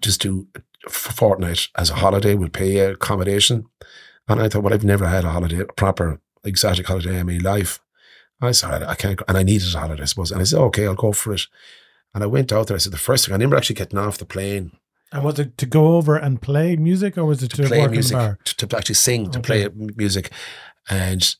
just 0.00 0.20
do 0.22 0.46
a 0.86 0.90
fortnight 0.90 1.68
as 1.76 1.90
a 1.90 1.94
holiday. 1.96 2.34
We'll 2.34 2.48
pay 2.48 2.76
you 2.76 2.84
accommodation." 2.90 3.66
And 4.28 4.40
I 4.40 4.48
thought, 4.48 4.62
well, 4.62 4.72
I've 4.72 4.84
never 4.84 5.08
had 5.08 5.24
a 5.24 5.30
holiday, 5.30 5.58
a 5.60 5.64
proper 5.66 6.20
exotic 6.44 6.86
holiday 6.86 7.18
in 7.18 7.26
my 7.26 7.38
life. 7.38 7.80
I 8.40 8.52
said, 8.52 8.84
I 8.84 8.94
can't, 8.94 9.16
go. 9.16 9.24
and 9.26 9.36
I 9.36 9.42
needed 9.42 9.74
a 9.74 9.78
holiday, 9.78 10.02
I 10.02 10.06
suppose. 10.06 10.30
And 10.30 10.40
I 10.40 10.44
said, 10.44 10.60
okay, 10.60 10.86
I'll 10.86 10.94
go 10.94 11.12
for 11.12 11.34
it. 11.34 11.42
And 12.14 12.22
I 12.22 12.26
went 12.28 12.52
out 12.52 12.68
there. 12.68 12.76
I 12.76 12.78
said, 12.78 12.92
the 12.92 12.98
first 12.98 13.26
thing, 13.26 13.32
I 13.32 13.34
remember 13.36 13.56
actually 13.56 13.74
getting 13.74 13.98
off 13.98 14.18
the 14.18 14.24
plane 14.24 14.70
And 15.12 15.24
was 15.24 15.40
it 15.40 15.58
to 15.58 15.66
go 15.66 15.96
over 15.96 16.16
and 16.16 16.40
play 16.40 16.76
music 16.76 17.18
or 17.18 17.24
was 17.24 17.42
it 17.42 17.50
to, 17.52 17.64
play 17.66 17.80
work 17.80 17.90
music, 17.90 18.12
in 18.14 18.18
the 18.20 18.24
bar? 18.24 18.38
to, 18.44 18.66
to 18.66 18.76
actually 18.76 18.94
sing, 18.94 19.30
to 19.32 19.40
Okay. 19.40 19.68
play 19.68 19.86
music, 19.96 20.30
and 20.88 21.34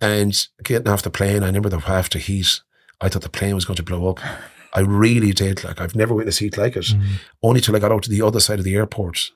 and 0.00 0.48
getting 0.62 0.88
off 0.88 1.02
the 1.02 1.10
plane. 1.10 1.42
I 1.42 1.46
remember 1.46 1.68
the 1.68 1.82
after 1.86 2.18
heat. 2.18 2.60
I 3.00 3.08
thought 3.08 3.22
the 3.22 3.28
plane 3.28 3.54
was 3.54 3.64
going 3.64 3.76
to 3.76 3.82
blow 3.82 4.08
up. 4.08 4.20
I 4.72 4.80
really 4.80 5.32
did. 5.32 5.64
Like 5.64 5.80
I've 5.80 5.94
never 5.94 6.14
witnessed 6.14 6.38
heat 6.38 6.56
like 6.56 6.76
it. 6.76 6.84
Mm. 6.84 7.04
Only 7.42 7.60
till 7.60 7.76
I 7.76 7.78
got 7.78 7.92
out 7.92 8.04
to 8.04 8.10
the 8.10 8.22
other 8.22 8.40
side 8.40 8.58
of 8.58 8.64
the 8.64 8.74
airport, 8.74 9.30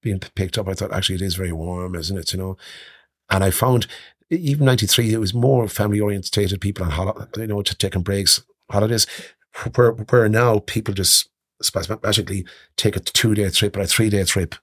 being 0.00 0.20
picked 0.20 0.58
up. 0.58 0.68
I 0.68 0.74
thought 0.74 0.92
actually 0.92 1.16
it 1.16 1.22
is 1.22 1.34
very 1.34 1.52
warm, 1.52 1.94
isn't 1.94 2.16
it? 2.16 2.32
You 2.32 2.38
know, 2.38 2.56
and 3.30 3.42
I 3.42 3.50
found 3.50 3.86
even 4.30 4.66
'93 4.66 5.12
it 5.12 5.18
was 5.18 5.34
more 5.34 5.66
family 5.68 6.00
orientated 6.00 6.60
people 6.60 6.84
on 6.84 6.92
holiday, 6.92 7.26
you 7.42 7.46
know, 7.48 7.62
to 7.62 7.74
taking 7.74 8.02
breaks, 8.02 8.42
holidays. 8.70 9.06
Where 9.74 9.92
where 9.92 10.28
now 10.28 10.60
people 10.60 10.94
just 10.94 11.28
basically 12.02 12.46
take 12.76 12.96
a 12.96 13.00
two 13.00 13.34
day 13.34 13.50
trip 13.50 13.76
or 13.76 13.80
a 13.80 13.86
three 13.86 14.10
day 14.10 14.24
trip. 14.24 14.54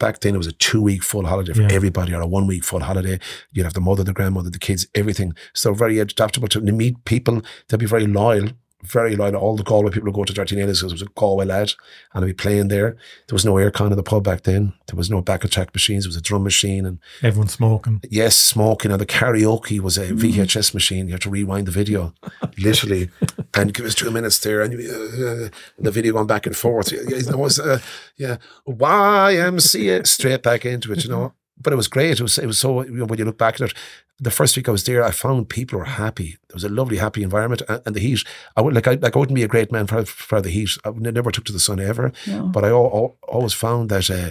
Back 0.00 0.20
then, 0.20 0.34
it 0.34 0.38
was 0.38 0.46
a 0.48 0.52
two 0.52 0.80
week 0.82 1.02
full 1.04 1.26
holiday 1.26 1.52
for 1.52 1.62
Yeah. 1.62 1.68
everybody, 1.70 2.12
or 2.14 2.20
a 2.22 2.26
one 2.26 2.46
week 2.48 2.64
full 2.64 2.80
holiday. 2.80 3.20
You'd 3.52 3.64
have 3.64 3.74
the 3.74 3.80
mother, 3.82 4.02
the 4.02 4.12
grandmother, 4.14 4.50
the 4.50 4.58
kids, 4.58 4.86
everything. 4.94 5.34
So 5.54 5.74
very 5.74 6.00
adaptable 6.00 6.48
to 6.48 6.60
to 6.60 6.72
meet 6.72 7.04
people. 7.04 7.42
They'll 7.68 7.78
be 7.78 7.86
very 7.86 8.06
loyal, 8.06 8.48
very 8.82 9.16
loyal. 9.16 9.36
All 9.36 9.56
the 9.56 9.62
Galway 9.62 9.90
people 9.90 10.06
would 10.06 10.14
go 10.14 10.24
to 10.24 10.32
Dirty 10.32 10.56
Nails 10.56 10.80
because 10.80 10.92
it 10.92 10.94
was 10.94 11.02
a 11.02 11.06
Galway 11.14 11.44
lad, 11.44 11.72
and 12.14 12.24
I'd 12.24 12.28
be 12.28 12.32
playing 12.32 12.68
there. 12.68 12.96
There 13.28 13.34
was 13.34 13.44
no 13.44 13.54
aircon 13.54 13.90
in 13.90 13.96
the 13.96 14.02
pub 14.02 14.24
back 14.24 14.42
then. 14.42 14.72
There 14.86 14.96
was 14.96 15.10
no 15.10 15.20
back 15.22 15.44
attack 15.44 15.74
machines. 15.74 16.04
It 16.04 16.08
was 16.08 16.16
a 16.16 16.20
drum 16.20 16.42
machine, 16.44 16.86
and 16.86 16.98
Everyone 17.22 17.48
smoking. 17.48 18.00
yes, 18.10 18.36
smoking. 18.36 18.90
And 18.92 19.00
the 19.00 19.06
karaoke 19.06 19.80
was 19.80 19.96
a. 19.98 20.10
VHS 20.10 20.74
machine. 20.74 21.06
You 21.06 21.12
had 21.14 21.22
to 21.22 21.30
rewind 21.30 21.66
the 21.66 21.70
video, 21.72 22.12
literally, 22.58 23.10
and 23.54 23.72
give 23.72 23.86
us 23.86 23.94
two 23.94 24.10
minutes 24.10 24.38
there, 24.40 24.60
and 24.62 24.74
uh, 24.74 25.48
the 25.78 25.90
video 25.90 26.12
going 26.12 26.26
back 26.26 26.46
and 26.46 26.56
forth. 26.56 26.92
Yeah, 26.92 27.00
It 27.06 27.36
was, 27.38 27.58
uh, 27.58 27.80
yeah, 28.16 28.36
YMCA 28.68 30.06
straight 30.06 30.42
back 30.42 30.64
into 30.66 30.92
it, 30.92 31.04
you 31.04 31.10
know. 31.10 31.34
But 31.62 31.72
it 31.72 31.76
was 31.76 31.88
great. 31.88 32.12
It 32.12 32.22
was, 32.22 32.38
it 32.38 32.46
was 32.46 32.58
so. 32.58 32.82
You 32.84 32.90
know, 32.92 33.04
when 33.04 33.18
you 33.18 33.24
look 33.24 33.38
back 33.38 33.54
at 33.60 33.70
it, 33.70 33.74
the 34.18 34.30
first 34.30 34.56
week 34.56 34.68
I 34.68 34.72
was 34.72 34.84
there, 34.84 35.04
I 35.04 35.10
found 35.10 35.48
people 35.48 35.78
were 35.78 35.84
happy. 35.84 36.36
There 36.48 36.54
was 36.54 36.64
a 36.64 36.68
lovely, 36.68 36.96
happy 36.96 37.22
environment, 37.22 37.62
and, 37.68 37.82
and 37.86 37.94
the 37.94 38.00
heat. 38.00 38.24
I 38.56 38.60
would 38.62 38.74
like, 38.74 38.88
I, 38.88 38.94
like, 38.94 39.14
I 39.14 39.18
wouldn't 39.18 39.34
be 39.36 39.42
a 39.44 39.48
great 39.48 39.70
man 39.70 39.86
for, 39.86 40.04
for 40.04 40.40
the 40.40 40.50
heat. 40.50 40.70
I 40.84 40.90
never 40.90 41.30
took 41.30 41.44
to 41.44 41.52
the 41.52 41.60
sun 41.60 41.80
ever, 41.80 42.12
No. 42.26 42.46
but 42.46 42.64
I 42.64 42.68
al- 42.68 42.92
al- 42.94 43.16
always 43.28 43.52
found 43.52 43.90
that 43.90 44.10
uh, 44.10 44.30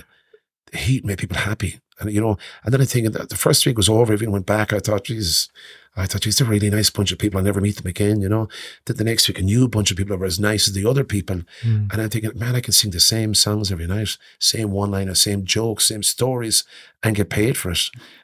the 0.71 0.77
heat 0.77 1.05
made 1.05 1.17
people 1.19 1.37
happy. 1.37 1.79
And 1.99 2.11
you 2.11 2.21
know, 2.21 2.37
and 2.63 2.73
then 2.73 2.81
I 2.81 2.85
think 2.85 3.11
that 3.13 3.29
the 3.29 3.35
first 3.35 3.65
week 3.65 3.77
was 3.77 3.89
over. 3.89 4.13
Even 4.13 4.31
went 4.31 4.45
back, 4.45 4.73
I 4.73 4.79
thought, 4.79 5.03
Jesus, 5.05 5.49
I 5.95 6.05
thought, 6.05 6.21
they're 6.21 6.47
a 6.47 6.49
really 6.49 6.69
nice 6.69 6.89
bunch 6.89 7.11
of 7.11 7.17
people. 7.17 7.37
I'll 7.37 7.43
never 7.43 7.59
meet 7.59 7.77
them 7.77 7.87
again. 7.87 8.21
You 8.21 8.29
know, 8.29 8.47
then 8.85 8.97
the 8.97 9.03
next 9.03 9.27
week, 9.27 9.39
a 9.39 9.43
new 9.43 9.67
bunch 9.67 9.91
of 9.91 9.97
people 9.97 10.15
that 10.15 10.19
were 10.19 10.25
as 10.25 10.39
nice 10.39 10.67
as 10.67 10.73
the 10.73 10.85
other 10.85 11.03
people. 11.03 11.41
Mm. 11.61 11.91
And 11.91 12.01
I'm 12.01 12.09
thinking, 12.09 12.31
man, 12.35 12.55
I 12.55 12.61
can 12.61 12.73
sing 12.73 12.91
the 12.91 12.99
same 12.99 13.33
songs 13.33 13.71
every 13.71 13.87
night, 13.87 14.17
same 14.39 14.71
one 14.71 14.91
liner, 14.91 15.15
same 15.15 15.43
jokes, 15.45 15.87
same 15.87 16.03
stories, 16.03 16.63
and 17.03 17.15
get 17.15 17.29
paid 17.29 17.57
for 17.57 17.71
it. 17.71 17.79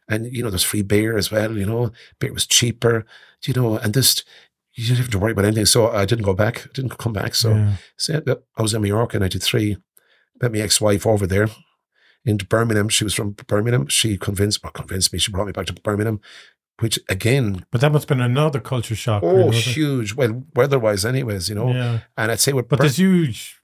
And 0.08 0.32
you 0.34 0.44
know, 0.44 0.50
there's 0.50 0.64
free 0.64 0.84
beer 0.84 1.18
as 1.18 1.32
well. 1.32 1.58
You 1.58 1.66
know, 1.66 1.92
beer 2.20 2.34
was 2.34 2.46
cheaper. 2.46 3.06
You 3.44 3.54
know, 3.54 3.78
and 3.78 3.94
just 3.94 4.24
you 4.74 4.88
didn't 4.88 5.00
have 5.00 5.12
to 5.12 5.20
worry 5.20 5.32
about 5.34 5.46
anything. 5.46 5.66
So 5.66 5.90
I 5.90 6.06
didn't 6.06 6.26
go 6.26 6.34
back. 6.34 6.66
I 6.66 6.70
didn't 6.74 6.98
come 6.98 7.14
back. 7.14 7.36
So. 7.36 7.56
Yeah. 7.56 7.74
So 7.98 8.22
I 8.58 8.62
was 8.62 8.74
in 8.74 8.82
Mallorca 8.82 9.18
in 9.18 9.22
93. 9.22 9.78
Met 10.42 10.52
my 10.52 10.60
ex-wife 10.60 11.08
over 11.08 11.26
there 11.26 11.48
into 12.26 12.46
Birmingham. 12.46 12.90
She 12.90 13.06
was 13.06 13.14
from 13.14 13.32
Birmingham. 13.32 13.88
She 13.88 14.18
convinced, 14.18 14.62
well, 14.62 14.74
convinced 14.74 15.14
me. 15.14 15.20
She 15.20 15.32
brought 15.32 15.46
me 15.46 15.54
back 15.54 15.68
to 15.68 15.74
Birmingham, 15.74 16.20
which 16.80 17.00
again, 17.10 17.66
But 17.72 17.82
that 17.82 17.92
must 17.92 18.10
have 18.10 18.18
been 18.18 18.26
another 18.26 18.60
culture 18.60 18.96
shock. 18.96 19.24
oh, 19.24 19.30
really, 19.32 19.44
wasn't 19.46 19.68
it? 19.68 19.74
huge. 19.76 20.14
Well, 20.14 20.44
weather-wise 20.56 21.06
anyways, 21.06 21.48
you 21.50 21.56
know. 21.56 21.72
Yeah. 21.72 22.00
And 22.18 22.32
I'd 22.32 22.40
say 22.40 22.54
with 22.54 22.68
But 22.68 22.80
Bir- 22.80 22.84
there's 22.84 22.98
huge, 22.98 23.58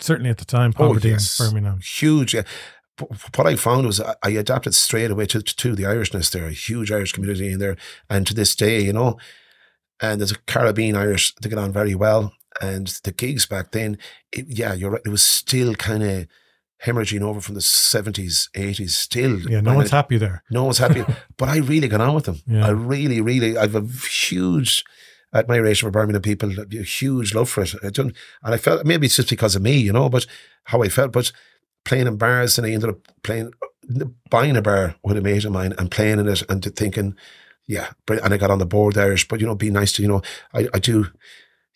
certainly 0.00 0.30
at 0.30 0.38
the 0.38 0.44
time, 0.44 0.72
Oh, 0.76 0.88
poverty 0.88 1.10
yes. 1.10 1.38
in 1.40 1.46
Birmingham. 1.50 1.80
huge. 1.80 2.34
Yeah. 2.34 2.42
What 3.36 3.46
I 3.46 3.54
found 3.56 3.86
was 3.86 4.00
I 4.00 4.14
I 4.24 4.30
adapted 4.30 4.74
straight 4.74 5.10
away 5.10 5.26
to, 5.26 5.40
to 5.42 5.74
the 5.76 5.84
Irishness 5.84 6.30
there, 6.32 6.46
a 6.46 6.52
huge 6.52 6.90
Irish 6.90 7.12
community 7.12 7.52
in 7.52 7.58
there. 7.60 7.76
And 8.10 8.26
to 8.26 8.34
this 8.34 8.56
day, 8.56 8.80
you 8.80 8.92
know, 8.92 9.18
and 10.00 10.20
there's 10.20 10.32
a 10.32 10.38
Caribbean 10.46 10.96
Irish, 10.96 11.34
they 11.36 11.48
get 11.48 11.58
on 11.58 11.72
very 11.72 11.94
well. 11.94 12.32
And 12.60 12.88
the 13.04 13.12
gigs 13.12 13.46
back 13.46 13.70
then, 13.70 13.98
it, 14.32 14.46
yeah, 14.48 14.72
you're 14.74 14.90
right, 14.90 15.02
it 15.04 15.10
was 15.10 15.22
still 15.22 15.74
kind 15.76 16.02
of 16.02 16.26
hemorrhaging 16.84 17.22
over 17.22 17.40
from 17.40 17.54
the 17.54 17.60
70s, 17.60 18.50
80s, 18.52 18.90
still. 18.90 19.40
Yeah, 19.40 19.60
no 19.60 19.74
one's 19.74 19.92
I- 19.92 19.96
happy 19.96 20.16
there. 20.18 20.42
no 20.50 20.64
one's 20.64 20.78
happy. 20.78 21.04
but 21.36 21.48
I 21.48 21.58
really 21.58 21.88
got 21.88 22.00
on 22.00 22.14
with 22.14 22.24
them. 22.24 22.40
Yeah. 22.46 22.66
I 22.66 22.70
really, 22.70 23.20
really, 23.20 23.56
I've 23.56 23.74
a 23.74 23.82
huge 23.82 24.84
admiration 25.34 25.86
for 25.86 25.90
Birmingham 25.90 26.22
people, 26.22 26.52
a 26.60 26.82
huge 26.82 27.34
love 27.34 27.50
for 27.50 27.62
it. 27.62 27.74
I 27.82 27.90
don't, 27.90 28.14
and 28.42 28.54
I 28.54 28.56
felt 28.56 28.86
maybe 28.86 29.06
it's 29.06 29.16
just 29.16 29.30
because 29.30 29.56
of 29.56 29.62
me, 29.62 29.76
you 29.76 29.92
know, 29.92 30.08
but 30.08 30.26
how 30.64 30.82
I 30.82 30.88
felt. 30.88 31.12
But 31.12 31.32
playing 31.84 32.06
in 32.06 32.16
bars, 32.16 32.58
and 32.58 32.66
I 32.66 32.70
ended 32.70 32.90
up 32.90 32.98
playing, 33.22 33.52
buying 34.30 34.56
a 34.56 34.62
bar 34.62 34.94
with 35.02 35.16
a 35.16 35.20
mate 35.20 35.44
of 35.44 35.52
mine 35.52 35.74
and 35.78 35.90
playing 35.90 36.18
in 36.20 36.28
it 36.28 36.42
and 36.48 36.62
thinking, 36.76 37.16
yeah, 37.66 37.90
and 38.08 38.32
I 38.32 38.36
got 38.38 38.50
on 38.50 38.58
the 38.58 38.66
board 38.66 38.96
Irish, 38.96 39.28
but 39.28 39.40
you 39.40 39.46
know, 39.46 39.54
be 39.54 39.70
nice 39.70 39.92
to, 39.92 40.02
you 40.02 40.08
know, 40.08 40.22
I, 40.54 40.68
I 40.72 40.78
do, 40.78 41.08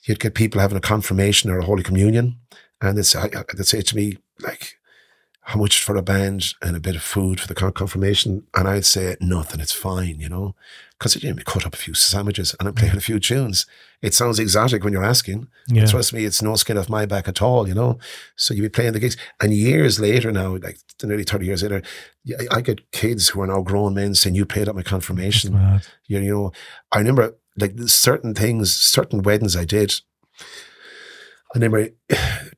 you'd 0.04 0.20
get 0.20 0.34
people 0.34 0.60
having 0.60 0.78
a 0.78 0.80
confirmation 0.80 1.50
or 1.50 1.58
a 1.58 1.64
Holy 1.64 1.82
Communion, 1.82 2.38
and 2.80 2.96
they'd 2.96 3.04
say, 3.04 3.28
they'd 3.28 3.66
say 3.66 3.82
to 3.82 3.96
me, 3.96 4.16
like, 4.40 4.78
how 5.44 5.58
much 5.58 5.82
for 5.82 5.96
a 5.96 6.02
band 6.02 6.54
and 6.62 6.76
a 6.76 6.80
bit 6.80 6.94
of 6.94 7.02
food 7.02 7.40
for 7.40 7.48
the 7.48 7.54
confirmation? 7.54 8.46
And 8.54 8.68
I'd 8.68 8.84
say 8.84 9.16
nothing, 9.20 9.60
it's 9.60 9.72
fine, 9.72 10.20
you 10.20 10.28
know, 10.28 10.54
because 10.98 11.20
you 11.22 11.28
know, 11.28 11.36
we 11.36 11.42
cut 11.42 11.66
up 11.66 11.74
a 11.74 11.78
few 11.78 11.94
sandwiches 11.94 12.54
and 12.58 12.68
I'm 12.68 12.74
playing 12.74 12.94
mm. 12.94 12.98
a 12.98 13.02
few 13.02 13.18
tunes. 13.18 13.66
It 14.02 14.14
sounds 14.14 14.38
exotic 14.38 14.84
when 14.84 14.92
you're 14.92 15.04
asking. 15.04 15.48
Yeah. 15.66 15.86
Trust 15.86 16.12
me, 16.12 16.24
it's 16.24 16.42
no 16.42 16.54
skin 16.54 16.78
off 16.78 16.88
my 16.88 17.06
back 17.06 17.26
at 17.26 17.42
all, 17.42 17.68
you 17.68 17.74
know. 17.74 17.98
So 18.36 18.54
you'd 18.54 18.62
be 18.62 18.68
playing 18.68 18.92
the 18.92 19.00
gigs, 19.00 19.16
and 19.40 19.52
years 19.52 20.00
later 20.00 20.32
now, 20.32 20.56
like 20.56 20.78
nearly 21.02 21.22
thirty 21.22 21.46
years 21.46 21.62
later, 21.62 21.82
I 22.50 22.60
get 22.60 22.90
kids 22.90 23.28
who 23.28 23.42
are 23.42 23.46
now 23.46 23.62
grown 23.62 23.94
men 23.94 24.16
saying, 24.16 24.34
"You 24.34 24.44
played 24.44 24.68
at 24.68 24.74
my 24.74 24.82
confirmation." 24.82 25.80
You, 26.08 26.18
you 26.18 26.34
know, 26.34 26.52
I 26.90 26.98
remember 26.98 27.36
like 27.56 27.78
certain 27.86 28.34
things, 28.34 28.74
certain 28.74 29.22
weddings 29.22 29.56
I 29.56 29.64
did. 29.64 30.00
I 31.54 31.58
remember 31.58 31.88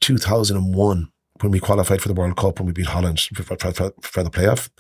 2001 0.01 1.11
when 1.41 1.53
we 1.53 1.61
qualified 1.61 2.01
for 2.01 2.09
the 2.09 2.15
World 2.15 2.37
Cup 2.37 2.59
when 2.59 2.67
we 2.67 2.73
beat 2.73 2.87
Holland 2.87 3.21
for, 3.21 3.43
for, 3.43 3.57
for, 3.57 3.93
for 4.01 4.23
the 4.23 4.31
playoff. 4.31 4.71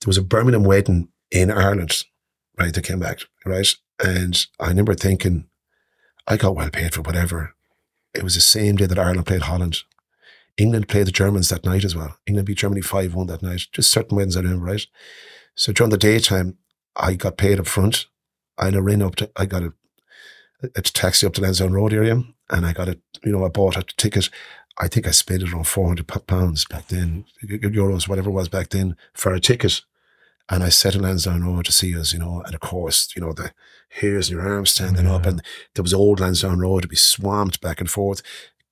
There 0.00 0.08
was 0.08 0.16
a 0.16 0.22
Birmingham 0.22 0.64
wedding 0.64 1.08
in 1.30 1.50
Ireland, 1.50 2.04
right? 2.58 2.72
That 2.72 2.84
came 2.84 3.00
back, 3.00 3.20
right? 3.44 3.68
And 4.02 4.46
I 4.58 4.68
remember 4.68 4.94
thinking, 4.94 5.46
I 6.26 6.36
got 6.36 6.56
well 6.56 6.70
paid 6.70 6.94
for 6.94 7.02
whatever. 7.02 7.54
It 8.14 8.22
was 8.22 8.34
the 8.34 8.40
same 8.40 8.76
day 8.76 8.86
that 8.86 8.98
Ireland 8.98 9.26
played 9.26 9.42
Holland. 9.42 9.82
England 10.56 10.88
played 10.88 11.06
the 11.06 11.12
Germans 11.12 11.48
that 11.48 11.64
night 11.64 11.84
as 11.84 11.94
well. 11.94 12.16
England 12.26 12.46
beat 12.46 12.58
Germany 12.58 12.80
5 12.80 13.14
1 13.14 13.26
that 13.28 13.42
night. 13.42 13.62
Just 13.72 13.90
certain 13.90 14.16
weddings 14.16 14.36
I 14.36 14.40
remember, 14.40 14.64
right? 14.64 14.86
So 15.54 15.72
during 15.72 15.90
the 15.90 15.98
daytime, 15.98 16.56
I 16.96 17.14
got 17.14 17.36
paid 17.36 17.60
up 17.60 17.66
front. 17.66 18.06
I 18.58 18.68
a 18.68 18.82
ring 18.82 19.02
up 19.02 19.16
to, 19.16 19.30
I 19.36 19.46
got 19.46 19.62
a, 19.62 19.72
a 20.62 20.82
taxi 20.82 21.26
up 21.26 21.32
to 21.34 21.40
Lansdowne 21.40 21.72
Road 21.72 21.92
area 21.92 22.22
and 22.50 22.66
I 22.66 22.72
got 22.72 22.88
it, 22.88 23.00
you 23.24 23.32
know, 23.32 23.44
I 23.44 23.48
bought 23.48 23.76
a 23.76 23.82
ticket. 23.82 24.28
I 24.78 24.88
think 24.88 25.06
I 25.06 25.10
spent 25.10 25.42
it 25.42 25.52
around 25.52 25.66
400 25.66 26.06
pounds 26.26 26.64
back 26.64 26.88
then, 26.88 27.24
euros, 27.42 28.08
whatever 28.08 28.30
it 28.30 28.34
was 28.34 28.48
back 28.48 28.70
then, 28.70 28.96
for 29.12 29.34
a 29.34 29.40
ticket. 29.40 29.82
And 30.48 30.64
I 30.64 30.68
sat 30.68 30.94
in 30.94 31.02
Lansdowne 31.02 31.44
Road 31.44 31.66
to 31.66 31.72
see 31.72 31.96
us, 31.96 32.12
you 32.12 32.18
know, 32.18 32.42
and 32.44 32.54
of 32.54 32.60
course, 32.60 33.12
you 33.14 33.22
know, 33.22 33.32
the 33.32 33.52
hairs 33.90 34.30
in 34.30 34.36
your 34.36 34.48
arms 34.48 34.70
standing 34.70 35.06
up 35.06 35.24
and 35.24 35.42
there 35.74 35.82
was 35.82 35.94
old 35.94 36.18
Lansdowne 36.18 36.58
Road 36.58 36.82
to 36.82 36.88
be 36.88 36.96
swamped 36.96 37.60
back 37.60 37.80
and 37.80 37.88
forth, 37.90 38.20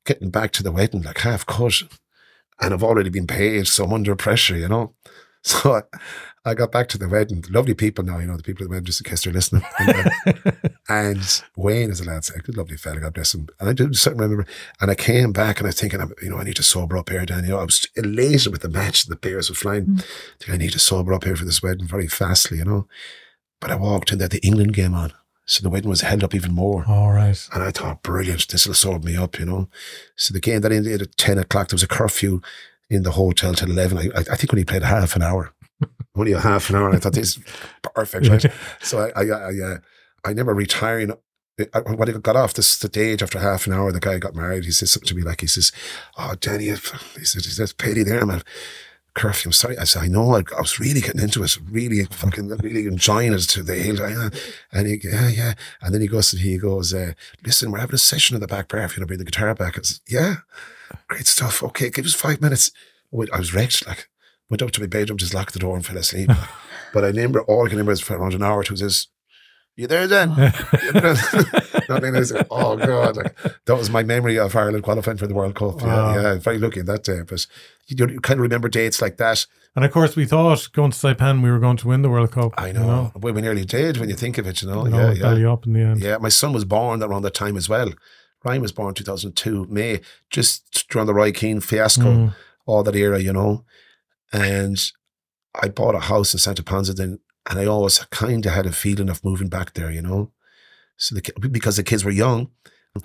getting 0.05 0.31
back 0.31 0.51
to 0.53 0.63
the 0.63 0.73
wedding 0.73 1.03
like 1.03 1.19
half 1.19 1.47
cut. 1.47 1.83
And 2.61 2.75
I've 2.75 2.83
already 2.83 3.11
been 3.11 3.29
paid, 3.29 3.69
so 3.69 3.85
I'm 3.85 3.93
under 3.93 4.17
pressure, 4.17 4.57
you 4.57 4.69
know. 4.69 4.95
So 5.45 5.75
I, 5.75 5.83
I 6.45 6.55
got 6.55 6.73
back 6.73 6.89
to 6.89 6.99
the 6.99 7.09
wedding. 7.09 7.45
Lovely 7.51 7.75
people 7.75 8.05
now, 8.05 8.19
you 8.19 8.27
know, 8.27 8.37
the 8.37 8.43
people 8.43 8.65
at 8.65 8.69
the 8.69 8.71
wedding, 8.71 8.87
just 8.87 9.01
in 9.01 9.09
case 9.09 9.23
they're 9.23 9.33
listening. 9.33 9.63
And, 9.79 10.13
uh, 10.27 10.53
and 10.89 11.43
Wayne, 11.57 11.91
is 11.91 12.01
a 12.01 12.05
lad 12.05 12.25
said, 12.25 12.43
good 12.45 12.57
lovely 12.57 12.77
fella, 12.77 13.01
God 13.01 13.15
bless 13.15 13.35
him. 13.35 13.49
And 13.61 13.69
I 13.69 13.93
certainly 13.93 14.25
remember, 14.25 14.47
and 14.81 14.91
I 14.91 14.95
came 14.95 15.33
back 15.33 15.59
and 15.59 15.67
I 15.67 15.69
was 15.69 15.81
thinking, 15.81 16.01
you 16.23 16.31
know, 16.31 16.39
I 16.39 16.45
need 16.45 16.57
to 16.57 16.63
sober 16.63 16.97
up 16.97 17.11
here, 17.11 17.25
Dan. 17.27 17.45
You 17.45 17.51
know, 17.51 17.59
I 17.59 17.65
was 17.65 17.87
elated 17.97 18.53
with 18.53 18.63
the 18.63 18.69
match 18.69 19.05
the 19.05 19.17
beers 19.17 19.49
were 19.49 19.55
flying. 19.55 19.87
Mm. 19.87 20.01
I 20.01 20.45
think 20.45 20.55
I 20.55 20.57
need 20.57 20.73
to 20.73 20.79
sober 20.79 21.13
up 21.13 21.25
here 21.25 21.37
for 21.37 21.45
this 21.45 21.63
wedding 21.63 21.87
very 21.87 22.09
fastly, 22.09 22.59
you 22.59 22.65
know. 22.65 22.89
But 23.61 23.71
I 23.71 23.77
walked 23.77 24.13
in 24.13 24.19
there, 24.19 24.29
the 24.29 24.45
England 24.45 24.75
game 24.75 24.95
on. 24.95 25.13
So 25.45 25.63
the 25.63 25.71
wedding 25.71 25.89
was 25.89 26.03
held 26.03 26.23
up 26.25 26.35
even 26.35 26.53
more. 26.53 26.85
All 26.87 27.13
right. 27.13 27.49
And 27.55 27.63
I 27.63 27.71
thought, 27.71 28.03
brilliant, 28.03 28.49
this 28.49 28.67
will 28.67 28.75
sober 28.75 29.07
me 29.07 29.17
up, 29.17 29.39
you 29.39 29.47
know. 29.47 29.69
So 30.15 30.35
the 30.35 30.41
game 30.41 30.61
that 30.61 30.73
ended 30.73 31.01
at 31.01 31.17
10 31.17 31.39
o'clock, 31.39 31.69
there 31.69 31.75
was 31.75 31.83
a 31.83 31.89
curfew 31.89 32.41
in 32.91 33.03
the 33.03 33.11
hotel 33.13 33.55
till 33.55 33.71
11. 33.71 33.99
I, 33.99 34.03
I 34.19 34.25
I 34.33 34.37
think 34.37 34.53
when 34.53 34.59
he 34.59 34.65
played 34.65 34.83
half 34.83 35.17
an 35.17 35.23
hour, 35.23 35.53
only 36.17 36.33
a 36.33 36.41
half 36.41 36.71
an 36.71 36.77
hour, 36.77 36.91
I 36.91 36.99
thought 36.99 37.13
this 37.15 37.37
is 37.37 37.45
perfect, 37.95 38.29
right? 38.29 38.47
So 38.81 38.99
I, 39.15 39.23
I, 39.23 39.25
I, 39.29 39.53
uh, 39.73 39.79
I 40.25 40.33
never 40.33 40.55
retiring. 40.55 41.13
I- 41.13 41.81
When 41.81 42.09
I 42.09 42.13
got 42.13 42.37
off 42.37 42.55
the 42.55 42.63
stage 42.63 43.21
after 43.23 43.39
half 43.41 43.67
an 43.67 43.73
hour, 43.73 43.91
the 43.91 43.99
guy 44.01 44.19
got 44.19 44.35
married. 44.37 44.65
He 44.65 44.71
says 44.71 44.93
something 44.93 45.09
to 45.09 45.15
me 45.17 45.23
like, 45.23 45.41
he 45.41 45.49
says, 45.49 45.73
"Oh, 46.17 46.35
Danny," 46.39 46.67
he 46.67 46.77
said, 46.77 47.43
"He 47.45 47.51
says, 47.51 47.73
pity 47.73 48.05
there, 48.05 48.25
man." 48.25 48.43
Curfew. 49.15 49.49
I'm 49.49 49.53
sorry. 49.53 49.77
I 49.77 49.83
said, 49.83 50.05
I 50.05 50.07
know. 50.07 50.37
I, 50.37 50.43
I 50.57 50.61
was 50.61 50.79
really 50.79 51.01
getting 51.01 51.21
into 51.21 51.43
it, 51.43 51.59
really 51.69 52.05
fucking, 52.05 52.47
really 52.59 52.87
enjoying 52.87 53.33
it 53.33 53.41
to 53.41 53.65
the 53.65 53.75
hill. 53.75 54.01
uh, 54.01 54.31
And 54.71 54.87
he, 54.87 55.01
yeah, 55.03 55.29
yeah. 55.29 55.55
And 55.81 55.93
then 55.93 56.01
he 56.01 56.07
goes, 56.07 56.31
he 56.31 56.57
goes, 56.59 56.95
uh, 56.95 57.15
listen, 57.45 57.73
we're 57.73 57.81
having 57.81 57.97
a 57.97 57.99
session 57.99 58.37
in 58.37 58.41
the 58.41 58.47
back 58.47 58.69
bar. 58.69 58.81
If 58.85 58.97
you 58.97 59.01
want 59.01 59.03
to 59.03 59.07
bring 59.07 59.19
the 59.19 59.25
guitar 59.25 59.53
back, 59.57 59.77
I 59.77 59.83
said, 59.83 59.99
yeah, 60.07 60.37
great 61.09 61.27
stuff. 61.27 61.63
Okay, 61.63 61.91
give 61.91 62.07
us 62.07 62.15
five 62.15 62.41
minutes. 62.41 62.71
I 63.13 63.39
was 63.39 63.55
wrecked. 63.55 63.87
Like, 63.87 64.09
went 64.51 64.63
up 64.63 64.71
to 64.73 64.81
my 64.81 64.87
bedroom, 64.87 65.19
just 65.19 65.35
locked 65.35 65.53
the 65.53 65.59
door 65.59 65.77
and 65.77 65.85
fell 65.85 65.97
asleep. 65.97 66.31
but 66.93 67.05
I 67.05 67.09
remember 67.09 67.43
all 67.43 67.65
I 67.65 67.69
can 67.69 67.77
remember 67.77 67.93
is 67.93 68.01
for 68.01 68.17
around 68.17 68.35
an 68.35 68.43
hour 68.43 68.63
to 68.65 68.75
this. 68.75 69.09
You 69.77 69.87
there, 69.87 70.09
then 70.09 70.33
I 70.33 72.23
said, 72.25 72.49
oh 72.51 72.77
God, 72.77 73.17
like, 73.17 73.39
that 73.65 73.77
was 73.77 73.91
my 73.91 74.03
memory 74.03 74.37
of 74.37 74.57
Ireland 74.57 74.83
qualifying 74.83 75.19
for 75.19 75.29
the 75.29 75.35
World 75.35 75.55
Cup. 75.55 75.83
Wow. 75.83 76.15
Yeah, 76.15 76.23
yeah, 76.23 76.35
very 76.39 76.59
lucky 76.59 76.81
in 76.81 76.87
that 76.87 77.05
day. 77.05 77.21
But 77.23 77.47
you, 77.87 77.97
you 78.09 78.21
kind 78.21 78.41
of 78.41 78.43
remember 78.43 78.69
dates 78.69 79.01
like 79.01 79.19
that. 79.19 79.47
And 79.77 79.85
of 79.85 79.93
course, 79.93 80.17
we 80.17 80.25
thought 80.25 80.69
going 80.73 80.91
to 80.91 80.97
Saipan 80.97 81.45
we 81.45 81.51
were 81.53 81.61
going 81.61 81.77
to 81.77 81.87
win 81.87 82.03
the 82.03 82.11
World 82.11 82.33
Cup. 82.33 82.55
I 82.59 82.69
you 82.69 82.73
know. 82.73 83.13
Well, 83.15 83.33
we 83.33 83.41
nearly 83.41 83.65
did 83.65 83.99
when 83.99 84.09
you 84.09 84.17
think 84.17 84.37
of 84.37 84.49
it, 84.49 84.63
you 84.63 84.69
know. 84.69 84.85
You 84.85 84.97
yeah, 84.97 85.13
yeah. 85.13 85.23
belly 85.23 85.45
up 85.45 85.65
in 85.65 85.75
the 85.75 85.81
end. 85.81 86.01
Yeah, 86.01 86.17
my 86.19 86.29
son 86.29 86.53
was 86.53 86.65
born 86.65 87.01
around 87.01 87.23
that 87.23 87.35
time 87.35 87.57
as 87.57 87.69
well. 87.69 87.93
Ryan 88.49 88.63
was 88.63 88.73
born 88.73 88.95
2002, 88.95 89.67
May, 89.69 90.01
just 90.31 90.89
during 90.91 91.07
the 91.07 91.15
Roy 91.15 91.33
Keane 91.33 91.61
fiasco, 91.61 92.05
Mm. 92.05 92.35
all 92.67 92.83
that 92.83 92.97
era, 92.97 93.21
you 93.21 93.33
know. 93.33 93.65
And 94.33 94.79
I 95.63 95.69
bought 95.69 95.95
a 95.95 96.01
house 96.01 96.33
in 96.33 96.39
Santa 96.41 96.63
Ponsa 96.63 96.95
then, 96.95 97.19
and 97.49 97.59
I 97.59 97.67
always 97.67 97.99
kind 98.11 98.45
of 98.47 98.53
had 98.53 98.67
a 98.67 98.73
feeling 98.73 99.09
of 99.11 99.25
moving 99.25 99.49
back 99.49 99.75
there, 99.75 99.91
you 99.91 100.03
know. 100.03 100.33
So 100.97 101.15
the, 101.15 101.49
because 101.49 101.77
the 101.77 101.83
kids 101.83 102.05
were 102.05 102.11
young, 102.11 102.51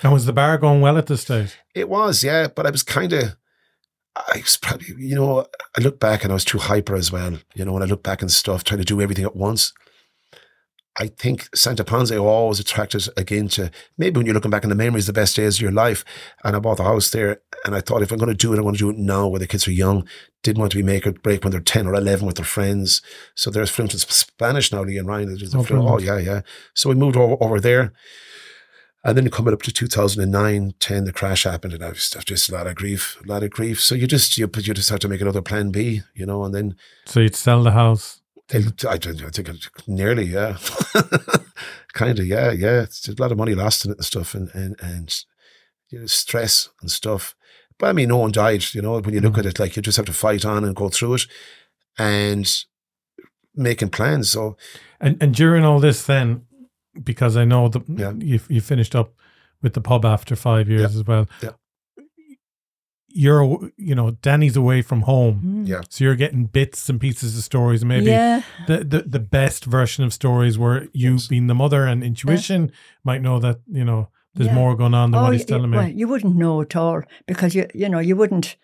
And 0.02 0.14
was 0.14 0.26
the 0.26 0.34
bar 0.34 0.58
going 0.58 0.82
well 0.82 0.98
at 0.98 1.08
this 1.08 1.22
stage? 1.22 1.54
it 1.76 1.88
was, 1.90 2.24
yeah. 2.24 2.48
But 2.48 2.66
I 2.66 2.72
was 2.72 2.84
kind 2.84 3.12
of, 3.14 3.36
I 4.16 4.38
was 4.42 4.58
probably, 4.58 4.88
you 4.98 5.16
know, 5.16 5.46
I 5.78 5.82
look 5.82 6.00
back 6.00 6.24
and 6.24 6.32
I 6.32 6.36
was 6.36 6.46
too 6.46 6.58
hyper 6.58 6.96
as 6.96 7.12
well. 7.12 7.38
You 7.54 7.66
know, 7.66 7.74
when 7.74 7.84
I 7.84 7.88
look 7.88 8.02
back 8.04 8.22
and 8.22 8.32
stuff, 8.32 8.64
trying 8.64 8.80
to 8.80 8.86
do 8.86 9.02
everything 9.02 9.26
at 9.26 9.36
once. 9.36 9.74
I 11.00 11.08
think 11.08 11.50
Santa 11.56 11.84
Ponsa 11.84 12.18
always 12.18 12.60
attracted 12.60 13.08
again 13.18 13.48
to 13.50 13.72
maybe 13.98 14.18
when 14.18 14.26
you're 14.28 14.36
looking 14.36 14.52
back 14.52 14.64
in 14.64 14.70
the 14.70 14.76
memories, 14.76 15.08
the 15.08 15.14
best 15.14 15.36
days 15.36 15.56
of 15.56 15.62
your 15.62 15.72
life. 15.72 16.06
And 16.44 16.56
I 16.56 16.60
bought 16.60 16.78
the 16.78 16.84
house 16.84 17.10
there, 17.10 17.42
and 17.66 17.76
I 17.76 17.82
thought 17.82 18.04
if 18.04 18.12
I'm 18.12 18.20
going 18.20 18.30
to 18.30 18.36
do 18.36 18.54
it, 18.54 18.58
I'm 18.58 18.64
going 18.64 18.76
to 18.76 18.80
do 18.80 18.90
it 18.92 18.98
now, 18.98 19.28
where 19.28 19.40
the 19.40 19.48
kids 19.48 19.68
are 19.68 19.72
young. 19.72 20.08
Didn't 20.44 20.60
want 20.60 20.72
to 20.74 20.78
be 20.78 20.84
make 20.84 21.08
or 21.08 21.14
break 21.14 21.44
when 21.44 21.52
they're 21.52 21.62
ten 21.62 21.88
or 21.88 21.96
eleven 21.96 22.28
with 22.28 22.36
their 22.36 22.46
friends. 22.46 23.02
So 23.34 23.50
there's 23.50 23.72
fluent 23.72 23.94
in 23.94 24.00
Spanish 24.00 24.72
now, 24.72 24.84
Lee 24.84 24.98
and 24.98 25.08
Ryan. 25.08 25.36
Oh, 25.56 25.66
oh 25.72 26.00
yeah, 26.00 26.20
yeah. 26.20 26.42
So 26.76 26.90
we 26.90 26.96
moved 26.96 27.18
over, 27.18 27.38
over 27.44 27.60
there. 27.60 27.94
And 29.06 29.18
then 29.18 29.30
coming 29.30 29.54
up 29.54 29.62
to 29.64 29.72
2009, 29.72 30.76
10, 30.80 31.04
the 31.04 31.12
crash 31.12 31.44
happened, 31.44 31.74
and 31.74 31.84
I 31.84 31.90
was 31.90 32.10
just 32.10 32.50
a 32.50 32.54
lot 32.54 32.68
of 32.68 32.76
grief, 32.76 33.18
a 33.22 33.28
lot 33.28 33.44
of 33.44 33.50
grief. 33.50 33.82
So 33.82 33.96
you 33.96 34.08
just 34.08 34.38
you, 34.38 34.50
you 34.56 34.74
just 34.74 34.90
have 34.90 35.00
to 35.00 35.10
make 35.10 35.20
another 35.20 35.42
plan 35.42 35.72
B, 35.72 36.04
you 36.14 36.26
know. 36.26 36.46
And 36.46 36.56
then 36.56 36.76
So 37.06 37.20
you'd 37.20 37.36
sell 37.36 37.64
the 37.64 37.72
house. 37.72 38.22
I, 38.52 38.58
I, 38.88 38.94
I 38.94 38.98
think 38.98 39.50
it- 39.50 39.70
nearly, 39.88 40.26
yeah, 40.26 40.58
kind 41.94 42.20
of, 42.20 42.26
yeah, 42.28 42.52
yeah. 42.52 42.82
It's 42.82 43.08
a 43.08 43.16
lot 43.22 43.32
of 43.32 43.38
money 43.38 43.56
lost 43.56 43.86
in 43.86 43.92
it 43.92 43.98
and 43.98 44.06
stuff, 44.06 44.34
and 44.36 44.50
and 44.54 44.76
and 44.82 45.16
you 45.90 46.00
know, 46.00 46.06
stress 46.08 46.70
and 46.82 46.90
stuff. 46.92 47.36
But 47.80 47.88
I 47.90 47.94
mean, 47.94 48.10
no 48.10 48.18
one 48.18 48.32
died, 48.32 48.64
you 48.74 48.82
know. 48.82 49.00
When 49.00 49.14
you 49.14 49.22
look 49.22 49.34
Mhm. 49.34 49.40
at 49.40 49.46
it, 49.46 49.60
like 49.60 49.76
you 49.76 49.82
just 49.82 49.98
have 49.98 50.06
to 50.08 50.14
fight 50.14 50.46
on 50.46 50.64
and 50.64 50.76
go 50.76 50.90
through 50.90 51.16
it, 51.16 51.26
and 51.98 52.48
making 53.56 53.90
plans. 53.90 54.30
So 54.32 54.58
And 55.00 55.22
and 55.22 55.34
during 55.36 55.64
all 55.64 55.80
this, 55.80 56.04
then, 56.06 56.46
because 57.04 57.38
I 57.38 57.46
know 57.46 57.70
that 57.70 57.84
Yeah. 57.88 58.14
you 58.20 58.40
you 58.50 58.62
finished 58.62 58.96
up 58.96 59.14
with 59.62 59.74
the 59.74 59.82
pub 59.82 60.06
after 60.06 60.36
five 60.36 60.68
years 60.70 60.96
as 60.96 61.04
well. 61.06 61.28
Yeah. 61.42 61.52
You're, 63.16 63.70
you 63.78 63.94
know, 63.96 64.12
Danny's 64.22 64.58
away 64.58 64.82
from 64.82 65.02
home, 65.02 65.42
Mm. 65.46 65.68
Yeah. 65.68 65.82
so 65.90 66.04
you're 66.04 66.16
getting 66.16 66.46
bits 66.46 66.90
and 66.90 67.00
pieces 67.00 67.38
of 67.38 67.44
stories. 67.44 67.86
Maybe 67.86 68.08
Yeah. 68.12 68.42
the, 68.68 68.84
the 68.84 69.02
the 69.04 69.20
best 69.20 69.66
version 69.66 70.04
of 70.04 70.12
stories 70.14 70.58
where 70.58 70.88
you 70.94 71.14
Yes. 71.14 71.28
being 71.28 71.48
the 71.48 71.54
mother 71.56 71.86
and 71.86 72.04
intuition 72.04 72.72
might 73.04 73.22
know 73.22 73.40
that 73.40 73.60
you 73.72 73.86
know 73.86 74.10
there's 74.36 74.48
Yeah. 74.48 74.56
more 74.56 74.76
going 74.76 74.96
on 74.96 75.12
than 75.12 75.22
what 75.22 75.34
he's 75.34 75.46
telling 75.46 75.70
me. 75.70 75.78
well, 75.78 75.88
you 75.90 76.08
wouldn't 76.08 76.36
know 76.36 76.62
at 76.62 76.76
all 76.76 77.02
because 77.28 77.54
you 77.56 77.68
you 77.76 77.88
know 77.88 78.00
you 78.00 78.16
wouldn't 78.16 78.58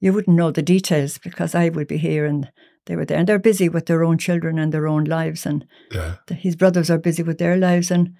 you 0.00 0.12
wouldn't 0.12 0.36
know 0.36 0.50
the 0.52 0.62
details 0.62 1.18
because 1.18 1.54
I 1.54 1.70
would 1.70 1.86
be 1.88 1.96
here 1.96 2.26
and 2.26 2.50
they 2.86 2.96
were 2.96 3.06
there 3.06 3.18
and 3.18 3.26
they're 3.26 3.38
busy 3.50 3.70
with 3.70 3.86
their 3.86 4.04
own 4.04 4.18
children 4.18 4.58
and 4.58 4.70
their 4.70 4.86
own 4.86 5.04
lives 5.04 5.46
and 5.46 5.64
yeah, 5.94 6.16
the, 6.26 6.34
his 6.34 6.56
brothers 6.56 6.90
are 6.90 6.98
busy 7.00 7.22
with 7.22 7.38
their 7.38 7.56
lives 7.56 7.90
and 7.90 8.12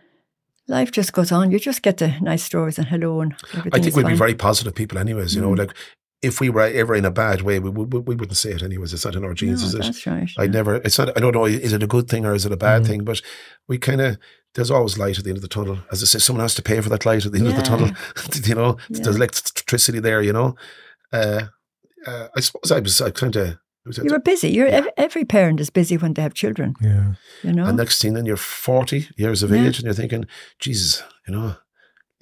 life 0.68 0.90
just 0.90 1.12
goes 1.12 1.30
on. 1.32 1.50
You 1.50 1.58
just 1.58 1.82
get 1.82 1.98
the 1.98 2.08
nice 2.20 2.42
stories 2.42 2.78
and 2.78 2.86
hello 2.88 3.20
and 3.20 3.34
everything. 3.54 3.72
I 3.74 3.82
think 3.82 3.96
we'd 3.96 4.06
be 4.06 4.14
very 4.14 4.34
positive 4.34 4.74
people, 4.74 4.98
anyways. 4.98 5.34
You 5.34 5.42
know, 5.42 5.50
Mm. 5.52 5.58
like 5.58 5.74
if 6.22 6.40
we 6.40 6.48
were 6.48 6.62
ever 6.62 6.94
in 6.94 7.04
a 7.04 7.10
bad 7.10 7.42
way, 7.42 7.58
we, 7.58 7.68
we, 7.68 7.84
we 7.84 8.14
wouldn't 8.14 8.36
say 8.36 8.52
it 8.52 8.62
anyways. 8.62 8.94
It's 8.94 9.04
not 9.04 9.14
in 9.14 9.24
our 9.24 9.34
genes, 9.34 9.60
no, 9.62 9.68
is 9.68 9.74
it? 9.74 9.82
That's 9.82 10.06
right. 10.06 10.30
I 10.38 10.44
yeah. 10.44 10.50
never. 10.50 10.76
It's 10.76 10.98
not. 10.98 11.16
I 11.16 11.20
don't 11.20 11.34
know. 11.34 11.44
Is 11.44 11.72
it 11.74 11.82
a 11.82 11.86
good 11.86 12.08
thing 12.08 12.24
or 12.24 12.34
is 12.34 12.46
it 12.46 12.52
a 12.52 12.56
bad 12.56 12.82
Mhm. 12.82 12.86
thing? 12.86 13.04
But 13.04 13.20
we 13.68 13.78
kind 13.78 14.00
of. 14.00 14.18
There's 14.54 14.70
always 14.70 14.96
light 14.96 15.18
at 15.18 15.24
the 15.24 15.30
end 15.30 15.36
of 15.38 15.42
the 15.42 15.48
tunnel. 15.48 15.78
As 15.90 16.00
I 16.02 16.06
say, 16.06 16.20
someone 16.20 16.42
has 16.44 16.54
to 16.54 16.62
pay 16.62 16.80
for 16.80 16.88
that 16.90 17.04
light 17.04 17.26
at 17.26 17.32
the 17.32 17.38
end 17.38 17.48
of 17.48 17.56
the 17.56 17.62
tunnel. 17.62 17.90
you 18.44 18.54
know, 18.54 18.76
Yeah. 18.88 19.00
there's 19.02 19.16
electricity 19.16 19.98
there. 20.00 20.22
You 20.22 20.32
know. 20.32 20.54
Uh, 21.12 21.46
uh, 22.06 22.28
I 22.36 22.40
suppose 22.40 22.70
I 22.72 22.78
was. 22.80 23.00
I 23.00 23.10
kind 23.10 23.34
of. 23.36 23.58
You 23.86 24.10
were 24.12 24.18
busy. 24.18 24.48
You're 24.48 24.68
Yeah. 24.68 24.86
every 24.96 25.24
parent 25.24 25.60
is 25.60 25.70
busy 25.70 25.96
when 25.96 26.14
they 26.14 26.22
have 26.22 26.34
children. 26.34 26.74
yeah, 26.80 27.14
You 27.42 27.52
know. 27.52 27.66
And 27.66 27.76
next 27.76 28.00
thing, 28.00 28.14
then 28.14 28.24
you're 28.26 28.36
40 28.38 29.08
years 29.16 29.42
of 29.42 29.50
Yeah. 29.50 29.66
age, 29.66 29.78
and 29.78 29.84
you're 29.84 29.94
thinking, 29.94 30.26
Jesus, 30.58 31.02
you 31.26 31.34
know, 31.34 31.56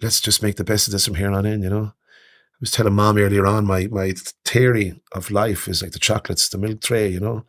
let's 0.03 0.20
just 0.20 0.42
make 0.42 0.57
the 0.57 0.64
best 0.64 0.88
of 0.88 0.92
this 0.92 1.05
from 1.07 1.14
here 1.14 1.31
on 1.31 1.46
in. 1.46 1.62
You 1.62 1.70
know. 1.70 1.85
I 1.94 2.59
was 2.61 2.70
telling 2.70 2.94
mom 2.94 3.18
earlier 3.18 3.46
on, 3.46 3.64
my 3.66 3.87
my 3.90 4.14
theory 4.44 5.01
of 5.12 5.31
life 5.31 5.68
is 5.68 5.83
like 5.83 5.92
the 5.92 5.98
chocolates, 5.98 6.48
the 6.48 6.59
milk 6.59 6.81
tray. 6.81 7.09
You 7.09 7.20
know, 7.20 7.44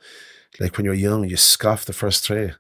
like 0.60 0.78
when 0.78 0.86
you're 0.86 0.94
young, 1.08 1.28
you 1.30 1.38
scoff 1.38 1.86
the 1.86 1.94
first 1.94 2.26
tray. 2.26 2.54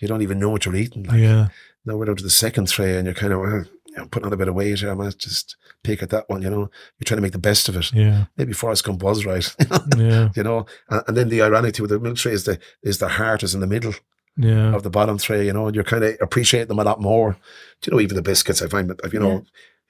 You 0.00 0.08
don't 0.08 0.22
even 0.22 0.38
know 0.38 0.50
what 0.50 0.64
you're 0.66 0.76
eating. 0.76 1.04
Like, 1.04 1.20
yeah, 1.20 1.48
Now 1.86 1.96
we're 1.96 2.06
down 2.06 2.16
to 2.16 2.22
the 2.24 2.30
second 2.30 2.68
tray, 2.68 2.96
and 2.96 3.06
you're 3.06 3.14
kind 3.14 3.32
of 3.32 3.40
well, 3.40 3.64
know, 4.02 4.08
putting 4.08 4.26
on 4.26 4.32
a 4.32 4.36
bit 4.36 4.48
of 4.48 4.54
weight. 4.54 4.78
here. 4.78 4.90
I 4.90 4.94
might 4.94 5.18
just 5.18 5.56
pick 5.82 6.02
at 6.02 6.10
that 6.10 6.28
one. 6.28 6.42
You 6.42 6.50
know, 6.50 6.58
you're 6.98 7.04
trying 7.04 7.18
to 7.18 7.22
make 7.22 7.32
the 7.32 7.38
best 7.38 7.68
of 7.68 7.76
it. 7.76 7.92
yeah, 7.92 8.26
Maybe 8.36 8.52
Forrest 8.52 8.84
Gump 8.84 9.02
was 9.02 9.24
right. 9.24 9.54
yeah, 9.96 10.30
you 10.34 10.42
know, 10.42 10.66
and, 10.88 11.02
and 11.08 11.16
then 11.16 11.28
the 11.28 11.42
ironic 11.42 11.78
with 11.78 11.90
the 11.90 11.98
milk 11.98 12.16
tray 12.16 12.32
is 12.32 12.44
the 12.44 12.58
is 12.82 12.98
the 12.98 13.08
heart 13.08 13.42
is 13.42 13.54
in 13.54 13.60
the 13.60 13.66
middle 13.66 13.94
yeah. 14.36 14.74
of 14.74 14.82
the 14.82 14.90
bottom 14.90 15.18
tray. 15.18 15.46
You 15.46 15.52
know, 15.52 15.66
and 15.66 15.74
you're 15.74 15.84
kind 15.84 16.04
of 16.04 16.16
appreciating 16.20 16.68
them 16.68 16.78
a 16.78 16.84
lot 16.84 17.00
more. 17.00 17.36
Do 17.80 17.90
you 17.90 17.96
know 17.96 18.00
even 18.00 18.16
the 18.16 18.22
biscuits? 18.22 18.62
I 18.62 18.68
find 18.68 18.92
you 19.12 19.20
know. 19.20 19.44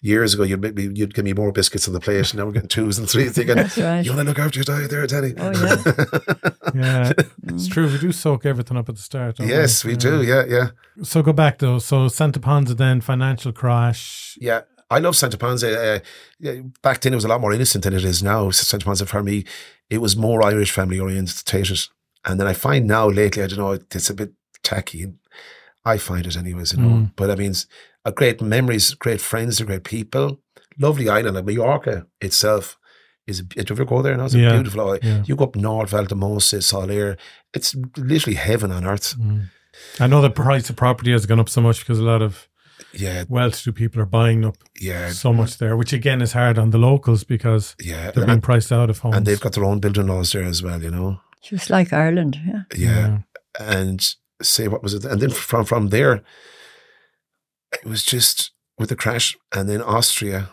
Years 0.07 0.35
ago, 0.35 0.45
you'd 0.45 0.61
maybe 0.61 0.85
you'd 0.95 1.15
give 1.15 1.25
me 1.25 1.33
more 1.33 1.51
biscuits 1.51 1.89
on 1.89 1.95
the 1.95 2.01
plate. 2.01 2.33
Now 2.33 2.45
we're 2.47 2.53
getting 2.53 2.69
twos 2.69 2.97
and 2.99 3.11
threes. 3.11 3.33
Thinking, 3.33 3.57
That's 3.57 3.77
right. 3.77 4.05
you 4.05 4.13
want 4.13 4.21
to 4.23 4.29
look 4.29 4.39
after 4.39 4.59
your 4.61 4.65
diet 4.65 4.91
there, 4.91 5.07
Teddy? 5.07 5.35
Oh, 5.37 5.51
yeah. 5.51 5.77
Yeah, 6.75 7.13
Mm. 7.13 7.55
it's 7.55 7.69
true. 7.69 7.87
We 7.91 7.99
do 7.99 8.13
soak 8.13 8.45
everything 8.47 8.77
up 8.77 8.89
at 8.89 8.97
the 8.97 9.03
start. 9.03 9.37
don't 9.37 9.49
yes, 9.49 9.85
we 9.85 9.93
Yeah. 9.93 9.99
do. 9.99 10.23
Yeah, 10.23 10.45
yeah. 10.49 10.69
So 11.03 11.23
go 11.23 11.33
back 11.33 11.59
though. 11.59 11.79
So 11.81 12.09
Santa 12.09 12.39
Ponsa 12.41 12.75
then 12.75 13.01
financial 13.01 13.53
crash. 13.53 14.37
Yeah, 14.41 14.61
I 14.91 14.99
love 14.99 15.17
Santa 15.17 15.39
Ponsa. 15.39 15.69
Uh, 15.95 15.99
yeah, 16.39 16.61
back 16.83 17.01
then, 17.01 17.13
it 17.13 17.17
was 17.17 17.25
a 17.25 17.29
lot 17.29 17.41
more 17.41 17.53
innocent 17.53 17.85
than 17.85 17.95
it 17.95 18.05
is 18.05 18.23
now. 18.23 18.51
Santa 18.51 18.85
Ponsa 18.85 19.07
for 19.07 19.23
me, 19.23 19.45
it 19.91 19.99
was 19.99 20.17
more 20.17 20.45
Irish 20.45 20.71
family 20.73 20.99
orientated. 21.01 21.81
And 22.25 22.39
then 22.39 22.47
I 22.47 22.53
find 22.53 22.87
now 22.87 23.09
lately, 23.09 23.43
I 23.43 23.47
don't 23.49 23.59
know, 23.59 23.73
it's 23.73 24.11
a 24.11 24.15
bit 24.15 24.33
tacky. 24.63 25.07
I 25.87 25.97
find 25.99 26.27
it, 26.27 26.37
anyways, 26.37 26.73
you 26.75 26.81
know. 26.83 26.89
Mm. 26.97 27.13
But 27.17 27.31
I 27.31 27.37
mean, 27.37 27.55
a 28.05 28.13
great 28.13 28.41
memories, 28.43 28.95
great 28.95 29.21
friends, 29.21 29.57
they're 29.59 29.67
great 29.67 29.85
people. 29.85 30.41
Lovely 30.79 31.09
island, 31.09 31.37
like 31.37 31.45
Mallorca 31.47 32.07
itself. 32.21 32.77
Is 33.27 33.41
did 33.43 33.69
you 33.71 33.75
ever 33.77 33.85
go 33.85 34.03
there? 34.03 34.17
Now 34.17 34.27
it's 34.27 34.35
a 34.35 34.39
beautiful. 34.39 34.81
island. 34.83 35.01
yeah. 35.03 35.23
You 35.27 35.35
go 35.37 35.45
up 35.45 35.57
north, 35.57 35.91
Valldemossa, 35.91 36.59
Sóller. 36.63 37.17
It's 37.55 37.75
literally 37.97 38.37
heaven 38.37 38.71
on 38.71 38.85
earth. 38.85 39.17
Mm. 39.19 39.47
I 39.99 40.07
know 40.07 40.21
the 40.23 40.31
price 40.31 40.71
of 40.71 40.77
property 40.77 41.13
has 41.13 41.27
gone 41.27 41.41
up 41.41 41.49
so 41.49 41.61
much 41.61 41.81
because 41.81 41.99
a 41.99 42.05
lot 42.05 42.23
of 42.23 42.49
Yeah, 42.93 43.25
well-to-do 43.29 43.73
people 43.73 44.01
are 44.01 44.07
buying 44.07 44.45
up 44.45 44.57
yeah, 44.81 45.11
so 45.11 45.33
much 45.33 45.59
there, 45.59 45.77
which 45.77 45.93
again 45.93 46.23
is 46.23 46.33
hard 46.33 46.57
on 46.59 46.71
the 46.71 46.79
locals 46.79 47.25
because 47.25 47.75
yeah. 47.83 48.11
they're 48.13 48.25
being 48.27 48.31
And, 48.31 48.43
priced 48.43 48.71
out 48.73 48.91
of 48.91 48.99
homes. 49.01 49.17
and 49.17 49.27
they've 49.27 49.41
got 49.41 49.53
their 49.55 49.65
own 49.65 49.81
building 49.81 50.07
laws 50.07 50.33
there 50.33 50.45
as 50.45 50.63
well, 50.63 50.81
you 50.83 50.91
know. 50.91 51.21
Just 51.43 51.69
like 51.71 51.93
Ireland. 51.93 52.39
Yeah. 52.47 52.63
yeah. 52.77 53.19
and 53.61 54.15
say 54.43 54.69
what 54.69 54.83
was 54.83 54.95
it 54.95 55.05
and 55.05 55.21
then 55.21 55.31
from 55.31 55.65
from 55.65 55.89
there 55.89 56.23
it 57.73 57.85
was 57.85 58.05
just 58.05 58.53
with 58.79 58.89
the 58.91 58.97
crash 58.97 59.37
and 59.55 59.69
then 59.69 59.81
austria 59.83 60.51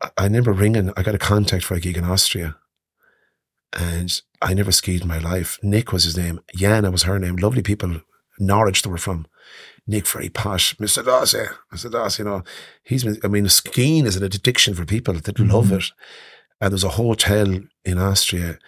I- 0.00 0.10
i 0.18 0.24
remember 0.24 0.52
ringing 0.52 0.92
i 0.96 1.02
got 1.02 1.14
a 1.14 1.18
contact 1.18 1.64
for 1.64 1.74
a 1.74 1.80
gig 1.80 1.96
in 1.96 2.04
austria 2.04 2.56
and 3.72 4.20
i 4.40 4.54
never 4.54 4.72
skied 4.72 5.02
in 5.02 5.08
my 5.08 5.18
life. 5.18 5.58
Nick 5.62 5.92
was 5.92 6.04
his 6.04 6.16
name. 6.16 6.40
Jana 6.54 6.90
was 6.90 7.02
her 7.02 7.18
name. 7.18 7.36
Lovely 7.36 7.62
people 7.62 8.00
norwich 8.38 8.82
they 8.82 8.90
were 8.90 8.98
from. 8.98 9.26
Nick 9.86 10.06
very 10.06 10.28
posh 10.28 10.74
mr 10.76 11.04
darcy 11.04 11.44
mr 11.72 11.90
darcy 11.90 12.22
you 12.22 12.28
know. 12.28 12.42
He's 12.84 13.04
been 13.04 13.18
i 13.24 13.28
mean 13.28 13.48
skiing 13.48 14.06
is 14.06 14.16
an 14.16 14.22
addiction 14.22 14.74
for 14.74 14.84
people 14.84 15.14
that 15.14 15.38
love 15.38 15.66
Mhm. 15.66 15.78
it. 15.78 15.92
And 16.60 16.72
there's 16.72 16.84
a 16.84 16.90
hotel 16.90 17.60
in 17.84 17.98
austria. 17.98 18.58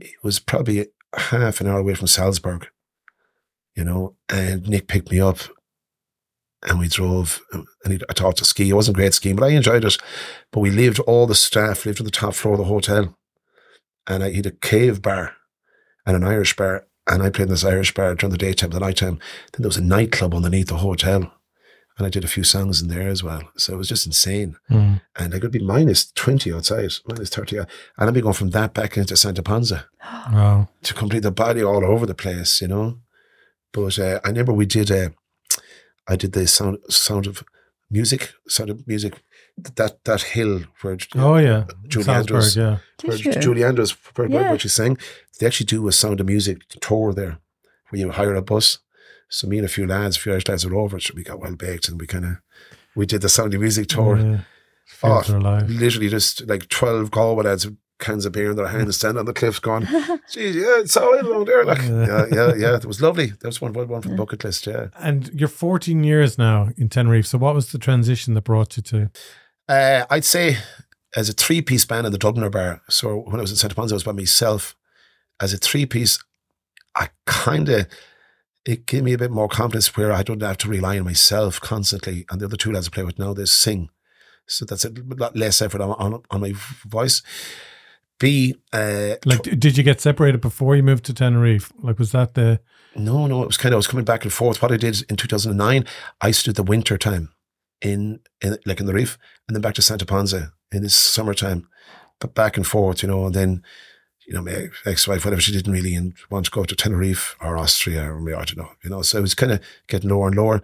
It 0.00 0.16
was 0.22 0.40
probably 0.40 0.88
half 1.16 1.60
an 1.60 1.66
hour 1.68 1.78
away 1.80 1.94
from 1.94 2.08
salzburg 2.08 2.66
you 3.76 3.84
know, 3.84 4.14
and 4.28 4.68
Nick 4.68 4.88
picked 4.88 5.10
me 5.10 5.20
up 5.20 5.38
and 6.66 6.78
we 6.80 6.88
drove 6.88 7.40
and 7.52 7.92
he, 7.92 8.00
I 8.08 8.12
taught 8.12 8.38
to 8.38 8.44
ski. 8.44 8.70
It 8.70 8.74
wasn't 8.74 8.96
great 8.96 9.14
skiing, 9.14 9.36
but 9.36 9.44
I 9.44 9.50
enjoyed 9.50 9.84
it. 9.84 9.96
But 10.52 10.60
we 10.60 10.70
lived, 10.70 10.98
all 11.00 11.26
the 11.26 11.34
staff 11.34 11.84
lived 11.86 12.00
on 12.00 12.04
the 12.06 12.10
top 12.10 12.34
floor 12.34 12.54
of 12.54 12.58
the 12.58 12.64
hotel 12.64 13.16
and 14.06 14.24
I 14.24 14.30
he 14.30 14.36
had 14.36 14.46
a 14.46 14.50
cave 14.50 15.02
bar 15.02 15.34
and 16.04 16.16
an 16.16 16.24
Irish 16.24 16.56
bar. 16.56 16.86
And 17.08 17.22
I 17.22 17.30
played 17.30 17.44
in 17.44 17.50
this 17.50 17.64
Irish 17.64 17.94
bar 17.94 18.16
during 18.16 18.32
the 18.32 18.38
daytime, 18.38 18.70
the 18.70 18.80
nighttime. 18.80 19.20
Then 19.52 19.62
there 19.62 19.68
was 19.68 19.76
a 19.76 19.82
nightclub 19.84 20.34
underneath 20.34 20.66
the 20.68 20.78
hotel. 20.78 21.32
And 21.98 22.06
I 22.06 22.10
did 22.10 22.24
a 22.24 22.28
few 22.28 22.42
songs 22.44 22.82
in 22.82 22.88
there 22.88 23.08
as 23.08 23.22
well. 23.22 23.42
So 23.56 23.74
it 23.74 23.76
was 23.76 23.88
just 23.88 24.06
insane. 24.06 24.56
Mm. 24.68 25.00
And 25.16 25.32
I 25.34 25.38
could 25.38 25.52
be 25.52 25.64
minus 25.64 26.10
20 26.12 26.52
outside, 26.52 26.90
minus 27.06 27.30
30. 27.30 27.58
And 27.58 27.66
I'd 27.96 28.12
be 28.12 28.20
going 28.20 28.34
from 28.34 28.50
that 28.50 28.74
back 28.74 28.96
into 28.96 29.16
Santa 29.16 29.42
Ponsa 29.42 29.86
Wow. 30.32 30.68
to 30.82 30.94
complete 30.94 31.22
the 31.22 31.30
body 31.30 31.62
all 31.62 31.84
over 31.86 32.06
the 32.06 32.14
place, 32.14 32.60
you 32.60 32.68
know. 32.68 32.98
But 33.72 33.98
uh, 33.98 34.20
I 34.24 34.28
remember 34.28 34.52
we 34.52 34.66
did 34.66 34.90
a, 34.90 35.12
I 36.08 36.16
did 36.16 36.32
the 36.32 36.46
sound 36.46 36.78
sound 36.88 37.26
of 37.26 37.42
music, 37.90 38.32
sound 38.48 38.70
of 38.70 38.86
music. 38.86 39.22
That 39.76 40.04
that 40.04 40.22
hill 40.22 40.60
where 40.82 40.98
Oh 41.14 41.36
yeah, 41.36 41.64
Julie 41.88 42.08
Andrews. 42.12 42.56
Yeah. 42.56 42.78
where 43.04 43.16
Julie 43.16 43.64
Andrews, 43.64 43.92
where, 44.14 44.28
where- 44.28 44.42
Yeah. 44.42 44.48
where 44.50 44.58
she 44.58 44.68
sang, 44.68 44.98
they 45.38 45.46
actually 45.46 45.66
do 45.66 45.88
a 45.88 45.92
sound 45.92 46.20
of 46.20 46.26
music 46.26 46.58
tour 46.80 47.12
there, 47.14 47.38
where 47.88 48.00
you 48.00 48.10
hire 48.10 48.34
a 48.34 48.42
bus. 48.42 48.78
So 49.28 49.48
me 49.48 49.56
and 49.58 49.64
a 49.66 49.68
few 49.68 49.86
lads, 49.86 50.16
a 50.16 50.20
few 50.20 50.32
Irish 50.32 50.46
lads 50.48 50.64
were 50.66 50.76
over, 50.76 51.00
so 51.00 51.12
we 51.16 51.24
got 51.24 51.40
well 51.40 51.56
baked 51.56 51.88
and 51.88 51.98
we 52.00 52.06
kind 52.06 52.24
of, 52.24 52.32
we 52.94 53.06
did 53.06 53.22
the 53.22 53.28
sound 53.28 53.54
of 53.54 53.60
music 53.60 53.88
tour. 53.88 54.18
Yeah. 54.18 54.40
Oh, 55.02 55.22
Literally 55.68 56.08
just 56.08 56.46
like 56.46 56.68
12 56.68 57.10
Galway 57.10 57.44
lads 57.44 57.66
with 57.66 57.76
cans 57.98 58.26
of 58.26 58.32
beer 58.32 58.50
in 58.50 58.56
their 58.56 58.66
hands, 58.66 58.96
standing 58.96 59.18
on 59.18 59.26
the 59.26 59.32
cliffs 59.32 59.58
going, 59.58 59.84
geez, 60.30 60.56
yeah, 60.56 60.80
it's 60.80 60.96
all 60.96 61.18
along 61.20 61.46
there. 61.46 61.64
Like, 61.64 61.82
yeah, 61.82 62.26
yeah, 62.30 62.54
yeah, 62.54 62.76
it 62.76 62.84
was 62.84 63.00
lovely. 63.00 63.26
That 63.26 63.44
was 63.44 63.60
one, 63.60 63.72
one, 63.72 63.88
one 63.88 64.02
from 64.02 64.12
the 64.12 64.16
bucket 64.16 64.44
list, 64.44 64.66
yeah. 64.66 64.88
And 64.98 65.28
you're 65.32 65.48
14 65.48 66.04
years 66.04 66.38
now 66.38 66.70
in 66.76 66.88
Tenerife. 66.88 67.26
So 67.26 67.38
what 67.38 67.54
was 67.54 67.72
the 67.72 67.78
transition 67.78 68.34
that 68.34 68.44
brought 68.44 68.76
you 68.76 68.82
to? 68.84 69.10
Uh, 69.68 70.04
I'd 70.10 70.24
say 70.24 70.58
as 71.16 71.28
a 71.28 71.32
three 71.32 71.62
piece 71.62 71.84
band 71.84 72.06
in 72.06 72.12
the 72.12 72.18
Dubliner 72.18 72.52
Bar. 72.52 72.82
So 72.88 73.16
when 73.16 73.36
I 73.36 73.42
was 73.42 73.50
in 73.50 73.56
Santa 73.56 73.74
Ponsa, 73.74 73.94
I 73.94 73.96
was 73.96 74.04
by 74.04 74.12
myself. 74.12 74.76
As 75.40 75.52
a 75.52 75.58
three 75.58 75.86
piece, 75.86 76.22
I 76.94 77.08
kind 77.26 77.68
of, 77.68 77.86
it 78.64 78.86
gave 78.86 79.02
me 79.02 79.12
a 79.12 79.18
bit 79.18 79.30
more 79.30 79.48
confidence 79.48 79.96
where 79.96 80.12
I 80.12 80.22
don't 80.22 80.42
have 80.42 80.58
to 80.58 80.68
rely 80.68 80.98
on 80.98 81.04
myself 81.04 81.60
constantly. 81.60 82.26
And 82.30 82.40
the 82.40 82.46
other 82.46 82.56
two 82.56 82.72
lads 82.72 82.86
I 82.86 82.90
play 82.90 83.04
with 83.04 83.18
now, 83.18 83.32
they 83.32 83.44
sing. 83.46 83.90
So 84.46 84.64
that's 84.64 84.84
a 84.84 84.92
lot 85.06 85.36
less 85.36 85.60
effort 85.60 85.80
on, 85.80 85.90
on, 85.92 86.22
on 86.30 86.40
my 86.40 86.52
voice. 86.84 87.22
B, 88.18 88.54
uh, 88.72 89.16
Like, 89.24 89.42
did 89.42 89.76
you 89.76 89.82
get 89.82 90.00
separated 90.00 90.40
before 90.40 90.74
you 90.76 90.82
moved 90.82 91.04
to 91.04 91.14
Tenerife? 91.14 91.72
Like, 91.78 91.98
was 91.98 92.12
that 92.12 92.34
the? 92.34 92.60
No, 92.94 93.26
no, 93.26 93.42
it 93.42 93.46
was 93.46 93.58
kind 93.58 93.74
of 93.74 93.76
I 93.76 93.78
was 93.78 93.86
coming 93.86 94.06
back 94.06 94.24
and 94.24 94.32
forth. 94.32 94.62
What 94.62 94.72
I 94.72 94.78
did 94.78 95.04
in 95.10 95.16
2009, 95.16 95.84
I 96.20 96.30
stood 96.30 96.56
the 96.56 96.62
winter 96.62 96.96
time 96.96 97.30
in, 97.82 98.20
in 98.40 98.56
like 98.64 98.80
in 98.80 98.86
the 98.86 98.94
reef, 98.94 99.18
and 99.46 99.54
then 99.54 99.60
back 99.60 99.74
to 99.74 99.82
Santa 99.82 100.06
Ponsa 100.06 100.52
in 100.72 100.82
this 100.82 100.94
summertime, 100.94 101.68
but 102.20 102.34
back 102.34 102.56
and 102.56 102.66
forth, 102.66 103.02
you 103.02 103.08
know. 103.08 103.26
And 103.26 103.34
then, 103.34 103.62
you 104.26 104.32
know, 104.32 104.42
my 104.42 104.68
ex-wife, 104.86 105.24
whatever, 105.24 105.42
she 105.42 105.52
didn't 105.52 105.72
really 105.72 106.12
want 106.30 106.46
to 106.46 106.50
go 106.50 106.64
to 106.64 106.74
Tenerife 106.74 107.36
or 107.40 107.58
Austria 107.58 108.10
or 108.10 108.18
I 108.34 108.44
don't 108.44 108.56
know, 108.56 108.70
you 108.82 108.88
know. 108.88 109.02
So 109.02 109.18
it 109.18 109.22
was 109.22 109.34
kind 109.34 109.52
of 109.52 109.60
getting 109.88 110.08
lower 110.08 110.28
and 110.28 110.36
lower. 110.36 110.62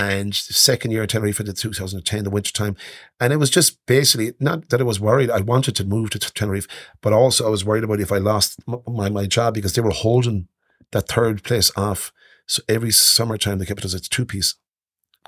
And 0.00 0.32
the 0.32 0.54
second 0.54 0.92
year 0.92 1.02
in 1.02 1.08
Tenerife, 1.08 1.42
I 1.42 1.44
did 1.44 1.58
2010, 1.58 2.24
the 2.24 2.30
winter 2.30 2.54
time, 2.54 2.74
and 3.20 3.34
it 3.34 3.36
was 3.36 3.50
just 3.50 3.84
basically 3.84 4.32
not 4.40 4.70
that 4.70 4.80
I 4.80 4.84
was 4.84 4.98
worried. 4.98 5.30
I 5.30 5.42
wanted 5.42 5.76
to 5.76 5.84
move 5.84 6.08
to 6.10 6.18
Tenerife, 6.18 6.66
but 7.02 7.12
also 7.12 7.46
I 7.46 7.50
was 7.50 7.66
worried 7.66 7.84
about 7.84 8.00
if 8.00 8.10
I 8.10 8.16
lost 8.16 8.58
my 8.88 9.10
my 9.10 9.26
job 9.26 9.52
because 9.52 9.74
they 9.74 9.82
were 9.82 9.90
holding 9.90 10.48
that 10.92 11.06
third 11.06 11.44
place 11.44 11.70
off. 11.76 12.12
So 12.46 12.62
every 12.66 12.92
summertime 12.92 13.58
they 13.58 13.66
kept 13.66 13.80
it 13.80 13.84
as 13.84 13.94
a 13.94 14.00
two 14.00 14.24
piece 14.24 14.54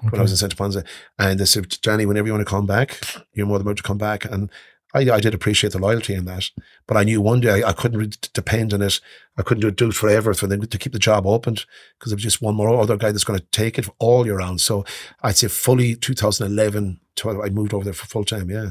when 0.00 0.18
I 0.18 0.22
was 0.22 0.30
in 0.30 0.38
Santa 0.38 0.56
Ponsa. 0.56 0.84
And 1.18 1.38
they 1.38 1.44
said, 1.44 1.76
Johnny, 1.82 2.06
whenever 2.06 2.26
you 2.26 2.32
want 2.32 2.46
to 2.46 2.50
come 2.50 2.66
back, 2.66 2.98
you're 3.34 3.46
more 3.46 3.58
than 3.58 3.66
welcome 3.66 3.76
to 3.76 3.82
come 3.82 3.98
back. 3.98 4.24
And 4.24 4.50
I, 4.94 5.00
I 5.10 5.20
did 5.20 5.34
appreciate 5.34 5.72
the 5.72 5.78
loyalty 5.78 6.14
in 6.14 6.24
that. 6.26 6.50
But 6.86 6.96
I 6.96 7.04
knew 7.04 7.20
one 7.20 7.40
day 7.40 7.62
I, 7.62 7.70
I 7.70 7.72
couldn't 7.72 7.98
really 7.98 8.12
depend 8.34 8.74
on 8.74 8.82
it. 8.82 9.00
I 9.36 9.42
couldn't 9.42 9.76
do 9.76 9.88
it, 9.88 9.94
forever 9.94 10.34
for 10.34 10.46
them 10.46 10.60
to 10.60 10.78
keep 10.78 10.92
the 10.92 10.98
job 10.98 11.26
open 11.26 11.54
because 11.54 12.10
there 12.10 12.16
was 12.16 12.22
just 12.22 12.42
one 12.42 12.54
more 12.54 12.68
other 12.68 12.96
guy 12.96 13.10
that's 13.10 13.24
going 13.24 13.38
to 13.38 13.46
take 13.52 13.78
it 13.78 13.88
all 13.98 14.26
year 14.26 14.38
round. 14.38 14.60
So 14.60 14.84
I'd 15.22 15.36
say 15.36 15.48
fully 15.48 15.96
2011, 15.96 17.00
12, 17.16 17.40
I 17.40 17.48
moved 17.48 17.74
over 17.74 17.84
there 17.84 17.94
for 17.94 18.06
full 18.06 18.24
time, 18.24 18.50
yeah. 18.50 18.70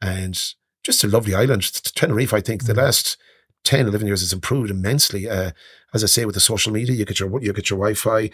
And 0.00 0.38
just 0.84 1.04
a 1.04 1.08
lovely 1.08 1.34
island. 1.34 1.62
Tenerife, 1.94 2.34
I 2.34 2.40
think 2.40 2.64
the 2.64 2.74
last 2.74 3.16
10, 3.64 3.88
11 3.88 4.06
years 4.06 4.20
has 4.20 4.32
improved 4.32 4.70
immensely. 4.70 5.28
Uh, 5.28 5.50
as 5.92 6.04
I 6.04 6.06
say, 6.06 6.24
with 6.24 6.34
the 6.34 6.40
social 6.40 6.72
media, 6.72 6.94
you 6.94 7.04
get 7.04 7.20
your 7.20 7.42
you 7.42 7.52
get 7.52 7.70
your 7.70 7.78
Wi-Fi, 7.78 8.30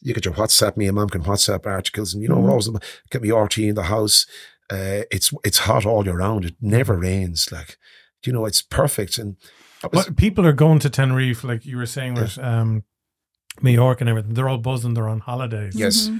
you 0.00 0.14
get 0.14 0.24
your 0.24 0.34
WhatsApp. 0.34 0.76
Me 0.76 0.86
and 0.86 0.94
mom 0.94 1.08
can 1.08 1.22
WhatsApp 1.22 1.66
articles, 1.66 2.14
and 2.14 2.22
you 2.22 2.28
know, 2.28 2.38
we're 2.38 2.50
always 2.50 2.68
get 3.10 3.22
me 3.22 3.30
RTÉ 3.30 3.68
in 3.68 3.74
the 3.74 3.84
house. 3.84 4.26
Uh, 4.70 5.02
it's 5.10 5.32
it's 5.44 5.58
hot 5.58 5.86
all 5.86 6.04
year 6.04 6.16
round. 6.16 6.44
It 6.44 6.56
never 6.60 6.96
rains. 6.96 7.50
Like, 7.52 7.78
you 8.26 8.32
know, 8.32 8.44
it's 8.46 8.62
perfect. 8.62 9.18
And 9.18 9.36
was- 9.92 10.06
But 10.06 10.16
people 10.16 10.46
are 10.46 10.52
going 10.52 10.78
to 10.80 10.90
Tenerife, 10.90 11.42
like 11.44 11.64
you 11.64 11.76
were 11.76 11.86
saying 11.86 12.14
with 12.14 12.38
um, 12.38 12.82
Majorca 13.62 14.02
and 14.02 14.08
everything. 14.10 14.34
They're 14.34 14.48
all 14.48 14.58
buzzing. 14.58 14.94
They're 14.94 15.08
on 15.08 15.20
holidays. 15.20 15.74
yes, 15.74 16.10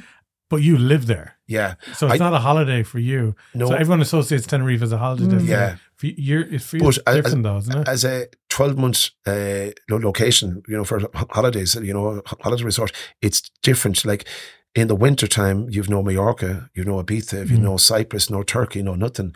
But 0.51 0.63
you 0.63 0.79
live 0.79 1.07
there. 1.07 1.37
yeah, 1.47 1.75
So 1.95 2.07
it's 2.07 2.15
I- 2.21 2.25
not 2.25 2.33
a 2.33 2.39
holiday 2.39 2.83
for 2.83 2.99
you. 2.99 3.35
no, 3.55 3.67
So 3.69 3.75
everyone 3.75 4.01
associates 4.01 4.47
Tenerife 4.47 4.83
as 4.83 4.93
a 4.93 4.99
holiday. 4.99 5.25
Mm. 5.25 5.31
destination. 5.31 5.61
Yeah. 5.61 5.77
For 5.97 6.07
you, 6.07 6.15
you're, 6.17 6.55
it's 6.55 6.65
for 6.65 6.77
you 6.77 6.83
But 6.85 6.89
it's 6.97 6.99
as- 7.07 7.17
different 7.17 7.43
though, 7.43 7.59
isn't 7.59 7.77
it? 7.79 7.89
as 7.89 8.05
a 8.05 8.27
12 8.49 8.79
month 8.79 9.11
uh, 9.27 9.71
location, 9.91 10.63
you 10.69 10.77
know, 10.77 10.85
for 10.85 11.01
holidays, 11.31 11.75
you 11.75 11.93
know, 11.93 12.23
holiday 12.41 12.65
resort, 12.65 12.93
it's 13.21 13.51
different. 13.63 14.05
Like 14.05 14.27
in 14.81 14.89
the 14.89 14.95
winter 14.97 15.27
time, 15.27 15.69
you've 15.71 15.89
no 15.89 16.03
Mallorca, 16.03 16.71
you've 16.75 16.87
no 16.87 17.03
Ibiza, 17.03 17.49
you've 17.51 17.61
Mm. 17.61 17.63
no 17.63 17.77
Cyprus, 17.77 18.31
no 18.31 18.43
Turkey, 18.43 18.83
no 18.83 18.95
nothing. 18.95 19.35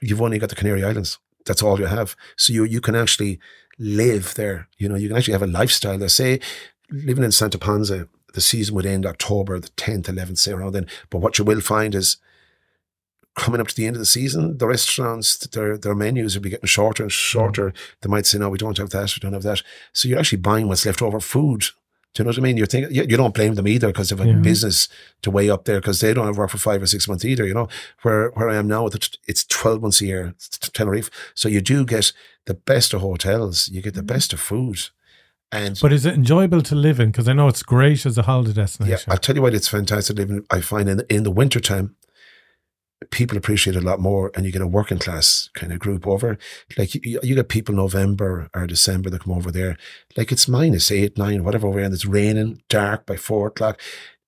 You've 0.00 0.22
only 0.22 0.38
got 0.38 0.48
the 0.50 0.56
Canary 0.56 0.84
Islands. 0.84 1.18
That's 1.46 1.62
all 1.62 1.78
you 1.78 1.86
have. 1.86 2.14
So 2.36 2.52
you 2.52 2.64
you 2.64 2.80
can 2.80 2.94
actually 2.94 3.38
live 3.78 4.34
there. 4.34 4.68
You 4.78 4.88
know, 4.88 4.96
you 4.96 5.08
can 5.08 5.16
actually 5.16 5.32
have 5.32 5.42
a 5.42 5.46
lifestyle. 5.46 5.98
They 5.98 6.08
say 6.08 6.40
living 6.90 7.24
in 7.24 7.32
Santa 7.32 7.58
Ponsa, 7.58 8.08
the 8.34 8.40
season 8.40 8.74
would 8.74 8.86
end 8.86 9.06
October 9.06 9.58
the 9.58 9.68
10th, 9.70 10.08
11th, 10.08 10.38
say 10.38 10.52
around 10.52 10.72
then. 10.72 10.86
But 11.10 11.18
what 11.18 11.38
you 11.38 11.44
will 11.44 11.60
find 11.60 11.94
is 11.94 12.18
coming 13.34 13.60
up 13.60 13.68
to 13.68 13.74
the 13.74 13.86
end 13.86 13.96
of 13.96 14.00
the 14.00 14.06
season, 14.06 14.58
the 14.58 14.66
restaurants, 14.66 15.36
their 15.38 15.78
their 15.78 15.94
menus 15.94 16.34
will 16.34 16.42
be 16.42 16.50
getting 16.50 16.66
shorter 16.66 17.02
and 17.02 17.12
shorter. 17.12 17.72
They 18.00 18.08
might 18.08 18.26
say, 18.26 18.38
no, 18.38 18.50
we 18.50 18.58
don't 18.58 18.78
have 18.78 18.90
that, 18.90 19.14
we 19.14 19.20
don't 19.20 19.32
have 19.32 19.42
that. 19.42 19.62
So 19.92 20.08
you're 20.08 20.18
actually 20.18 20.38
buying 20.38 20.68
what's 20.68 20.84
left 20.86 21.02
over 21.02 21.20
food. 21.20 21.64
Do 22.14 22.20
you 22.20 22.24
know 22.24 22.28
what 22.30 22.38
I 22.38 22.42
mean? 22.42 22.56
You're 22.58 22.66
thinking, 22.66 22.94
you, 22.94 23.04
you 23.08 23.16
don't 23.16 23.34
blame 23.34 23.54
them 23.54 23.66
either 23.66 23.86
because 23.86 24.10
they 24.10 24.16
have 24.16 24.26
a 24.26 24.30
Yeah. 24.30 24.36
business 24.36 24.88
to 25.22 25.30
weigh 25.30 25.48
up 25.48 25.64
there 25.64 25.80
because 25.80 26.00
they 26.00 26.12
don't 26.12 26.26
have 26.26 26.36
work 26.36 26.50
for 26.50 26.58
five 26.58 26.82
or 26.82 26.86
six 26.86 27.08
months 27.08 27.24
either, 27.24 27.46
you 27.46 27.54
know. 27.54 27.68
Where 28.02 28.30
where 28.30 28.50
I 28.50 28.56
am 28.56 28.68
now, 28.68 28.86
it's- 28.86 29.10
it's 29.26 29.44
12 29.44 29.80
months 29.80 30.00
a 30.02 30.06
year, 30.06 30.34
Tenerife. 30.74 31.10
So 31.34 31.48
you 31.48 31.62
do 31.62 31.84
get 31.86 32.12
the 32.44 32.54
best 32.54 32.92
of 32.92 33.00
hotels, 33.00 33.68
you 33.68 33.80
get 33.80 33.94
the 33.94 34.00
mm-hmm. 34.00 34.06
best 34.08 34.32
of 34.32 34.40
food. 34.40 34.78
And 35.50 35.78
But 35.80 35.92
is 35.92 36.06
it 36.06 36.14
enjoyable 36.14 36.62
to 36.62 36.74
live 36.74 36.98
in? 37.00 37.10
Because 37.10 37.28
I 37.28 37.34
know 37.34 37.48
it's 37.48 37.62
great 37.62 38.06
as 38.06 38.16
a 38.18 38.22
holiday 38.22 38.52
destination. 38.54 38.98
yeah. 39.06 39.12
I'll 39.12 39.18
tell 39.18 39.34
you 39.36 39.42
what, 39.42 39.54
it's 39.54 39.68
fantastic 39.68 40.16
living. 40.16 40.44
I 40.50 40.60
find 40.62 40.88
in, 40.88 41.02
in 41.10 41.22
the 41.24 41.30
wintertime, 41.30 41.94
people 43.10 43.36
appreciate 43.36 43.76
it 43.76 43.82
a 43.82 43.86
lot 43.86 44.00
more 44.00 44.30
and 44.34 44.44
you 44.44 44.52
get 44.52 44.62
a 44.62 44.66
working 44.66 44.98
class 44.98 45.50
kind 45.54 45.72
of 45.72 45.78
group 45.78 46.06
over. 46.06 46.38
Like 46.76 46.94
you, 46.94 47.20
you 47.22 47.34
get 47.34 47.48
people 47.48 47.74
November 47.74 48.48
or 48.54 48.66
December 48.66 49.10
that 49.10 49.22
come 49.22 49.32
over 49.32 49.50
there. 49.50 49.76
Like 50.16 50.32
it's 50.32 50.48
minus 50.48 50.90
eight, 50.90 51.18
nine, 51.18 51.44
whatever 51.44 51.78
and 51.78 51.92
it's 51.92 52.06
raining, 52.06 52.62
dark 52.68 53.06
by 53.06 53.16
four 53.16 53.48
o'clock. 53.48 53.80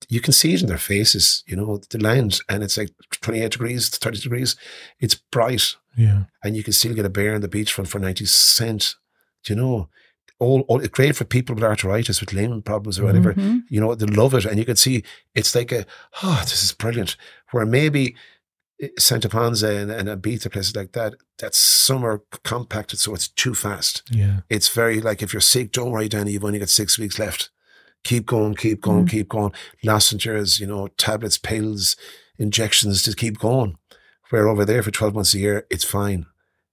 You 0.09 0.19
can 0.21 0.33
see 0.33 0.53
it 0.53 0.61
in 0.61 0.67
their 0.67 0.77
faces, 0.77 1.43
you 1.47 1.55
know, 1.55 1.77
the 1.89 1.97
land, 1.97 2.39
and 2.47 2.63
it's 2.63 2.77
like 2.77 2.91
28 3.21 3.51
degrees, 3.51 3.89
30 3.89 4.19
degrees. 4.19 4.55
It's 4.99 5.15
bright 5.15 5.75
yeah. 5.97 6.23
and 6.43 6.55
you 6.55 6.63
can 6.63 6.73
still 6.73 6.93
get 6.93 7.05
a 7.05 7.09
beer 7.09 7.35
on 7.35 7.41
the 7.41 7.47
beachfront 7.47 7.87
for 7.87 7.99
90 7.99 8.25
cents. 8.25 8.97
Do 9.43 9.53
you 9.53 9.61
know? 9.61 9.89
All, 10.37 10.61
all 10.67 10.81
it's 10.81 10.89
great 10.89 11.15
for 11.15 11.23
people 11.23 11.55
with 11.55 11.63
arthritis, 11.63 12.19
with 12.19 12.33
limb 12.33 12.61
problems 12.61 12.99
or 12.99 13.05
whatever. 13.05 13.33
Mhm. 13.33 13.63
You 13.69 13.79
know, 13.79 13.95
they 13.95 14.05
love 14.05 14.33
it. 14.33 14.43
And 14.43 14.59
you 14.59 14.65
can 14.65 14.75
see 14.75 15.03
it's 15.33 15.55
like 15.55 15.71
a, 15.71 15.85
oh, 16.21 16.41
this 16.43 16.61
is 16.61 16.73
brilliant. 16.73 17.15
Where 17.51 17.65
maybe 17.65 18.15
Santa 18.99 19.29
Ponsa 19.29 19.69
and, 19.69 19.89
and 19.91 20.09
Ibiza, 20.09 20.51
places 20.51 20.75
like 20.75 20.91
that, 20.93 21.13
that 21.39 21.55
summer 21.55 22.21
compacted 22.43 22.99
so 22.99 23.13
it's 23.13 23.27
too 23.29 23.53
fast. 23.55 24.03
Yeah. 24.11 24.41
It's 24.49 24.69
very 24.69 24.99
like 25.01 25.21
if 25.23 25.31
you're 25.33 25.41
sick, 25.41 25.71
don't 25.71 25.91
worry, 25.91 26.09
Danny, 26.09 26.31
you've 26.33 26.43
only 26.43 26.59
got 26.59 26.69
six 26.69 26.97
weeks 26.99 27.17
left. 27.17 27.49
Keep 28.03 28.25
going, 28.25 28.53
keep 28.55 28.81
going, 28.81 29.05
Mm. 29.05 29.09
keep 29.09 29.29
going. 29.29 29.51
Lozenges, 29.83 30.59
you 30.59 30.67
know, 30.67 30.87
tablets, 30.97 31.37
pills, 31.37 31.95
injections, 32.37 33.03
just 33.03 33.17
keep 33.17 33.39
going. 33.39 33.77
Where 34.29 34.47
over 34.47 34.65
there 34.65 34.83
for 34.83 34.91
12 34.91 35.15
months 35.15 35.33
a 35.33 35.39
year, 35.39 35.65
it's 35.69 35.83
fine. 35.83 36.25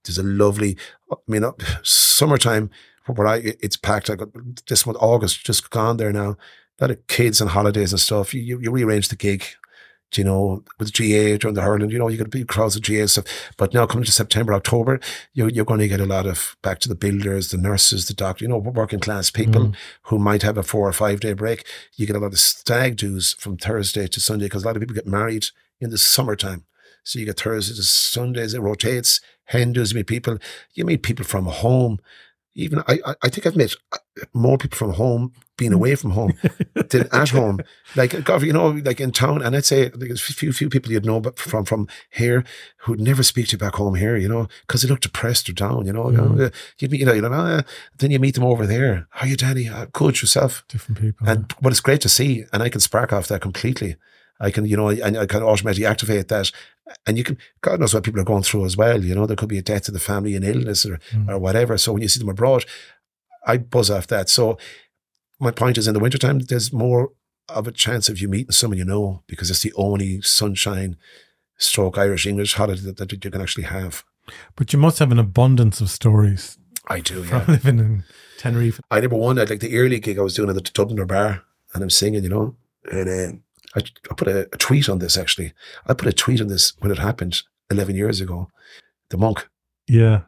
There's 0.04 0.18
a 0.18 0.22
lovely, 0.22 0.76
I 1.10 1.16
mean, 1.28 1.44
uh, 1.44 1.52
summertime 1.82 2.70
where 3.06 3.26
I, 3.26 3.36
it's 3.60 3.76
packed. 3.76 4.10
I 4.10 4.16
got 4.16 4.28
this 4.68 4.86
month, 4.86 4.98
August, 5.00 5.44
just 5.46 5.70
gone 5.70 5.96
there 5.98 6.12
now. 6.12 6.36
A 6.80 6.84
lot 6.84 6.90
of 6.90 7.06
kids 7.06 7.40
and 7.40 7.50
holidays 7.50 7.92
and 7.92 8.00
stuff. 8.00 8.34
You, 8.34 8.40
you, 8.42 8.58
you 8.60 8.70
rearrange 8.70 9.08
the 9.08 9.16
gig, 9.16 9.44
you 10.16 10.24
know, 10.24 10.62
with 10.78 10.92
GAA 10.92 11.36
during 11.38 11.54
the 11.54 11.62
hurling, 11.62 11.90
you 11.90 11.98
know, 11.98 12.08
you 12.08 12.18
got 12.18 12.30
big 12.30 12.48
crowds 12.48 12.76
of 12.76 12.82
GAA 12.82 13.06
stuff. 13.06 13.24
But 13.56 13.72
now 13.74 13.86
coming 13.86 14.04
to 14.04 14.12
September, 14.12 14.52
October, 14.54 15.00
you're, 15.32 15.48
you're 15.48 15.64
going 15.64 15.80
to 15.80 15.88
get 15.88 16.00
a 16.00 16.06
lot 16.06 16.26
of 16.26 16.56
back 16.62 16.78
to 16.80 16.88
the 16.88 16.94
builders, 16.94 17.50
the 17.50 17.56
nurses, 17.56 18.06
the 18.06 18.14
doctor, 18.14 18.44
you 18.44 18.48
know, 18.48 18.58
working 18.58 19.00
class 19.00 19.30
people 19.30 19.62
Mm. 19.68 19.74
who 20.02 20.18
might 20.18 20.42
have 20.42 20.58
a 20.58 20.62
four 20.62 20.88
or 20.88 20.92
five 20.92 21.20
day 21.20 21.32
break. 21.32 21.64
You 21.96 22.06
get 22.06 22.16
a 22.16 22.18
lot 22.18 22.32
of 22.32 22.38
stag 22.38 22.96
do's 22.96 23.34
from 23.34 23.56
Thursday 23.56 24.06
to 24.08 24.20
Sunday 24.20 24.46
because 24.46 24.64
a 24.64 24.66
lot 24.66 24.76
of 24.76 24.80
people 24.80 24.94
get 24.94 25.06
married 25.06 25.46
in 25.80 25.90
the 25.90 25.98
summertime. 25.98 26.64
So 27.04 27.18
you 27.18 27.24
get 27.26 27.40
Thursday 27.40 27.74
to 27.74 27.82
Sundays, 27.82 28.54
it 28.54 28.60
rotates. 28.60 29.20
Hen 29.46 29.72
do's, 29.72 29.92
you 29.92 29.96
meet 29.96 30.06
people, 30.06 30.38
you 30.74 30.84
meet 30.84 31.02
people 31.02 31.24
from 31.24 31.46
home. 31.46 31.98
Even 32.54 32.80
I, 32.86 32.98
I- 33.04 33.14
I 33.22 33.28
think 33.28 33.46
I've 33.46 33.56
met 33.56 33.74
uh, 33.92 33.98
more 34.34 34.58
people 34.58 34.76
from 34.76 34.92
home 34.94 35.32
being 35.56 35.72
away 35.72 35.94
from 35.94 36.10
home 36.12 36.32
than 36.90 37.08
at 37.12 37.28
home. 37.38 37.60
Like, 37.94 38.24
God, 38.24 38.42
you 38.42 38.52
know, 38.52 38.68
like 38.68 39.00
in 39.00 39.12
town, 39.12 39.42
and 39.42 39.54
I'd 39.54 39.64
say 39.64 39.88
there's 39.94 40.28
a 40.28 40.32
few 40.32 40.52
few 40.52 40.68
people 40.68 40.92
you'd 40.92 41.04
know, 41.06 41.20
but 41.20 41.38
from 41.38 41.64
from 41.64 41.88
here 42.10 42.44
who'd 42.78 43.00
never 43.00 43.22
speak 43.22 43.46
to 43.48 43.52
you 43.52 43.58
back 43.58 43.74
home 43.76 43.94
here, 43.94 44.16
you 44.16 44.28
know, 44.28 44.48
because 44.66 44.82
they 44.82 44.88
look 44.88 45.00
depressed 45.00 45.48
or 45.48 45.52
down, 45.52 45.86
you 45.86 45.92
know. 45.92 46.10
You 46.10 46.50
you'd 46.78 46.90
meet, 46.90 47.00
you 47.00 47.06
know, 47.06 47.12
you 47.12 47.22
know, 47.22 47.30
ah, 47.32 47.62
then 47.98 48.10
you 48.10 48.18
meet 48.18 48.34
them 48.34 48.44
over 48.44 48.66
there. 48.66 49.06
How 49.10 49.26
you, 49.26 49.36
Danny? 49.36 49.68
Uh, 49.68 49.86
good 49.92 50.20
yourself. 50.20 50.64
Different 50.68 51.00
people. 51.00 51.28
And 51.28 51.52
but 51.60 51.72
it's 51.72 51.80
great 51.80 52.00
to 52.02 52.08
see, 52.08 52.44
and 52.52 52.62
I 52.62 52.68
can 52.68 52.80
spark 52.80 53.12
off 53.12 53.28
that 53.28 53.40
completely. 53.40 53.96
I 54.40 54.50
can, 54.50 54.66
you 54.66 54.76
know, 54.76 54.88
and 54.88 55.16
I 55.16 55.26
can 55.26 55.42
automatically 55.44 55.86
activate 55.86 56.26
that, 56.28 56.50
and 57.06 57.16
you 57.18 57.24
can. 57.24 57.38
God 57.60 57.80
knows 57.80 57.94
what 57.94 58.04
people 58.04 58.20
are 58.20 58.24
going 58.24 58.42
through 58.42 58.64
as 58.64 58.76
well. 58.76 59.02
You 59.02 59.14
know, 59.14 59.26
there 59.26 59.36
could 59.36 59.48
be 59.48 59.58
a 59.58 59.62
death 59.62 59.88
in 59.88 59.94
the 59.94 60.00
family, 60.00 60.34
an 60.36 60.44
illness, 60.44 60.84
or 60.84 61.00
or 61.28 61.38
whatever. 61.38 61.78
So 61.78 61.92
when 61.92 62.02
you 62.02 62.08
see 62.08 62.20
them 62.20 62.28
abroad, 62.28 62.64
I 63.46 63.58
buzz 63.58 63.90
off 63.90 64.06
that. 64.08 64.28
So 64.28 64.58
my 65.40 65.50
point 65.50 65.78
is, 65.78 65.88
in 65.88 65.94
the 65.94 66.00
wintertime, 66.00 66.40
there's 66.40 66.72
more 66.72 67.12
of 67.48 67.66
a 67.66 67.72
chance 67.72 68.08
of 68.08 68.20
you 68.20 68.28
meeting 68.28 68.52
someone 68.52 68.78
you 68.78 68.84
know 68.84 69.22
because 69.26 69.50
it's 69.50 69.60
the 69.60 69.72
only 69.74 70.20
sunshine, 70.22 70.96
stroke 71.56 71.98
Irish 71.98 72.26
English 72.26 72.54
holiday 72.54 72.80
that, 72.82 72.96
that 72.96 73.12
you 73.24 73.30
can 73.30 73.40
actually 73.40 73.64
have. 73.64 74.04
but 74.56 74.72
you 74.72 74.78
must 74.78 74.98
have 74.98 75.10
an 75.10 75.18
abundance 75.18 75.80
of 75.80 75.90
stories 75.90 76.58
I 76.86 77.00
do, 77.00 77.24
from 77.24 77.38
yeah. 77.38 77.44
living 77.48 77.78
in 77.78 78.04
Tenerife. 78.38 78.80
I 78.90 79.00
never 79.00 79.16
won. 79.16 79.38
I 79.38 79.44
like 79.44 79.60
the 79.60 79.76
early 79.76 80.00
gig 80.00 80.18
I 80.18 80.22
was 80.22 80.34
doing 80.34 80.48
at 80.50 80.54
the 80.54 80.62
Dubliner 80.62 81.06
Bar, 81.06 81.42
and 81.74 81.82
I'm 81.82 81.90
singing, 81.90 82.22
you 82.22 82.28
know. 82.28 82.56
And 82.90 83.08
um, 83.08 83.42
I, 83.74 83.80
I 84.10 84.14
put 84.14 84.28
a, 84.28 84.40
a 84.52 84.56
tweet 84.58 84.88
on 84.88 84.98
this 84.98 85.16
actually. 85.16 85.52
I 85.86 85.94
put 85.94 86.08
a 86.08 86.12
tweet 86.12 86.40
on 86.40 86.48
this 86.48 86.72
when 86.80 86.90
it 86.92 86.98
happened 86.98 87.42
11 87.70 87.96
years 87.96 88.20
ago. 88.20 88.50
The 89.10 89.16
monk, 89.18 89.48
Yeah. 89.88 90.22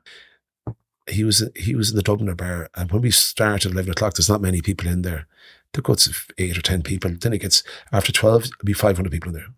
he 1.08 1.24
was 1.24 1.42
he 1.56 1.74
was 1.74 1.90
in 1.90 1.96
the 1.96 2.02
Dubliner 2.02 2.36
Bar, 2.36 2.68
and 2.74 2.90
when 2.92 3.02
we 3.02 3.10
start 3.10 3.64
at 3.66 3.72
11 3.72 3.90
o'clock, 3.92 4.14
there's 4.14 4.28
not 4.28 4.40
many 4.42 4.60
people 4.62 4.88
in 4.88 5.02
there. 5.02 5.26
There 5.72 5.82
goes 5.82 6.08
eight 6.38 6.56
or 6.56 6.62
10 6.62 6.82
people. 6.82 7.10
Then 7.18 7.32
it 7.32 7.38
gets 7.40 7.62
after 7.92 8.12
12, 8.12 8.44
it'll 8.44 8.64
be 8.64 8.72
500 8.72 9.10
people 9.10 9.30
in 9.30 9.34
there. 9.34 9.48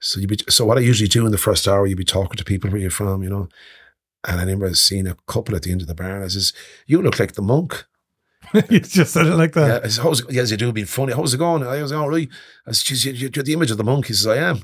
So 0.00 0.20
you 0.20 0.26
be 0.26 0.38
so 0.48 0.64
what 0.64 0.78
I 0.78 0.80
usually 0.80 1.08
do 1.08 1.24
in 1.26 1.32
the 1.32 1.38
first 1.38 1.66
hour, 1.68 1.86
you'd 1.86 1.98
be 1.98 2.04
talking 2.04 2.36
to 2.36 2.44
people 2.44 2.70
where 2.70 2.80
you're 2.80 2.90
from, 2.90 3.22
you 3.22 3.30
know. 3.30 3.48
And 4.26 4.36
I 4.38 4.42
remember 4.44 4.72
seeing 4.74 5.06
a 5.06 5.16
couple 5.26 5.54
at 5.56 5.62
the 5.62 5.72
end 5.72 5.80
of 5.80 5.86
the 5.86 5.94
bar, 5.94 6.16
and 6.16 6.24
I 6.24 6.28
says, 6.28 6.52
"You 6.86 7.00
look 7.02 7.18
like 7.18 7.32
the 7.32 7.42
monk." 7.42 7.86
you 8.70 8.80
just 8.80 9.12
said 9.12 9.26
it 9.26 9.34
like 9.36 9.52
that. 9.52 9.66
Yeah, 9.68 9.80
I 9.84 9.88
said, 9.88 10.02
how's, 10.02 10.22
yes, 10.30 10.50
you 10.50 10.56
do 10.56 10.72
being 10.72 10.86
funny. 10.86 11.12
How's 11.12 11.34
it 11.34 11.38
going? 11.38 11.62
I 11.66 11.82
was 11.82 11.92
all 11.92 12.08
right. 12.08 12.28
I 12.66 12.72
said, 12.72 12.86
"Geez, 12.86 13.04
you, 13.04 13.12
you- 13.12 13.30
you're 13.34 13.44
the 13.44 13.52
image 13.52 13.70
of 13.70 13.76
the 13.76 13.84
monk. 13.84 14.06
He 14.06 14.14
says, 14.14 14.26
I 14.26 14.36
am. 14.36 14.62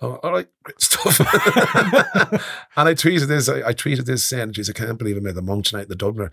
Oh, 0.00 0.16
all 0.22 0.32
right, 0.32 0.48
great 0.64 0.80
stuff. 0.80 1.20
and 2.76 2.88
I 2.88 2.94
tweeted 2.94 3.28
this. 3.28 3.48
I, 3.48 3.68
I 3.68 3.72
tweeted 3.72 4.04
this 4.04 4.24
saying, 4.24 4.52
"Geez, 4.52 4.68
I 4.68 4.72
can't 4.72 4.98
believe 4.98 5.16
I 5.16 5.20
made 5.20 5.36
the 5.36 5.42
monk 5.42 5.64
tonight 5.66 5.82
in 5.84 5.88
the 5.90 5.96
Dubliner." 5.96 6.32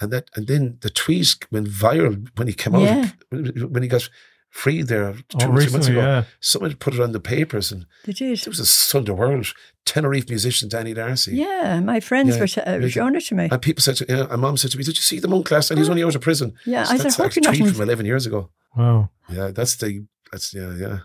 And 0.00 0.12
that, 0.12 0.28
and 0.36 0.46
then 0.46 0.76
the 0.82 0.90
tweet 0.90 1.34
went 1.50 1.68
viral 1.68 2.28
when 2.36 2.46
he 2.46 2.52
came 2.52 2.74
Yeah. 2.74 3.06
out, 3.32 3.70
when 3.70 3.82
he 3.82 3.88
got 3.88 4.10
freed 4.56 4.86
there 4.88 5.12
two 5.28 5.38
Oh, 5.42 5.48
or 5.50 5.60
three 5.60 5.70
months 5.72 5.88
ago. 5.88 6.00
yeah. 6.00 6.24
Someone 6.40 6.74
put 6.76 6.94
it 6.94 7.00
on 7.00 7.12
the 7.12 7.20
papers, 7.20 7.70
and 7.72 7.84
They 8.04 8.12
did. 8.12 8.38
there 8.38 8.50
was 8.50 8.60
a 8.60 8.66
Sunday 8.66 9.12
World 9.12 9.52
Tenerife 9.84 10.28
musician 10.28 10.68
Danny 10.68 10.94
Darcy. 10.94 11.36
Yeah, 11.36 11.80
my 11.80 12.00
friends 12.00 12.34
Yeah, 12.34 12.40
were 12.40 12.46
t- 12.48 12.60
uh, 12.62 12.76
really. 12.78 12.90
showing 12.90 13.14
it 13.14 13.24
to 13.26 13.34
me. 13.34 13.48
And 13.52 13.60
people 13.62 13.82
said, 13.82 13.96
to, 13.96 14.06
yeah, 14.08 14.26
and 14.30 14.40
mom 14.40 14.56
said 14.56 14.70
to 14.72 14.78
me, 14.78 14.84
"Did 14.84 14.96
you 14.96 15.02
see 15.02 15.20
the 15.20 15.28
monk 15.28 15.50
last 15.50 15.70
night? 15.70 15.78
He's 15.78 15.88
only 15.90 16.02
out 16.04 16.14
of 16.14 16.22
prison." 16.22 16.54
Yeah, 16.64 16.84
So 16.84 16.94
I 16.94 16.96
said, 16.96 17.04
that's 17.06 17.16
hope 17.16 17.30
a 17.32 17.34
you're 17.34 17.42
not 17.44 17.54
tweet 17.56 17.68
in- 17.68 17.74
from 17.74 17.82
eleven 17.82 18.06
years 18.06 18.26
ago. 18.26 18.50
Wow. 18.76 19.10
Yeah, 19.30 19.50
that's 19.52 19.76
the 19.76 20.06
that's 20.32 20.52
yeah 20.54 20.74
yeah 20.74 20.98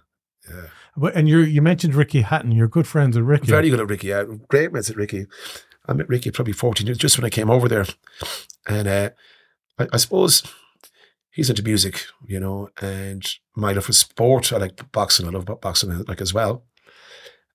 yeah. 0.50 0.66
But, 0.98 1.16
and 1.16 1.28
you 1.30 1.40
you 1.40 1.62
mentioned 1.62 1.94
Ricky 1.96 2.22
Hatton. 2.22 2.52
You're 2.52 2.68
good 2.68 2.88
friends 2.88 3.16
with 3.18 3.26
Ricky. 3.26 3.48
Very 3.48 3.70
good 3.70 3.80
at 3.82 3.90
Ricky. 3.90 4.08
Yeah, 4.08 4.24
great 4.48 4.72
mates 4.74 4.90
at 4.90 4.96
Ricky. 4.96 5.28
I 5.88 5.94
met 5.94 6.10
Ricky 6.10 6.32
probably 6.32 6.54
fourteen 6.54 6.88
years 6.88 6.98
just 6.98 7.18
when 7.18 7.26
I 7.26 7.30
came 7.30 7.50
over 7.50 7.68
there, 7.68 7.86
and 8.68 8.88
uh, 8.88 9.10
I, 9.80 9.88
I 9.94 9.98
suppose 9.98 10.44
he's 11.32 11.50
into 11.50 11.64
music, 11.64 12.06
you 12.26 12.40
know, 12.40 12.70
and 12.82 13.26
my 13.56 13.72
love 13.72 13.86
for 13.86 13.94
sport. 13.94 14.54
I 14.54 14.58
like 14.58 14.92
boxing. 14.92 15.28
I 15.28 15.32
love 15.32 15.46
boxing 15.62 15.92
uh, 15.92 16.04
like 16.08 16.22
as 16.22 16.34
well. 16.34 16.64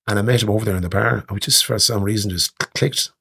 And 0.07 0.17
I 0.17 0.21
met 0.21 0.41
him 0.41 0.49
over 0.49 0.65
there 0.65 0.75
in 0.75 0.83
the 0.83 0.89
bar, 0.89 1.17
and 1.27 1.31
we 1.31 1.39
just 1.39 1.65
for 1.65 1.77
some 1.79 2.03
reason 2.03 2.31
just 2.31 2.57
clicked. 2.57 3.11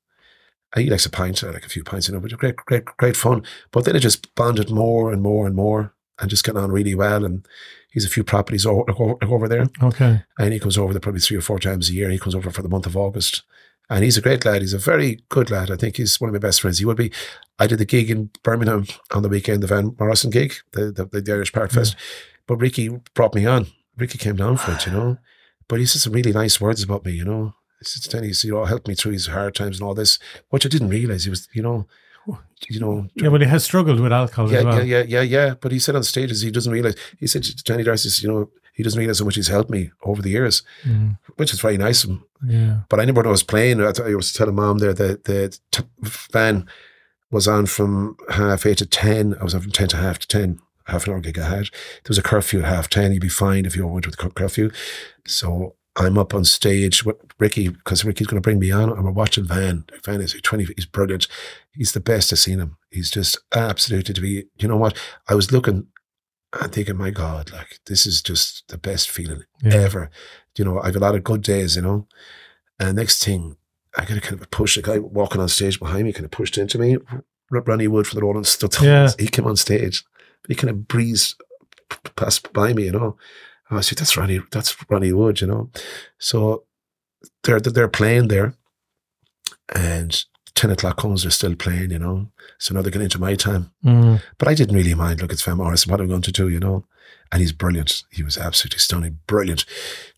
He 0.74 0.90
likes 0.90 1.06
a 1.06 1.10
pint, 1.10 1.42
I 1.42 1.50
like 1.50 1.64
a 1.64 1.70
few 1.70 1.84
pints, 1.84 2.08
you 2.08 2.14
know, 2.14 2.20
but 2.20 2.36
great, 2.36 2.56
great, 2.56 2.84
great 2.84 3.16
fun. 3.16 3.44
But 3.70 3.84
then 3.84 3.96
it 3.96 4.00
just 4.00 4.34
bonded 4.34 4.70
more 4.70 5.12
and 5.12 5.22
more 5.22 5.46
and 5.46 5.54
more, 5.54 5.94
and 6.18 6.28
just 6.28 6.44
got 6.44 6.56
on 6.56 6.70
really 6.70 6.94
well. 6.94 7.24
And 7.24 7.46
he's 7.90 8.04
a 8.04 8.10
few 8.10 8.22
properties 8.22 8.66
over, 8.66 8.84
over, 8.90 9.16
over 9.22 9.48
there. 9.48 9.66
Okay. 9.82 10.22
And 10.38 10.52
he 10.52 10.60
comes 10.60 10.76
over 10.76 10.92
there 10.92 11.00
probably 11.00 11.20
three 11.20 11.38
or 11.38 11.42
four 11.42 11.58
times 11.58 11.88
a 11.88 11.92
year. 11.92 12.10
He 12.10 12.18
comes 12.18 12.34
over 12.34 12.50
for 12.50 12.62
the 12.62 12.68
month 12.68 12.86
of 12.86 12.96
August. 12.96 13.42
And 13.88 14.02
he's 14.02 14.16
a 14.16 14.20
great 14.20 14.44
lad. 14.44 14.62
He's 14.62 14.74
a 14.74 14.78
very 14.78 15.20
good 15.28 15.50
lad. 15.50 15.70
I 15.70 15.76
think 15.76 15.96
he's 15.96 16.20
one 16.20 16.28
of 16.28 16.34
my 16.34 16.40
best 16.40 16.60
friends. 16.60 16.78
He 16.78 16.84
would 16.84 16.96
be. 16.96 17.12
I 17.58 17.66
did 17.66 17.78
the 17.78 17.84
gig 17.84 18.10
in 18.10 18.30
Birmingham 18.42 18.86
on 19.12 19.22
the 19.22 19.28
weekend, 19.28 19.62
the 19.62 19.68
Van 19.68 19.94
Morrison 19.98 20.30
gig, 20.30 20.54
the, 20.72 20.90
the, 20.90 21.20
the 21.20 21.32
Irish 21.32 21.52
Park 21.52 21.70
Fest. 21.70 21.94
But 22.46 22.56
Ricky 22.56 22.88
brought 23.14 23.34
me 23.34 23.46
on. 23.46 23.68
Ricky 23.96 24.18
came 24.18 24.36
down 24.36 24.56
for 24.56 24.72
it, 24.72 24.86
you 24.86 24.92
know. 24.92 25.18
But 25.68 25.78
he 25.80 25.86
said 25.86 26.00
some 26.02 26.12
really 26.12 26.32
nice 26.32 26.60
words 26.60 26.82
about 26.82 27.04
me, 27.04 27.12
you 27.12 27.24
know. 27.24 27.54
He 27.78 27.84
said, 27.84 28.10
Danny, 28.10 28.32
you 28.42 28.52
know, 28.52 28.64
helped 28.64 28.88
me 28.88 28.94
through 28.94 29.12
his 29.12 29.26
hard 29.26 29.54
times 29.54 29.78
and 29.78 29.86
all 29.86 29.94
this, 29.94 30.18
which 30.50 30.66
I 30.66 30.68
didn't 30.68 30.88
realize. 30.88 31.24
He 31.24 31.30
was, 31.30 31.48
you 31.52 31.62
know, 31.62 31.86
you 32.68 32.80
know, 32.80 33.06
Yeah, 33.14 33.28
well, 33.28 33.40
he 33.40 33.46
has 33.46 33.64
struggled 33.64 34.00
with 34.00 34.12
alcohol 34.12 34.50
yeah, 34.50 34.58
as 34.58 34.64
well. 34.64 34.84
yeah, 34.84 34.98
yeah, 34.98 35.20
yeah, 35.20 35.20
yeah. 35.22 35.54
But 35.60 35.72
he 35.72 35.78
said 35.78 35.94
on 35.94 36.02
stages 36.02 36.40
he 36.40 36.50
doesn't 36.50 36.72
realize. 36.72 36.96
He 37.18 37.26
said 37.26 37.46
Danny 37.64 37.84
Darcy, 37.84 38.26
you 38.26 38.32
know, 38.32 38.50
he 38.76 38.82
doesn't 38.82 38.98
realize 38.98 39.18
how 39.18 39.24
much 39.24 39.36
as 39.38 39.46
he's 39.46 39.52
helped 39.54 39.70
me 39.70 39.90
over 40.04 40.22
the 40.22 40.30
years, 40.30 40.62
Mm, 40.84 41.18
which 41.36 41.52
is 41.52 41.60
very 41.60 41.76
nice 41.78 42.04
of 42.04 42.10
him. 42.10 42.24
yeah. 42.46 42.80
But 42.88 43.00
I 43.00 43.04
never 43.04 43.16
when 43.20 43.26
I 43.26 43.30
was 43.30 43.42
playing. 43.42 43.80
I, 43.82 43.90
I 44.04 44.14
was 44.14 44.32
telling 44.32 44.54
mom 44.54 44.78
there 44.78 44.92
that 44.94 45.24
the 45.24 45.58
t- 45.72 45.82
van 46.30 46.68
was 47.30 47.48
on 47.48 47.66
from 47.66 48.16
half 48.30 48.64
eight 48.66 48.78
to 48.78 48.86
ten. 48.86 49.34
I 49.40 49.44
was 49.44 49.54
on 49.54 49.62
from 49.62 49.72
ten 49.72 49.88
to 49.88 49.96
half 49.96 50.18
to 50.20 50.28
ten. 50.28 50.60
Half 50.84 51.06
an 51.08 51.14
hour 51.14 51.20
gig 51.20 51.36
I 51.38 51.48
had. 51.48 51.64
There 51.64 52.10
was 52.10 52.18
a 52.18 52.22
curfew 52.22 52.60
at 52.60 52.66
half 52.66 52.88
ten. 52.88 53.12
You'd 53.12 53.20
be 53.22 53.28
fined 53.28 53.66
if 53.66 53.74
you 53.74 53.84
went 53.88 54.06
with 54.06 54.16
the 54.16 54.30
curfew. 54.30 54.70
So 55.26 55.74
I'm 55.96 56.18
up 56.18 56.34
on 56.34 56.44
stage 56.44 57.04
with 57.04 57.16
Ricky 57.40 57.68
because 57.68 58.04
Ricky's 58.04 58.26
going 58.28 58.40
to 58.40 58.46
bring 58.46 58.58
me 58.60 58.70
on, 58.70 58.90
and 58.90 59.02
we're 59.04 59.10
watching 59.10 59.44
Van. 59.44 59.84
Van 60.04 60.20
is 60.20 60.36
twenty. 60.42 60.66
He's 60.76 60.86
brilliant. 60.86 61.26
He's 61.72 61.92
the 61.92 62.00
best 62.00 62.32
I've 62.32 62.38
seen 62.38 62.60
him. 62.60 62.76
He's 62.90 63.10
just 63.10 63.38
absolutely 63.54 64.14
to 64.14 64.20
be. 64.20 64.44
You 64.58 64.68
know 64.68 64.76
what? 64.76 64.96
I 65.28 65.34
was 65.34 65.50
looking 65.50 65.86
and 66.52 66.72
thinking, 66.72 66.94
oh 66.96 66.98
my 66.98 67.10
God, 67.10 67.52
like 67.52 67.80
this 67.86 68.06
is 68.06 68.22
just 68.22 68.66
the 68.68 68.78
best 68.78 69.10
feeling 69.10 69.42
Yeah. 69.62 69.74
ever. 69.74 70.10
You 70.56 70.64
know, 70.64 70.80
I've 70.80 70.96
a 70.96 71.00
lot 71.00 71.14
of 71.14 71.24
good 71.24 71.42
days. 71.42 71.76
You 71.76 71.82
know, 71.82 72.06
and 72.78 72.96
next 72.96 73.24
thing, 73.24 73.56
I 73.96 74.04
got 74.04 74.16
a 74.18 74.20
kind 74.20 74.34
of 74.34 74.42
a 74.42 74.46
push. 74.48 74.76
A 74.76 74.82
guy 74.82 74.98
walking 74.98 75.40
on 75.40 75.48
stage 75.48 75.78
behind 75.78 76.04
me 76.04 76.12
kind 76.12 76.24
of 76.24 76.30
pushed 76.30 76.56
into 76.58 76.78
me. 76.78 76.96
Ronnie 77.50 77.88
Wood 77.88 78.06
from 78.06 78.18
the 78.18 78.24
Rolling 78.26 78.44
Stones. 78.44 78.82
Yeah. 78.82 79.10
He 79.18 79.28
came 79.28 79.46
on 79.46 79.56
stage. 79.56 80.04
He 80.48 80.54
kind 80.54 80.70
of 80.70 80.88
breezed 80.88 81.40
past 82.16 82.52
by 82.52 82.72
me, 82.72 82.84
you 82.86 82.92
know. 82.92 83.16
And 83.68 83.78
I 83.78 83.82
said, 83.82 83.98
"That's 83.98 84.16
Ronnie. 84.16 84.40
That's 84.50 84.76
Ronnie 84.90 85.12
Wood," 85.12 85.40
you 85.40 85.46
know. 85.46 85.70
So 86.18 86.64
they're 87.42 87.60
they're 87.60 87.88
playing 87.88 88.28
there, 88.28 88.54
and 89.74 90.24
ten 90.56 90.70
o'clock 90.72 90.96
comes. 90.96 91.22
They're 91.22 91.30
still 91.30 91.54
playing, 91.54 91.92
you 91.92 91.98
know. 92.00 92.28
So 92.58 92.74
now 92.74 92.82
they're 92.82 92.90
getting 92.90 93.04
into 93.04 93.20
my 93.20 93.36
time. 93.36 93.70
Mm, 93.84 94.20
But 94.38 94.48
I 94.48 94.54
didn't 94.54 94.74
really 94.74 94.94
mind. 94.94 95.20
Look, 95.20 95.30
it's 95.32 95.42
Van 95.42 95.56
Morrison. 95.58 95.90
What 95.90 96.00
am 96.00 96.06
I 96.06 96.08
going 96.08 96.22
to 96.22 96.32
do, 96.32 96.48
you 96.48 96.58
know? 96.58 96.84
And 97.30 97.40
he's 97.40 97.52
brilliant. 97.52 98.02
He 98.10 98.22
was 98.24 98.36
absolutely 98.38 98.78
stunning, 98.80 99.20
brilliant. 99.28 99.64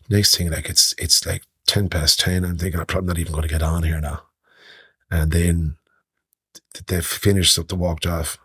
Next 0.09 0.35
thing, 0.35 0.49
like 0.49 0.67
it's 0.69 0.95
it's 0.97 1.23
like 1.25 1.43
ten 1.67 1.89
past 1.89 2.19
ten. 2.19 2.43
I'm 2.43 2.57
thinking 2.57 2.79
I'm 2.79 2.87
probably 2.87 3.07
not 3.07 3.19
even 3.19 3.33
going 3.33 3.43
to 3.47 3.53
get 3.53 3.61
on 3.63 3.83
here 3.83 4.01
now. 4.01 4.23
And 5.11 5.31
then 5.31 5.77
th- 6.73 6.85
they 6.87 7.01
finished 7.01 7.57
up. 7.59 7.67
They 7.67 7.75
walked 7.77 8.05
off. 8.07 8.37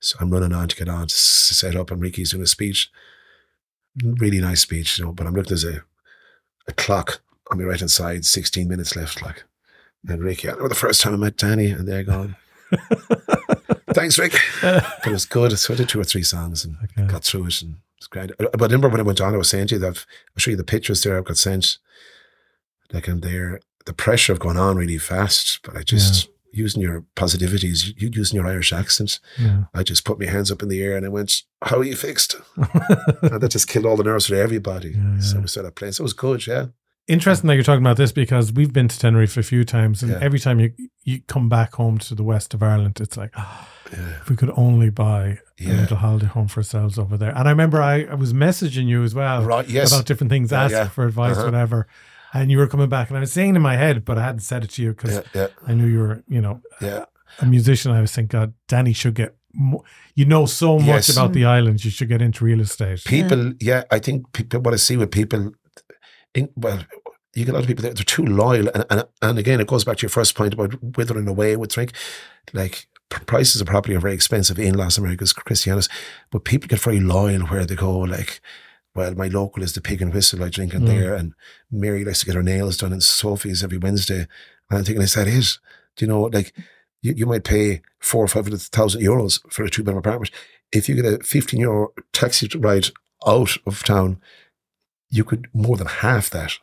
So 0.00 0.16
I'm 0.20 0.30
running 0.30 0.54
on 0.54 0.68
to 0.68 0.76
get 0.76 0.88
on 0.88 1.08
to 1.08 1.14
set 1.14 1.76
up. 1.76 1.90
And 1.90 2.00
Ricky's 2.00 2.30
doing 2.30 2.42
a 2.42 2.46
speech, 2.46 2.90
really 4.02 4.40
nice 4.40 4.60
speech, 4.62 4.98
you 4.98 5.04
know. 5.04 5.12
But 5.12 5.26
I'm 5.26 5.34
looking 5.34 5.50
there's 5.50 5.64
a 5.64 5.82
a 6.68 6.72
clock 6.72 7.20
on 7.50 7.58
my 7.58 7.64
right 7.64 7.80
hand 7.80 7.90
side, 7.90 8.24
16 8.24 8.68
minutes 8.68 8.94
left, 8.96 9.20
like. 9.22 9.44
And 10.08 10.22
Ricky, 10.22 10.48
I 10.48 10.52
remember 10.52 10.70
the 10.70 10.74
first 10.74 11.00
time 11.02 11.14
I 11.14 11.16
met 11.16 11.36
Danny, 11.36 11.70
and 11.70 11.86
they're 11.86 12.04
gone. 12.04 12.36
Thanks, 13.92 14.18
Rick. 14.18 14.34
But 14.62 15.06
it 15.06 15.10
was 15.10 15.24
good. 15.26 15.58
So 15.58 15.74
I 15.74 15.76
did 15.76 15.88
two 15.88 16.00
or 16.00 16.04
three 16.04 16.22
songs 16.22 16.64
and 16.64 16.76
Okay. 16.96 17.06
got 17.10 17.24
through 17.24 17.46
it 17.46 17.62
and 17.62 17.76
it's 17.98 18.06
great. 18.06 18.30
Uh, 18.32 18.46
But 18.52 18.62
I 18.62 18.66
remember 18.66 18.88
when 18.88 19.00
I 19.00 19.04
went 19.04 19.20
on, 19.20 19.34
I 19.34 19.36
was 19.38 19.48
saying 19.50 19.68
to 19.68 19.74
you 19.74 19.78
that 19.80 19.86
I've, 19.88 20.06
I'll 20.36 20.38
show 20.40 20.50
you 20.52 20.56
the 20.56 20.64
pictures 20.64 21.02
there 21.02 21.18
I've 21.18 21.24
got 21.24 21.38
sent. 21.38 21.78
Like 22.92 23.08
I'm 23.08 23.20
there, 23.20 23.60
the 23.86 23.92
pressure 23.92 24.32
of 24.32 24.38
going 24.38 24.56
on 24.56 24.76
really 24.76 24.98
fast, 24.98 25.60
but 25.64 25.76
I 25.76 25.82
just 25.82 26.28
using 26.52 26.82
your 26.82 27.04
positivities, 27.16 27.94
you 28.00 28.10
using 28.12 28.36
your 28.36 28.46
Irish 28.46 28.72
accent. 28.72 29.20
yeah. 29.38 29.64
I 29.74 29.82
just 29.82 30.04
put 30.04 30.18
my 30.20 30.26
hands 30.26 30.50
up 30.50 30.62
in 30.62 30.68
the 30.68 30.82
air 30.82 30.96
and 30.96 31.06
I 31.06 31.08
went, 31.08 31.42
"How 31.62 31.78
are 31.78 31.84
you 31.84 31.94
fixed?" 31.96 32.34
and 32.56 33.40
that 33.40 33.50
just 33.52 33.68
killed 33.68 33.86
all 33.86 33.96
the 33.96 34.02
nerves 34.04 34.26
for 34.26 34.34
everybody. 34.34 34.90
Yeah, 34.96 35.20
So 35.20 35.40
we 35.40 35.46
started 35.46 35.74
playing. 35.76 35.92
So 35.92 36.02
it 36.02 36.10
was 36.10 36.12
good, 36.12 36.46
yeah. 36.46 36.66
Interesting 37.10 37.48
that 37.48 37.54
you're 37.54 37.64
talking 37.64 37.82
about 37.82 37.96
this 37.96 38.12
because 38.12 38.52
we've 38.52 38.72
been 38.72 38.88
to 38.88 38.98
Tenerife 38.98 39.36
a 39.36 39.42
few 39.42 39.64
times, 39.64 40.02
and 40.02 40.12
Yeah. 40.12 40.18
every 40.22 40.38
time 40.38 40.60
you 40.60 40.70
you 41.02 41.20
come 41.26 41.48
back 41.48 41.74
home 41.74 41.96
to 41.98 42.14
the 42.14 42.22
west 42.22 42.54
of 42.54 42.62
Ireland, 42.62 43.00
it's 43.00 43.16
like 43.16 43.32
"Ah, 43.36 43.68
Yeah. 43.92 43.98
if 44.20 44.30
we 44.30 44.36
could 44.36 44.52
only 44.56 44.90
buy 44.90 45.38
a 45.60 45.72
little 45.80 45.96
holiday 45.96 46.26
home 46.26 46.46
for 46.46 46.60
ourselves 46.60 46.98
over 46.98 47.16
there. 47.16 47.32
And 47.36 47.48
I 47.48 47.50
remember 47.50 47.78
I, 47.82 48.04
I 48.04 48.14
was 48.14 48.32
messaging 48.32 48.86
you 48.86 49.02
as 49.02 49.14
well 49.14 49.42
Right, 49.44 49.68
yes. 49.68 49.92
about 49.92 50.06
different 50.06 50.30
things, 50.30 50.50
Yeah, 50.52 50.64
asking 50.64 50.78
yeah. 50.78 50.88
for 50.88 51.04
advice, 51.06 51.36
Uh-huh. 51.36 51.46
whatever. 51.46 51.86
And 52.32 52.50
you 52.50 52.58
were 52.58 52.68
coming 52.68 52.88
back, 52.88 53.08
and 53.08 53.16
I 53.16 53.20
was 53.20 53.32
saying 53.32 53.56
in 53.56 53.62
my 53.62 53.76
head, 53.76 54.04
but 54.04 54.16
I 54.18 54.22
hadn't 54.28 54.40
said 54.50 54.62
it 54.64 54.70
to 54.76 54.82
you 54.82 54.90
because 54.90 55.14
Yeah, 55.14 55.22
yeah, 55.34 55.46
I 55.66 55.72
knew 55.74 55.86
you 55.94 55.98
were, 56.06 56.22
you 56.28 56.40
know, 56.40 56.60
yeah. 56.80 57.04
a 57.40 57.46
musician, 57.46 57.90
I 57.90 58.00
was 58.00 58.12
thinking, 58.14 58.38
God, 58.40 58.52
Danny 58.68 58.92
should 58.92 59.14
get. 59.14 59.34
Mo- 59.52 59.82
you 60.14 60.26
know 60.26 60.46
so 60.46 60.78
much 60.78 61.08
Yes. 61.08 61.16
about 61.16 61.32
the 61.32 61.44
islands. 61.44 61.84
You 61.84 61.90
should 61.90 62.08
get 62.08 62.22
into 62.22 62.44
real 62.44 62.60
estate. 62.60 63.02
People, 63.04 63.52
yeah, 63.60 63.82
I 63.90 63.98
think 63.98 64.18
people, 64.32 64.60
what 64.60 64.74
I 64.74 64.76
see 64.76 64.96
with 64.96 65.10
people, 65.10 65.50
in, 66.34 66.48
well, 66.54 66.84
you 67.34 67.44
get 67.44 67.52
a 67.52 67.54
lot 67.54 67.62
of 67.62 67.68
people 67.68 67.82
that 67.82 67.96
they're 67.96 68.04
too 68.04 68.26
loyal. 68.26 68.68
And, 68.74 68.84
and, 68.90 69.04
and 69.22 69.38
again, 69.38 69.60
it 69.60 69.66
goes 69.66 69.84
back 69.84 69.98
to 69.98 70.02
your 70.02 70.10
first 70.10 70.34
point 70.34 70.54
about 70.54 70.82
withering 70.96 71.28
away 71.28 71.56
with 71.56 71.72
drink. 71.72 71.92
Like, 72.52 72.86
prices 73.26 73.60
of 73.60 73.66
property 73.66 73.94
are 73.94 74.00
very 74.00 74.14
expensive 74.14 74.58
in 74.58 74.74
Las 74.74 74.98
Americas, 74.98 75.32
Cristianos, 75.32 75.88
but 76.30 76.44
people 76.44 76.68
get 76.68 76.80
very 76.80 77.00
loyal 77.00 77.42
where 77.42 77.64
they 77.64 77.76
go, 77.76 77.98
like, 77.98 78.40
well, 78.94 79.14
my 79.14 79.28
local 79.28 79.62
is 79.62 79.72
the 79.72 79.80
pig 79.80 80.02
and 80.02 80.12
whistle 80.12 80.42
I 80.42 80.48
drink 80.48 80.74
in 80.74 80.82
Mm. 80.82 80.86
there, 80.86 81.14
and 81.14 81.34
Mary 81.70 82.04
likes 82.04 82.20
to 82.20 82.26
get 82.26 82.34
her 82.34 82.42
nails 82.42 82.76
done 82.76 82.92
in 82.92 83.00
Sophie's 83.00 83.62
every 83.62 83.78
Wednesday. 83.78 84.26
And 84.68 84.78
I'm 84.78 84.84
thinking, 84.84 85.02
is 85.02 85.14
that 85.14 85.28
it? 85.28 85.58
Do 85.96 86.04
you 86.04 86.08
know, 86.08 86.22
like, 86.22 86.52
you, 87.02 87.14
you 87.16 87.26
might 87.26 87.44
pay 87.44 87.82
four 88.00 88.24
or 88.24 88.28
five 88.28 88.44
hundred 88.44 88.62
thousand 88.62 89.02
euros 89.02 89.40
for 89.52 89.64
a 89.64 89.70
two 89.70 89.82
bedroom 89.82 89.98
apartment. 89.98 90.32
If 90.72 90.88
you 90.88 90.96
get 90.96 91.04
a 91.04 91.18
fifteen 91.24 91.60
euro 91.60 91.92
taxi 92.12 92.48
ride 92.58 92.88
out 93.26 93.56
of 93.66 93.82
town, 93.84 94.20
you 95.08 95.24
could 95.24 95.48
more 95.52 95.76
than 95.76 95.86
half 95.86 96.30
that. 96.30 96.58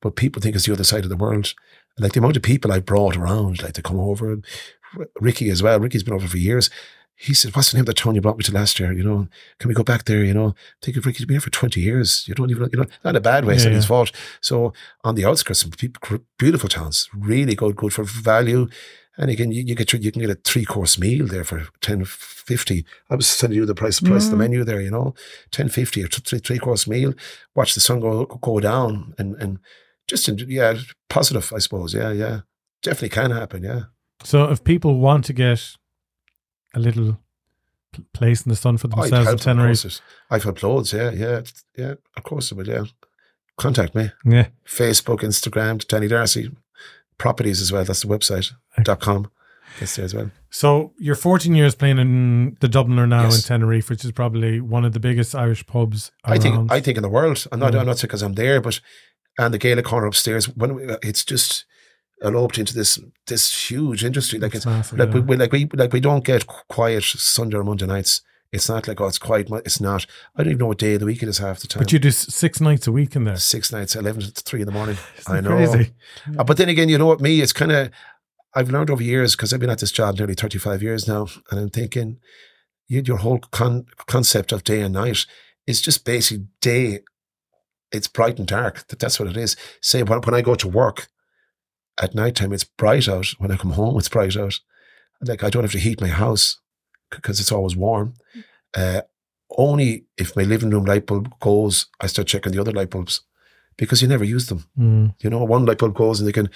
But 0.00 0.16
people 0.16 0.40
think 0.40 0.54
it's 0.54 0.66
the 0.66 0.72
other 0.72 0.84
side 0.84 1.04
of 1.04 1.10
the 1.10 1.16
world. 1.16 1.54
Like 1.98 2.12
the 2.12 2.20
amount 2.20 2.36
of 2.36 2.42
people 2.42 2.70
I 2.70 2.78
brought 2.80 3.16
around, 3.16 3.62
like 3.62 3.72
to 3.74 3.82
come 3.82 3.98
over, 3.98 4.32
and 4.32 4.44
Ricky 5.20 5.50
as 5.50 5.62
well. 5.62 5.80
Ricky's 5.80 6.02
been 6.04 6.14
over 6.14 6.28
for 6.28 6.36
years. 6.38 6.70
He 7.16 7.34
said, 7.34 7.56
"What's 7.56 7.72
the 7.72 7.78
name 7.78 7.84
that 7.86 7.96
town 7.96 8.14
you 8.14 8.20
brought 8.20 8.38
me 8.38 8.44
to 8.44 8.52
last 8.52 8.78
year? 8.78 8.92
You 8.92 9.02
know, 9.02 9.26
can 9.58 9.68
we 9.68 9.74
go 9.74 9.82
back 9.82 10.04
there? 10.04 10.22
You 10.22 10.32
know, 10.32 10.54
think 10.80 10.96
of 10.96 11.04
Ricky's 11.04 11.26
been 11.26 11.34
here 11.34 11.40
for 11.40 11.50
twenty 11.50 11.80
years. 11.80 12.24
You 12.28 12.34
don't 12.34 12.50
even, 12.50 12.68
you 12.72 12.78
know, 12.78 12.86
not 13.02 13.10
in 13.10 13.16
a 13.16 13.20
bad 13.20 13.44
way. 13.44 13.54
It's 13.54 13.64
Yeah, 13.64 13.70
not 13.70 13.74
his 13.76 13.84
yeah. 13.84 13.88
fault. 13.88 14.12
So 14.40 14.72
on 15.02 15.16
the 15.16 15.24
outskirts, 15.24 15.64
people, 15.64 16.20
beautiful 16.38 16.68
towns, 16.68 17.08
really 17.12 17.56
good, 17.56 17.74
good 17.74 17.92
for 17.92 18.04
value. 18.04 18.68
And 19.16 19.30
again, 19.32 19.50
you, 19.50 19.64
you 19.64 19.74
get 19.74 19.92
you 19.92 20.12
can 20.12 20.20
get 20.20 20.30
a 20.30 20.36
three 20.36 20.64
course 20.64 20.96
meal 20.96 21.26
there 21.26 21.42
for 21.42 21.66
ten 21.80 22.04
fifty. 22.04 22.84
I 23.10 23.16
was 23.16 23.36
telling 23.36 23.56
you 23.56 23.66
the 23.66 23.74
price 23.74 23.98
price 23.98 24.26
of 24.26 24.30
the 24.30 24.36
Mm. 24.36 24.40
menu 24.50 24.62
there. 24.64 24.80
You 24.80 24.92
know, 24.92 25.14
ten 25.50 25.68
fifty 25.68 26.04
or 26.04 26.06
three 26.06 26.38
three 26.38 26.58
course 26.60 26.86
meal. 26.86 27.14
Watch 27.56 27.74
the 27.74 27.80
sun 27.80 27.98
go 27.98 28.26
go 28.26 28.60
down 28.60 29.14
and 29.18 29.34
and 29.42 29.58
just 30.08 30.28
yeah, 30.48 30.74
positive. 31.08 31.52
I 31.54 31.58
suppose. 31.58 31.94
Yeah, 31.94 32.12
yeah, 32.12 32.40
definitely 32.82 33.10
can 33.10 33.30
happen. 33.30 33.62
Yeah. 33.62 33.82
So 34.24 34.50
if 34.50 34.64
people 34.64 34.98
want 34.98 35.24
to 35.26 35.32
get 35.32 35.76
a 36.74 36.80
little 36.80 37.18
place 38.12 38.42
in 38.44 38.50
the 38.50 38.56
sun 38.56 38.76
for 38.78 38.88
themselves 38.88 39.12
in 39.12 39.16
help 39.24 39.40
them, 39.40 39.58
of 39.58 39.64
Tenerife. 39.66 40.00
I've 40.30 40.42
helped 40.44 40.62
loads. 40.62 40.92
Yeah, 40.92 41.10
yeah, 41.10 41.40
yeah. 41.76 41.94
Of 42.16 42.22
course, 42.24 42.52
I 42.52 42.56
would. 42.56 42.66
Yeah. 42.66 42.84
Contact 43.56 43.94
me. 43.94 44.10
yeah, 44.24 44.48
Facebook, 44.64 45.18
Instagram, 45.20 45.84
Danny 45.88 46.06
Darcy, 46.06 46.50
properties 47.18 47.60
as 47.60 47.72
well. 47.72 47.84
That's 47.84 48.02
the 48.02 48.06
website. 48.08 48.52
dot 48.84 49.00
com. 49.00 49.30
That's 49.80 49.96
there 49.96 50.04
as 50.04 50.14
well. 50.14 50.30
So 50.50 50.92
you're 50.98 51.14
14 51.16 51.54
years 51.54 51.74
playing 51.74 51.98
in 51.98 52.56
the 52.60 52.68
Dubliner 52.68 53.08
now 53.08 53.24
Yes. 53.24 53.36
in 53.38 53.42
Tenerife, 53.42 53.90
which 53.90 54.04
is 54.04 54.12
probably 54.12 54.60
one 54.60 54.84
of 54.84 54.92
the 54.92 55.00
biggest 55.00 55.34
Irish 55.34 55.66
pubs 55.66 56.10
I 56.24 56.38
think 56.38 56.70
I 56.70 56.80
think 56.80 56.96
in 56.96 57.02
the 57.02 57.08
world. 57.08 57.46
I'm 57.52 57.58
not 57.60 57.72
Mm. 57.72 57.80
I'm 57.80 57.86
not 57.86 57.98
saying 57.98 58.08
because 58.08 58.22
I'm 58.22 58.34
there, 58.34 58.60
but 58.60 58.80
and 59.38 59.54
the 59.54 59.58
Gaelic 59.58 59.84
corner 59.84 60.06
upstairs. 60.06 60.48
When 60.48 60.74
we, 60.74 60.82
it's 61.02 61.24
just 61.24 61.64
eloped 62.22 62.58
into 62.58 62.74
this 62.74 62.98
this 63.26 63.70
huge 63.70 64.04
industry. 64.04 64.38
Like 64.38 64.54
It's 64.54 64.64
it's, 64.64 64.66
massive, 64.66 64.98
like 64.98 65.08
yeah. 65.08 65.14
we, 65.14 65.20
we 65.20 65.36
like 65.36 65.52
we 65.52 65.68
like 65.74 65.92
we 65.92 66.00
don't 66.00 66.24
get 66.24 66.46
quiet 66.46 67.04
Sunday 67.04 67.56
or 67.56 67.64
Monday 67.64 67.86
nights. 67.86 68.22
It's 68.50 68.68
not 68.68 68.88
like 68.88 69.00
oh 69.00 69.06
it's 69.06 69.18
quiet. 69.18 69.48
It's 69.64 69.80
not. 69.80 70.06
I 70.34 70.42
don't 70.42 70.52
even 70.52 70.60
know 70.60 70.66
what 70.68 70.78
day 70.78 70.94
of 70.94 71.00
the 71.00 71.06
week 71.06 71.22
it 71.22 71.28
is 71.28 71.38
half 71.38 71.60
the 71.60 71.66
time. 71.66 71.82
but 71.82 71.92
you 71.92 71.98
do 71.98 72.10
six 72.10 72.60
nights 72.60 72.86
a 72.86 72.92
week 72.92 73.14
in 73.14 73.24
there. 73.24 73.36
six 73.36 73.70
nights, 73.72 73.94
eleven 73.94 74.22
to 74.22 74.30
three 74.30 74.60
in 74.60 74.66
the 74.66 74.72
morning. 74.72 74.96
I 75.26 75.40
know. 75.40 75.50
Crazy. 75.50 75.92
Uh, 76.36 76.44
but 76.44 76.56
then 76.56 76.68
again, 76.68 76.88
you 76.88 76.98
know 76.98 77.06
what? 77.06 77.20
Me, 77.20 77.40
it's 77.40 77.52
kind 77.52 77.72
of 77.72 77.90
I've 78.54 78.70
learned 78.70 78.90
over 78.90 79.02
years 79.02 79.36
because 79.36 79.52
I've 79.52 79.60
been 79.60 79.70
at 79.70 79.80
this 79.80 79.92
job 79.92 80.18
nearly 80.18 80.34
thirty 80.34 80.58
five 80.58 80.82
years 80.82 81.06
now, 81.06 81.28
and 81.50 81.60
I'm 81.60 81.68
thinking, 81.68 82.18
you, 82.88 83.02
your 83.04 83.18
whole 83.18 83.38
con- 83.38 83.86
concept 84.06 84.50
of 84.50 84.64
day 84.64 84.80
and 84.80 84.94
night 84.94 85.26
is 85.66 85.82
just 85.82 86.04
basically 86.04 86.46
day. 86.60 87.00
It's 87.92 88.08
bright 88.08 88.38
and 88.38 88.46
dark. 88.46 88.86
That 88.88 88.98
that's 88.98 89.18
what 89.18 89.28
it 89.28 89.36
is. 89.36 89.56
Say 89.80 90.02
when 90.02 90.20
when 90.20 90.34
I 90.34 90.42
go 90.42 90.54
to 90.54 90.68
work 90.68 91.08
at 92.00 92.14
night 92.14 92.36
time, 92.36 92.52
it's 92.52 92.64
bright 92.64 93.08
out. 93.08 93.26
When 93.38 93.50
I 93.50 93.56
come 93.56 93.72
home, 93.72 93.98
it's 93.98 94.08
bright 94.08 94.36
out. 94.36 94.58
Like 95.20 95.42
I 95.42 95.50
don't 95.50 95.64
have 95.64 95.72
to 95.72 95.78
heat 95.78 96.00
my 96.00 96.08
house 96.08 96.58
because 97.10 97.40
it's 97.40 97.52
always 97.52 97.76
warm. 97.76 98.14
Uh, 98.76 99.00
only 99.56 100.04
if 100.16 100.36
my 100.36 100.42
living 100.42 100.70
room 100.70 100.84
light 100.84 101.06
bulb 101.06 101.32
goes, 101.40 101.86
I 102.00 102.06
start 102.06 102.28
checking 102.28 102.52
the 102.52 102.60
other 102.60 102.72
light 102.72 102.90
bulbs 102.90 103.22
because 103.76 104.02
you 104.02 104.08
never 104.08 104.24
use 104.24 104.46
them. 104.46 104.64
Mm. 104.78 105.14
You 105.20 105.30
know, 105.30 105.42
one 105.44 105.64
light 105.64 105.78
bulb 105.78 105.94
goes 105.94 106.20
and 106.20 106.28
they 106.28 106.32
can 106.32 106.50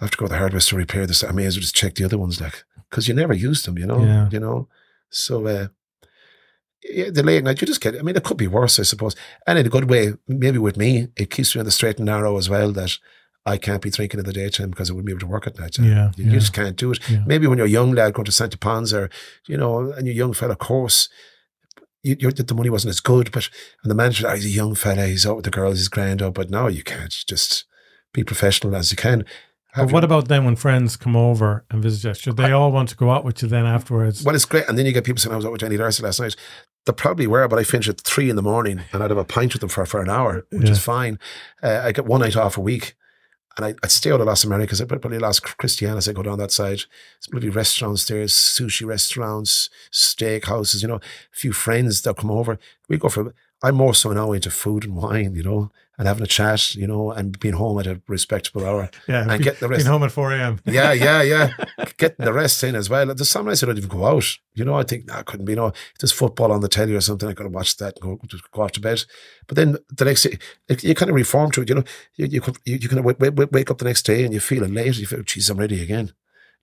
I 0.00 0.04
have 0.04 0.10
to 0.10 0.16
go 0.16 0.26
to 0.26 0.30
the 0.32 0.38
hardware 0.38 0.60
store 0.60 0.78
to 0.78 0.82
repair 0.82 1.06
this. 1.06 1.22
I 1.24 1.30
may 1.32 1.46
as 1.46 1.56
well 1.56 1.62
just 1.62 1.74
check 1.76 1.94
the 1.94 2.04
other 2.04 2.18
ones, 2.18 2.40
like, 2.40 2.64
because 2.90 3.06
you 3.06 3.14
never 3.14 3.32
use 3.32 3.62
them, 3.62 3.78
you 3.78 3.86
know, 3.86 4.02
Yeah. 4.04 4.28
you 4.30 4.40
know. 4.40 4.68
So, 5.08 5.46
uh, 5.46 5.68
the 6.84 7.22
late 7.22 7.44
night, 7.44 7.60
you 7.60 7.66
just 7.66 7.80
get. 7.80 7.98
I 7.98 8.02
mean, 8.02 8.16
it 8.16 8.24
could 8.24 8.36
be 8.36 8.46
worse, 8.46 8.78
I 8.78 8.82
suppose, 8.82 9.16
and 9.46 9.58
in 9.58 9.66
a 9.66 9.70
good 9.70 9.88
way. 9.88 10.14
Maybe 10.28 10.58
with 10.58 10.76
me, 10.76 11.08
it 11.16 11.30
keeps 11.30 11.54
me 11.54 11.60
on 11.60 11.64
the 11.64 11.70
straight 11.70 11.98
and 11.98 12.06
narrow 12.06 12.36
as 12.36 12.50
well. 12.50 12.72
That 12.72 12.98
I 13.46 13.58
can't 13.58 13.82
be 13.82 13.90
drinking 13.90 14.20
in 14.20 14.26
the 14.26 14.32
daytime 14.32 14.70
because 14.70 14.90
I 14.90 14.92
wouldn't 14.92 15.06
be 15.06 15.12
able 15.12 15.20
to 15.20 15.26
work 15.26 15.46
at 15.46 15.58
night. 15.58 15.78
Yeah, 15.78 16.12
you, 16.16 16.24
yeah. 16.24 16.32
you 16.32 16.38
just 16.38 16.52
can't 16.52 16.76
do 16.76 16.92
it. 16.92 16.98
Yeah. 17.08 17.24
Maybe 17.26 17.46
when 17.46 17.58
you're 17.58 17.66
a 17.66 17.70
young 17.70 17.92
lad 17.92 18.14
going 18.14 18.26
to 18.26 18.32
Santa 18.32 18.58
Ponsa 18.58 19.08
you 19.46 19.56
know, 19.56 19.92
and 19.92 20.06
you're 20.06 20.14
a 20.14 20.16
young 20.16 20.32
fella, 20.32 20.52
of 20.52 20.58
course. 20.58 21.08
You, 22.02 22.16
you're, 22.18 22.32
the 22.32 22.54
money 22.54 22.70
wasn't 22.70 22.90
as 22.90 23.00
good, 23.00 23.32
but 23.32 23.48
and 23.82 23.90
the 23.90 23.94
manager, 23.94 24.28
oh, 24.28 24.34
he's 24.34 24.44
a 24.44 24.50
young 24.50 24.74
fella, 24.74 25.06
he's 25.06 25.26
out 25.26 25.36
with 25.36 25.46
the 25.46 25.50
girls, 25.50 25.78
he's 25.78 25.88
grand 25.88 26.22
out. 26.22 26.34
But 26.34 26.50
no, 26.50 26.68
you 26.68 26.82
can't. 26.82 27.14
Just 27.26 27.64
be 28.12 28.22
professional 28.24 28.76
as 28.76 28.90
you 28.90 28.96
can. 28.96 29.24
But 29.76 29.92
what 29.92 30.04
about 30.04 30.28
then 30.28 30.44
when 30.44 30.56
friends 30.56 30.96
come 30.96 31.16
over 31.16 31.64
and 31.70 31.82
visit 31.82 32.08
you? 32.08 32.14
Should 32.14 32.36
they 32.36 32.52
all 32.52 32.70
want 32.72 32.88
to 32.90 32.96
go 32.96 33.10
out 33.10 33.24
with 33.24 33.42
you 33.42 33.48
then 33.48 33.66
afterwards? 33.66 34.22
Well, 34.24 34.34
it's 34.34 34.44
great. 34.44 34.68
And 34.68 34.78
then 34.78 34.86
you 34.86 34.92
get 34.92 35.04
people 35.04 35.20
saying, 35.20 35.32
I 35.32 35.36
was 35.36 35.44
out 35.44 35.52
with 35.52 35.60
Danny 35.60 35.76
Darcy 35.76 36.02
last 36.02 36.20
night. 36.20 36.36
They 36.86 36.92
probably 36.92 37.26
were, 37.26 37.48
but 37.48 37.58
I 37.58 37.64
finished 37.64 37.88
at 37.88 38.00
three 38.02 38.28
in 38.30 38.36
the 38.36 38.42
morning 38.42 38.82
and 38.92 39.02
I'd 39.02 39.10
have 39.10 39.18
a 39.18 39.24
pint 39.24 39.52
with 39.54 39.60
them 39.60 39.70
for, 39.70 39.84
for 39.86 40.00
an 40.02 40.10
hour, 40.10 40.46
which 40.50 40.66
Yeah. 40.66 40.72
is 40.72 40.78
fine. 40.82 41.18
Uh, 41.62 41.80
I 41.84 41.92
get 41.92 42.04
one 42.06 42.20
night 42.20 42.36
off 42.36 42.56
a 42.58 42.60
week. 42.60 42.94
And 43.56 43.64
I, 43.66 43.74
I'd 43.84 43.90
stay 43.92 44.10
out 44.10 44.20
of 44.20 44.26
Las 44.26 44.42
Americas. 44.44 44.80
I'd 44.80 44.88
probably 44.88 45.18
Las 45.20 45.38
Cristianos. 45.38 46.08
I 46.08 46.12
go 46.12 46.24
down 46.24 46.38
that 46.38 46.50
side. 46.50 46.80
It's 47.18 47.28
bloody 47.30 47.50
restaurants 47.50 48.04
there, 48.04 48.24
sushi 48.24 48.84
restaurants, 48.84 49.70
steak 49.92 50.46
houses, 50.46 50.82
you 50.82 50.88
know, 50.88 50.96
a 50.96 51.00
few 51.32 51.52
friends 51.52 52.02
that 52.02 52.16
come 52.16 52.32
over. 52.32 52.58
We 52.88 52.98
go 52.98 53.08
for, 53.08 53.32
I'm 53.64 53.74
more 53.76 53.94
so 53.94 54.12
now 54.12 54.32
into 54.32 54.50
food 54.50 54.84
and 54.84 54.94
wine, 54.94 55.34
you 55.34 55.42
know, 55.42 55.70
and 55.96 56.06
having 56.06 56.22
a 56.24 56.26
chat, 56.26 56.74
you 56.74 56.86
know, 56.86 57.10
and 57.12 57.38
being 57.40 57.54
home 57.54 57.78
at 57.80 57.86
a 57.86 58.00
respectable 58.08 58.66
hour. 58.66 58.90
yeah, 59.08 59.22
and 59.28 59.38
be- 59.38 59.44
get 59.44 59.60
the 59.60 59.68
rest. 59.68 59.78
being 59.80 59.90
home 59.92 60.02
at 60.02 60.12
4 60.12 60.32
a.m. 60.32 60.60
Yeah, 60.66 60.92
yeah, 60.92 61.22
yeah. 61.22 61.52
Getting 61.96 62.24
the 62.26 62.32
rest 62.32 62.62
in 62.64 62.74
as 62.74 62.90
well. 62.90 63.06
There's 63.06 63.28
some 63.28 63.46
nights 63.46 63.62
I 63.62 63.66
don't 63.66 63.78
even 63.78 63.88
go 63.88 64.04
out. 64.06 64.26
You 64.54 64.64
know, 64.64 64.74
I 64.74 64.82
think 64.82 65.06
nah, 65.06 65.18
I 65.18 65.22
couldn't 65.22 65.46
be. 65.46 65.52
You 65.52 65.56
know, 65.56 65.66
if 65.68 65.98
there's 66.00 66.12
football 66.12 66.52
on 66.52 66.60
the 66.60 66.68
telly 66.68 66.94
or 66.94 67.00
something, 67.00 67.28
I 67.28 67.32
gotta 67.32 67.48
watch 67.50 67.76
that 67.78 67.94
and 68.02 68.18
go 68.18 68.26
just 68.26 68.50
go 68.50 68.62
off 68.62 68.72
to 68.72 68.80
bed. 68.80 69.04
But 69.46 69.56
then 69.56 69.76
the 69.96 70.04
next 70.04 70.22
day, 70.24 70.38
you 70.82 70.94
kind 70.94 71.10
of 71.10 71.14
reform 71.16 71.50
to 71.52 71.62
it. 71.62 71.68
You 71.68 71.76
know, 71.76 71.84
you 72.16 72.26
you 72.26 72.40
could- 72.40 72.58
you, 72.66 72.76
you 72.76 72.88
kind 72.88 72.98
of 72.98 73.04
wake, 73.04 73.20
wake, 73.20 73.50
wake 73.52 73.70
up 73.70 73.78
the 73.78 73.84
next 73.86 74.02
day 74.04 74.24
and 74.24 74.34
you 74.34 74.40
feel 74.40 74.64
late. 74.64 74.98
You 74.98 75.06
feel, 75.06 75.22
geez, 75.22 75.48
I'm 75.48 75.58
ready 75.58 75.80
again. 75.82 76.12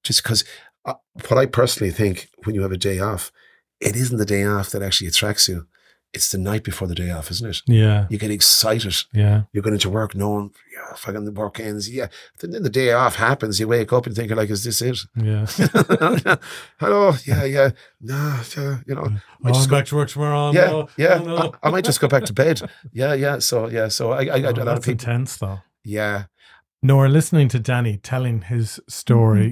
Just 0.03 0.21
because 0.23 0.43
uh, 0.85 0.95
what 1.29 1.37
I 1.39 1.45
personally 1.45 1.91
think 1.91 2.29
when 2.43 2.53
you 2.55 2.61
have 2.63 2.71
a 2.73 2.77
day 2.77 2.99
off, 2.99 3.31
it 3.79 3.95
isn't 3.95 4.17
the 4.17 4.25
day 4.25 4.43
off 4.45 4.69
that 4.71 4.83
actually 4.83 5.07
attracts 5.07 5.47
you. 5.47 5.67
It's 6.13 6.29
the 6.29 6.37
night 6.37 6.65
before 6.65 6.89
the 6.89 6.95
day 6.95 7.09
off, 7.09 7.31
isn't 7.31 7.49
it? 7.49 7.61
Yeah, 7.67 8.05
You 8.09 8.17
get 8.17 8.31
excited 8.31 8.93
yeah. 9.13 9.43
you're 9.53 9.63
going 9.63 9.75
into 9.75 9.89
work 9.89 10.13
knowing, 10.13 10.51
yeah, 10.73 10.93
fucking 10.95 11.23
the 11.23 11.31
work 11.31 11.57
ends. 11.59 11.89
Yeah. 11.89 12.07
Then 12.41 12.63
the 12.63 12.69
day 12.69 12.91
off 12.91 13.15
happens. 13.15 13.61
You 13.61 13.69
wake 13.69 13.93
up 13.93 14.05
and 14.07 14.13
think, 14.13 14.29
like, 14.31 14.49
is 14.49 14.65
this 14.65 14.81
it? 14.81 14.97
Yeah. 15.15 15.45
Hello. 16.79 17.13
Yeah, 17.25 17.45
yeah. 17.45 17.69
No, 18.01 18.41
yeah, 18.57 18.77
you 18.85 18.95
know. 18.95 19.07
Oh, 19.07 19.17
I 19.45 19.51
just 19.51 19.63
I'm 19.65 19.69
go- 19.69 19.75
back 19.77 19.85
to 19.85 19.95
work 19.95 20.09
tomorrow. 20.09 20.51
Yeah, 20.51 20.65
no. 20.65 20.89
yeah. 20.97 21.19
Oh, 21.21 21.23
no. 21.25 21.37
I, 21.63 21.67
I 21.67 21.71
might 21.71 21.85
just 21.85 22.01
go 22.01 22.09
back 22.09 22.25
to 22.25 22.33
bed. 22.33 22.61
Yeah, 22.91 23.13
yeah. 23.13 23.39
So, 23.39 23.69
yeah. 23.69 23.87
So 23.87 24.11
I, 24.11 24.17
I, 24.17 24.19
I 24.19 24.23
Oh, 24.25 24.39
a 24.39 24.41
lot 24.41 24.57
of 24.59 24.65
that's 24.65 24.85
people. 24.85 24.91
intense, 25.09 25.37
though. 25.37 25.59
Yeah. 25.85 26.25
No, 26.83 26.97
we're 26.97 27.07
listening 27.07 27.47
to 27.49 27.59
Danny 27.59 27.95
telling 27.97 28.41
his 28.41 28.81
story. 28.89 29.47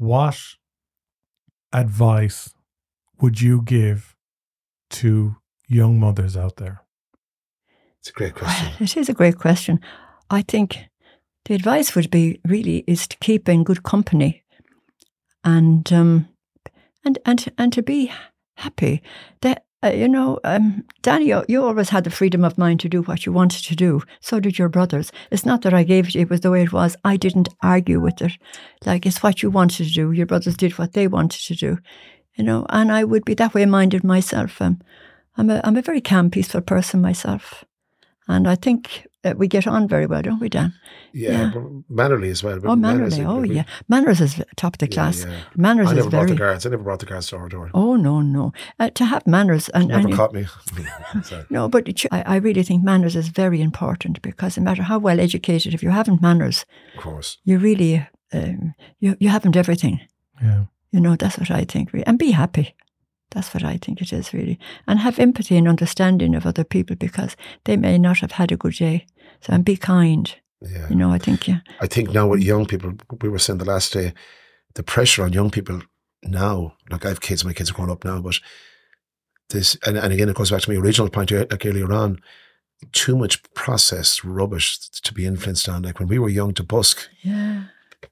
Mm-hmm. 0.00 0.04
What 0.06 0.38
advice 1.72 2.54
would 3.20 3.40
you 3.40 3.62
give 3.62 4.16
to 4.90 5.36
young 5.72 5.98
mothers 5.98 6.36
out 6.36 6.56
there? 6.56 6.82
It's 8.00 8.10
a 8.10 8.12
great 8.12 8.34
Well, 8.34 8.44
question. 8.44 8.72
it 8.80 8.96
is 8.96 9.08
a 9.08 9.14
great 9.14 9.38
question. 9.38 9.80
I 10.30 10.42
think 10.42 10.78
the 11.44 11.54
advice 11.54 11.94
would 11.94 12.10
be 12.10 12.40
really 12.44 12.84
is 12.86 13.06
to 13.08 13.16
keep 13.18 13.48
in 13.48 13.64
good 13.64 13.82
company, 13.82 14.42
and 15.44 15.92
um, 15.92 16.28
and 17.04 17.18
and 17.24 17.48
and 17.58 17.72
to 17.72 17.82
be 17.82 18.12
happy. 18.56 19.02
That 19.40 19.64
uh, 19.84 19.88
you 19.88 20.08
know, 20.08 20.38
um, 20.44 20.84
Danny, 21.02 21.26
you, 21.26 21.44
you 21.48 21.64
always 21.64 21.88
had 21.88 22.04
the 22.04 22.10
freedom 22.10 22.44
of 22.44 22.56
mind 22.56 22.78
to 22.80 22.88
do 22.88 23.02
what 23.02 23.26
you 23.26 23.32
wanted 23.32 23.64
to 23.64 23.74
do. 23.74 24.00
So 24.20 24.38
did 24.38 24.58
your 24.58 24.68
brothers. 24.68 25.10
It's 25.32 25.44
not 25.44 25.62
that 25.62 25.74
I 25.74 25.82
gave 25.82 26.08
it; 26.08 26.16
it 26.16 26.30
was 26.30 26.40
the 26.40 26.50
way 26.50 26.62
it 26.62 26.72
was. 26.72 26.96
I 27.04 27.16
didn't 27.16 27.48
argue 27.62 28.00
with 28.00 28.20
it. 28.22 28.32
Like 28.84 29.06
it's 29.06 29.22
what 29.22 29.42
you 29.42 29.50
wanted 29.50 29.86
to 29.86 29.92
do. 29.92 30.12
Your 30.12 30.26
brothers 30.26 30.56
did 30.56 30.78
what 30.78 30.92
they 30.92 31.08
wanted 31.08 31.40
to 31.46 31.54
do. 31.54 31.78
You 32.36 32.44
know, 32.44 32.66
and 32.70 32.90
I 32.90 33.04
would 33.04 33.24
be 33.24 33.34
that 33.34 33.54
way 33.54 33.66
minded 33.66 34.02
myself. 34.04 34.62
Um, 34.62 34.80
I'm 35.36 35.50
a 35.50 35.60
I'm 35.64 35.76
a 35.76 35.82
very 35.82 36.00
calm, 36.00 36.30
peaceful 36.30 36.60
person 36.60 37.00
myself. 37.00 37.64
And 38.28 38.46
I 38.46 38.54
think 38.54 39.06
uh, 39.24 39.34
we 39.36 39.48
get 39.48 39.66
on 39.66 39.88
very 39.88 40.06
well, 40.06 40.22
don't 40.22 40.40
we, 40.40 40.48
Dan? 40.48 40.72
Yeah, 41.12 41.30
Yeah. 41.32 41.50
but 41.52 41.62
Mannerly 41.90 42.30
as 42.30 42.42
well. 42.44 42.60
but 42.60 42.68
Oh, 42.70 42.76
Manners, 42.76 43.18
Mannerly. 43.18 43.50
Oh, 43.50 43.54
yeah. 43.54 43.64
Manners 43.88 44.20
is 44.20 44.40
top 44.56 44.74
of 44.74 44.78
the 44.78 44.86
yeah, 44.86 44.94
class. 44.94 45.24
yeah. 45.24 45.40
Manners 45.56 45.88
I 45.88 45.90
is 45.90 45.96
never 45.96 46.10
brought 46.10 46.18
very. 46.26 46.30
the 46.30 46.36
guards. 46.36 46.66
I 46.66 46.70
never 46.70 46.82
brought 46.84 47.00
the 47.00 47.06
guards 47.06 47.26
to 47.28 47.36
our 47.36 47.48
door. 47.48 47.70
Oh 47.74 47.96
no, 47.96 48.20
no. 48.22 48.52
Uh, 48.78 48.90
to 48.90 49.04
have 49.04 49.26
manners 49.26 49.68
and, 49.70 49.88
Never 49.88 50.00
and 50.00 50.10
you- 50.10 50.16
caught 50.16 50.32
me. 50.32 50.46
No, 51.50 51.68
but 51.68 51.88
it, 51.88 52.04
I, 52.12 52.22
I 52.22 52.36
really 52.36 52.62
think 52.62 52.84
manners 52.84 53.16
is 53.16 53.28
very 53.28 53.60
important 53.60 54.22
because 54.22 54.56
no 54.56 54.64
matter 54.64 54.82
how 54.84 54.98
well 54.98 55.20
educated, 55.20 55.74
if 55.74 55.82
you 55.82 55.90
haven't 55.90 56.22
manners, 56.22 56.64
Of 56.96 57.02
course. 57.02 57.38
you 57.44 57.58
really 57.58 58.06
um, 58.32 58.74
you 59.00 59.16
you 59.20 59.28
haven't 59.30 59.56
everything. 59.56 60.00
Yeah. 60.42 60.64
You 60.92 61.00
know, 61.00 61.16
that's 61.16 61.38
what 61.38 61.50
I 61.50 61.64
think. 61.64 61.90
And 62.06 62.18
be 62.18 62.30
happy. 62.32 62.74
That's 63.32 63.52
what 63.54 63.64
I 63.64 63.78
think 63.78 64.00
it 64.00 64.12
is 64.12 64.32
really. 64.32 64.58
And 64.86 64.98
have 64.98 65.18
empathy 65.18 65.56
and 65.56 65.68
understanding 65.68 66.34
of 66.34 66.46
other 66.46 66.64
people 66.64 66.96
because 66.96 67.36
they 67.64 67.76
may 67.76 67.98
not 67.98 68.18
have 68.18 68.32
had 68.32 68.52
a 68.52 68.56
good 68.56 68.74
day. 68.74 69.06
So 69.40 69.52
and 69.52 69.64
be 69.64 69.76
kind. 69.76 70.34
Yeah. 70.60 70.88
You 70.88 70.96
know, 70.96 71.10
I 71.10 71.18
think 71.18 71.48
yeah. 71.48 71.60
I 71.80 71.86
think 71.86 72.12
now 72.12 72.28
with 72.28 72.42
young 72.42 72.66
people, 72.66 72.92
we 73.20 73.28
were 73.28 73.38
saying 73.38 73.58
the 73.58 73.64
last 73.64 73.92
day, 73.92 74.12
the 74.74 74.82
pressure 74.82 75.24
on 75.24 75.32
young 75.32 75.50
people 75.50 75.80
now, 76.22 76.74
like 76.90 77.04
I 77.04 77.08
have 77.08 77.20
kids, 77.20 77.44
my 77.44 77.52
kids 77.52 77.70
are 77.70 77.74
grown 77.74 77.90
up 77.90 78.04
now, 78.04 78.20
but 78.20 78.38
this, 79.50 79.76
and, 79.84 79.98
and 79.98 80.12
again, 80.12 80.28
it 80.28 80.36
goes 80.36 80.50
back 80.50 80.62
to 80.62 80.70
my 80.70 80.76
original 80.78 81.10
point 81.10 81.30
like 81.30 81.66
earlier 81.66 81.92
on, 81.92 82.20
too 82.92 83.16
much 83.16 83.42
processed 83.54 84.24
rubbish 84.24 84.78
to 84.88 85.12
be 85.12 85.26
influenced 85.26 85.68
on. 85.68 85.82
Like 85.82 85.98
when 85.98 86.08
we 86.08 86.18
were 86.18 86.28
young 86.28 86.54
to 86.54 86.62
busk, 86.62 87.08
Yeah. 87.22 87.64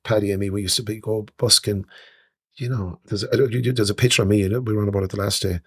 Paddy 0.04 0.30
and 0.30 0.40
me, 0.40 0.50
we 0.50 0.62
used 0.62 0.76
to 0.76 0.82
be 0.82 1.00
go 1.00 1.26
busking. 1.36 1.84
You 2.60 2.68
know, 2.68 2.98
there's 3.06 3.24
a, 3.24 3.28
there's 3.72 3.90
a 3.90 3.94
picture 3.94 4.22
of 4.22 4.28
me. 4.28 4.40
You 4.40 4.48
know, 4.48 4.60
we 4.60 4.74
were 4.74 4.82
on 4.82 4.88
about 4.88 5.02
it 5.04 5.10
the 5.10 5.16
last 5.20 5.42
day 5.42 5.60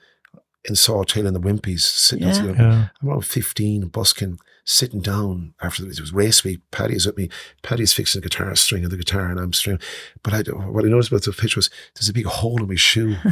in 0.66 0.76
Salthill 0.76 1.26
and 1.28 1.36
the 1.36 1.42
Wimpies 1.42 1.82
sitting. 1.82 2.26
Yeah. 2.26 2.32
outside- 2.32 2.56
Yeah. 2.58 2.88
I'm 3.02 3.10
around 3.10 3.26
15, 3.26 3.88
busking, 3.88 4.40
sitting 4.64 5.02
down 5.02 5.54
after 5.62 5.84
it 5.84 6.00
was 6.00 6.14
race 6.14 6.44
week. 6.44 6.62
Paddy's 6.72 7.06
with 7.06 7.18
me. 7.18 7.30
Paddy's 7.64 7.94
fixing 7.94 8.22
the 8.22 8.30
guitar 8.30 8.56
string 8.56 8.86
of 8.86 8.92
the 8.92 8.98
guitar, 8.98 9.28
and 9.30 9.40
I'm 9.40 9.54
stringing. 9.54 9.82
But 10.24 10.34
I, 10.34 10.52
what 10.54 10.86
I 10.86 10.88
noticed 10.88 11.12
about 11.12 11.24
the 11.24 11.34
picture 11.34 11.58
was 11.58 11.70
there's 11.96 12.10
a 12.10 12.14
big 12.14 12.26
hole 12.26 12.62
in 12.62 12.68
my 12.70 12.76
shoe. 12.76 13.16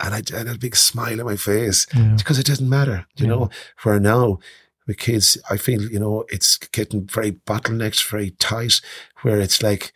And 0.00 0.14
I, 0.14 0.22
I 0.34 0.38
had 0.38 0.48
a 0.48 0.58
big 0.58 0.74
smile 0.74 1.20
on 1.20 1.26
my 1.26 1.36
face 1.36 1.86
Yeah. 1.94 2.14
because 2.16 2.38
it 2.38 2.46
doesn't 2.46 2.68
matter, 2.68 3.06
you 3.16 3.26
Yeah. 3.26 3.32
know. 3.32 3.50
Where 3.82 4.00
now 4.00 4.38
with 4.86 4.98
kids, 4.98 5.38
I 5.48 5.56
feel 5.58 5.82
you 5.82 6.00
know 6.00 6.24
it's 6.28 6.56
getting 6.56 7.06
very 7.06 7.32
bottlenecked, 7.32 8.10
very 8.10 8.30
tight. 8.30 8.80
Where 9.20 9.38
it's 9.38 9.62
like 9.62 9.92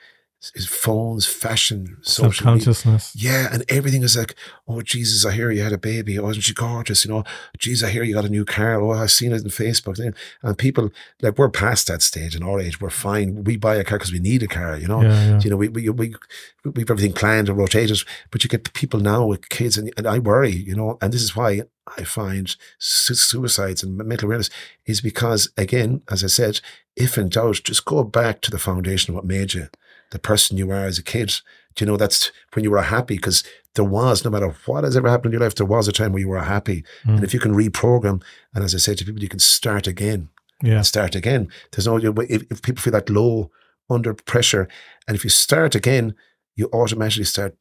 it's 0.55 0.67
phones, 0.67 1.27
fashion, 1.27 1.97
social 2.03 2.45
consciousness. 2.45 3.13
Yeah, 3.17 3.49
and 3.53 3.65
everything 3.69 4.03
is 4.03 4.17
like, 4.17 4.35
oh 4.69 4.83
Jesus, 4.83 5.25
I 5.25 5.33
hear 5.33 5.51
you 5.51 5.63
had 5.63 5.73
a 5.73 5.79
baby. 5.79 6.19
Oh, 6.19 6.29
isn't 6.31 6.43
she 6.43 6.55
gorgeous? 6.55 7.05
You 7.05 7.11
know, 7.13 7.25
geez, 7.59 7.83
I 7.83 7.91
hear 7.91 8.03
you 8.03 8.15
got 8.15 8.25
a 8.25 8.29
new 8.31 8.45
car. 8.45 8.81
Oh, 8.81 8.93
I've 8.93 9.11
seen 9.11 9.33
it 9.33 9.43
on 9.43 9.51
Facebook. 9.51 9.99
And 10.43 10.59
people 10.59 10.91
like 11.23 11.39
we're 11.39 11.49
past 11.51 11.87
that 11.89 12.03
stage 12.03 12.35
in 12.37 12.43
our 12.43 12.61
age. 12.61 12.81
We're 12.81 12.91
fine. 12.91 13.45
We 13.45 13.57
buy 13.57 13.77
a 13.77 13.85
car 13.85 13.99
because 13.99 14.13
we 14.13 14.19
need 14.19 14.43
a 14.43 14.49
car. 14.49 14.79
You 14.79 14.89
know, 14.89 15.03
Yeah. 15.03 15.29
Yeah. 15.31 15.41
you 15.41 15.51
know, 15.51 15.57
we 15.57 15.69
we 15.69 15.89
we 15.91 16.15
we've 16.65 16.91
everything 16.91 17.13
planned 17.13 17.49
and 17.49 17.59
rotated. 17.59 17.99
But 18.31 18.43
you 18.45 18.51
get 18.51 18.73
people 18.75 19.01
now 19.01 19.27
with 19.27 19.49
kids, 19.49 19.79
and, 19.79 19.93
and 19.97 20.07
I 20.07 20.19
worry. 20.19 20.51
You 20.53 20.75
know, 20.77 20.99
and 21.01 21.13
this 21.13 21.23
is 21.23 21.35
why 21.37 21.63
I 21.99 22.03
find 22.05 22.55
su- 22.79 23.15
suicides 23.15 23.83
and 23.85 23.97
mental 23.97 24.31
illness 24.33 24.51
is 24.87 25.01
because 25.01 25.51
again, 25.57 26.03
as 26.11 26.25
I 26.25 26.27
said, 26.27 26.61
if 26.97 27.17
in 27.17 27.29
doubt, 27.29 27.61
just 27.63 27.85
go 27.85 28.03
back 28.03 28.41
to 28.41 28.51
the 28.51 28.59
foundation 28.59 29.13
of 29.13 29.17
what 29.17 29.25
made 29.25 29.55
you 29.55 29.69
the 30.11 30.19
person 30.19 30.57
you 30.57 30.71
are 30.71 30.85
as 30.85 30.99
a 30.99 31.03
kid. 31.03 31.29
Do 31.75 31.85
you 31.85 31.91
know 31.91 31.97
that's 31.97 32.33
when 32.55 32.65
you 32.65 32.71
were 32.71 32.83
happy 32.83 33.17
because 33.17 33.45
there 33.75 33.85
was 33.85 34.25
no 34.25 34.31
matter 34.31 34.55
what 34.67 34.85
has 34.85 34.97
ever 34.97 35.09
happened 35.11 35.35
in 35.35 35.39
your 35.41 35.47
life, 35.47 35.55
there 35.57 35.67
was 35.67 35.87
a 35.89 35.93
time 35.93 36.13
where 36.13 36.21
you 36.21 36.29
were 36.29 36.41
happy, 36.41 36.83
Mm. 37.05 37.17
and 37.17 37.25
if 37.25 37.35
you 37.35 37.41
can 37.41 37.53
reprogram, 37.55 38.23
and 38.55 38.65
as 38.65 38.75
I 38.75 38.79
said 38.79 38.97
to 38.99 39.05
people, 39.05 39.23
you 39.23 39.29
can 39.29 39.39
start 39.41 39.87
again 39.87 40.29
Yeah. 40.63 40.81
start 40.83 41.15
again. 41.15 41.49
There's 41.73 41.87
no 41.87 41.99
if, 41.99 42.43
if 42.51 42.63
people 42.63 42.81
feel 42.81 42.93
that 42.93 43.11
low 43.11 43.51
under 43.91 44.15
pressure, 44.15 44.69
and 45.07 45.15
if 45.17 45.23
you 45.25 45.31
start 45.31 45.75
again, 45.75 46.15
you 46.55 46.69
automatically 46.73 47.25
start 47.25 47.55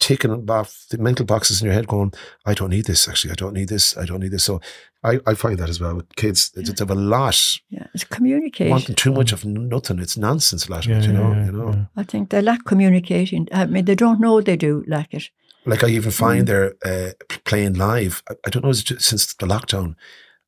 ticking 0.00 0.50
off 0.50 0.86
the 0.90 0.98
mental 0.98 1.24
boxes 1.26 1.60
in 1.60 1.66
your 1.66 1.74
head, 1.74 1.86
going, 1.86 2.12
"I 2.44 2.54
don't 2.54 2.70
need 2.70 2.86
this. 2.86 3.08
Actually, 3.08 3.32
I 3.32 3.34
don't 3.36 3.54
need 3.54 3.68
this. 3.68 3.96
I 3.96 4.04
don't 4.04 4.20
need 4.20 4.32
this." 4.32 4.44
So 4.44 4.60
I, 5.04 5.20
I 5.26 5.34
find 5.34 5.58
that 5.58 5.68
as 5.70 5.80
well 5.80 5.94
with 5.96 6.14
kids. 6.16 6.50
It's, 6.56 6.70
it's 6.70 6.80
of 6.80 6.90
a 6.90 6.94
lot 6.94 7.38
Yeah. 7.70 7.86
It's 7.94 8.04
communicate. 8.04 8.70
wanting 8.70 8.94
too 8.94 9.12
much 9.12 9.32
of 9.32 9.44
nothing. 9.44 9.98
It's 10.00 10.16
nonsense. 10.16 10.66
A 10.68 10.70
lot 10.72 10.84
of 10.84 10.90
Yeah. 10.90 10.98
it, 10.98 11.06
you 11.06 11.12
know. 11.12 11.32
yeah, 11.32 11.46
you 11.46 11.52
know. 11.52 11.72
yeah. 11.72 11.84
I 11.96 12.04
think 12.04 12.30
they 12.30 12.42
lack 12.42 12.64
communicating. 12.64 13.48
I 13.52 13.66
mean, 13.66 13.84
they 13.84 13.94
don't 13.96 14.20
know 14.20 14.40
they 14.40 14.56
do 14.56 14.84
lack 14.86 15.12
it. 15.14 15.30
Like 15.66 15.84
I 15.84 15.88
even 15.88 16.10
find 16.12 16.42
Mm. 16.42 16.46
they're 16.46 16.74
uh, 16.84 17.12
playing 17.44 17.74
live. 17.74 18.22
I, 18.30 18.34
I 18.46 18.50
don't 18.50 18.64
know. 18.64 18.72
Just, 18.72 19.02
since 19.02 19.34
the 19.34 19.46
lockdown, 19.46 19.94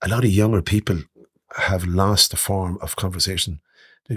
a 0.02 0.08
lot 0.08 0.24
of 0.24 0.30
younger 0.30 0.62
people 0.62 0.98
have 1.56 1.84
lost 1.86 2.30
the 2.30 2.36
form 2.36 2.78
of 2.80 2.96
conversation. 2.96 3.60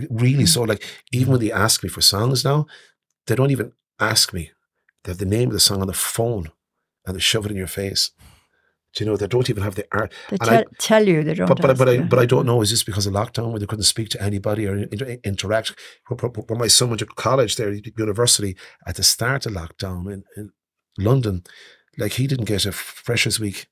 Really, 0.10 0.44
Mm. 0.44 0.48
so 0.50 0.64
like 0.64 0.84
even 1.12 1.32
when 1.32 1.40
they 1.42 1.52
ask 1.52 1.84
me 1.84 1.90
for 1.90 2.02
songs 2.02 2.44
now, 2.44 2.66
they 3.26 3.36
don't 3.36 3.52
even 3.52 3.72
ask 4.00 4.34
me. 4.34 4.52
They 5.04 5.12
have 5.12 5.20
the 5.20 5.26
name 5.26 5.50
of 5.50 5.54
the 5.54 5.60
song 5.60 5.82
on 5.82 5.88
the 5.88 5.94
phone, 5.94 6.52
and 7.06 7.16
they 7.16 7.20
shove 7.20 7.46
it 7.46 7.52
in 7.52 7.58
your 7.58 7.68
face. 7.68 8.12
Do 8.94 9.04
you 9.04 9.10
know? 9.10 9.18
They 9.18 9.28
don't 9.28 9.50
even 9.50 9.64
have 9.64 9.76
the 9.76 9.86
art. 9.92 10.12
They 10.30 10.38
And 10.40 10.50
tell, 10.50 10.58
I- 10.60 10.66
tell 10.80 11.08
you 11.08 11.24
they 11.24 11.34
don't. 11.36 11.48
But 11.48 11.62
but, 11.62 11.78
but 11.78 11.90
I 11.90 12.00
but 12.00 12.20
I 12.20 12.26
don't 12.26 12.46
know. 12.46 12.62
Is 12.62 12.72
this 12.72 12.84
because 12.84 13.06
of 13.06 13.14
lockdown 13.14 13.52
where 13.52 13.60
they 13.60 13.66
couldn't 13.66 13.84
speak 13.84 14.10
to 14.10 14.22
anybody 14.22 14.66
or 14.68 14.76
inter- 14.76 15.18
interact? 15.24 15.74
When 16.08 16.18
when 16.20 16.60
my 16.60 16.68
son 16.68 16.90
went 16.90 17.00
to 17.00 17.06
college 17.06 17.56
there, 17.58 17.72
university 17.74 18.58
at 18.88 18.96
the 18.96 19.04
start 19.04 19.46
of 19.46 19.54
lockdown 19.54 20.12
in, 20.12 20.24
in 20.36 20.52
London, 20.98 21.44
like 21.98 22.14
he 22.14 22.28
didn't 22.28 22.46
get 22.46 22.66
a 22.66 22.72
freshers 22.72 23.40
week. 23.40 23.68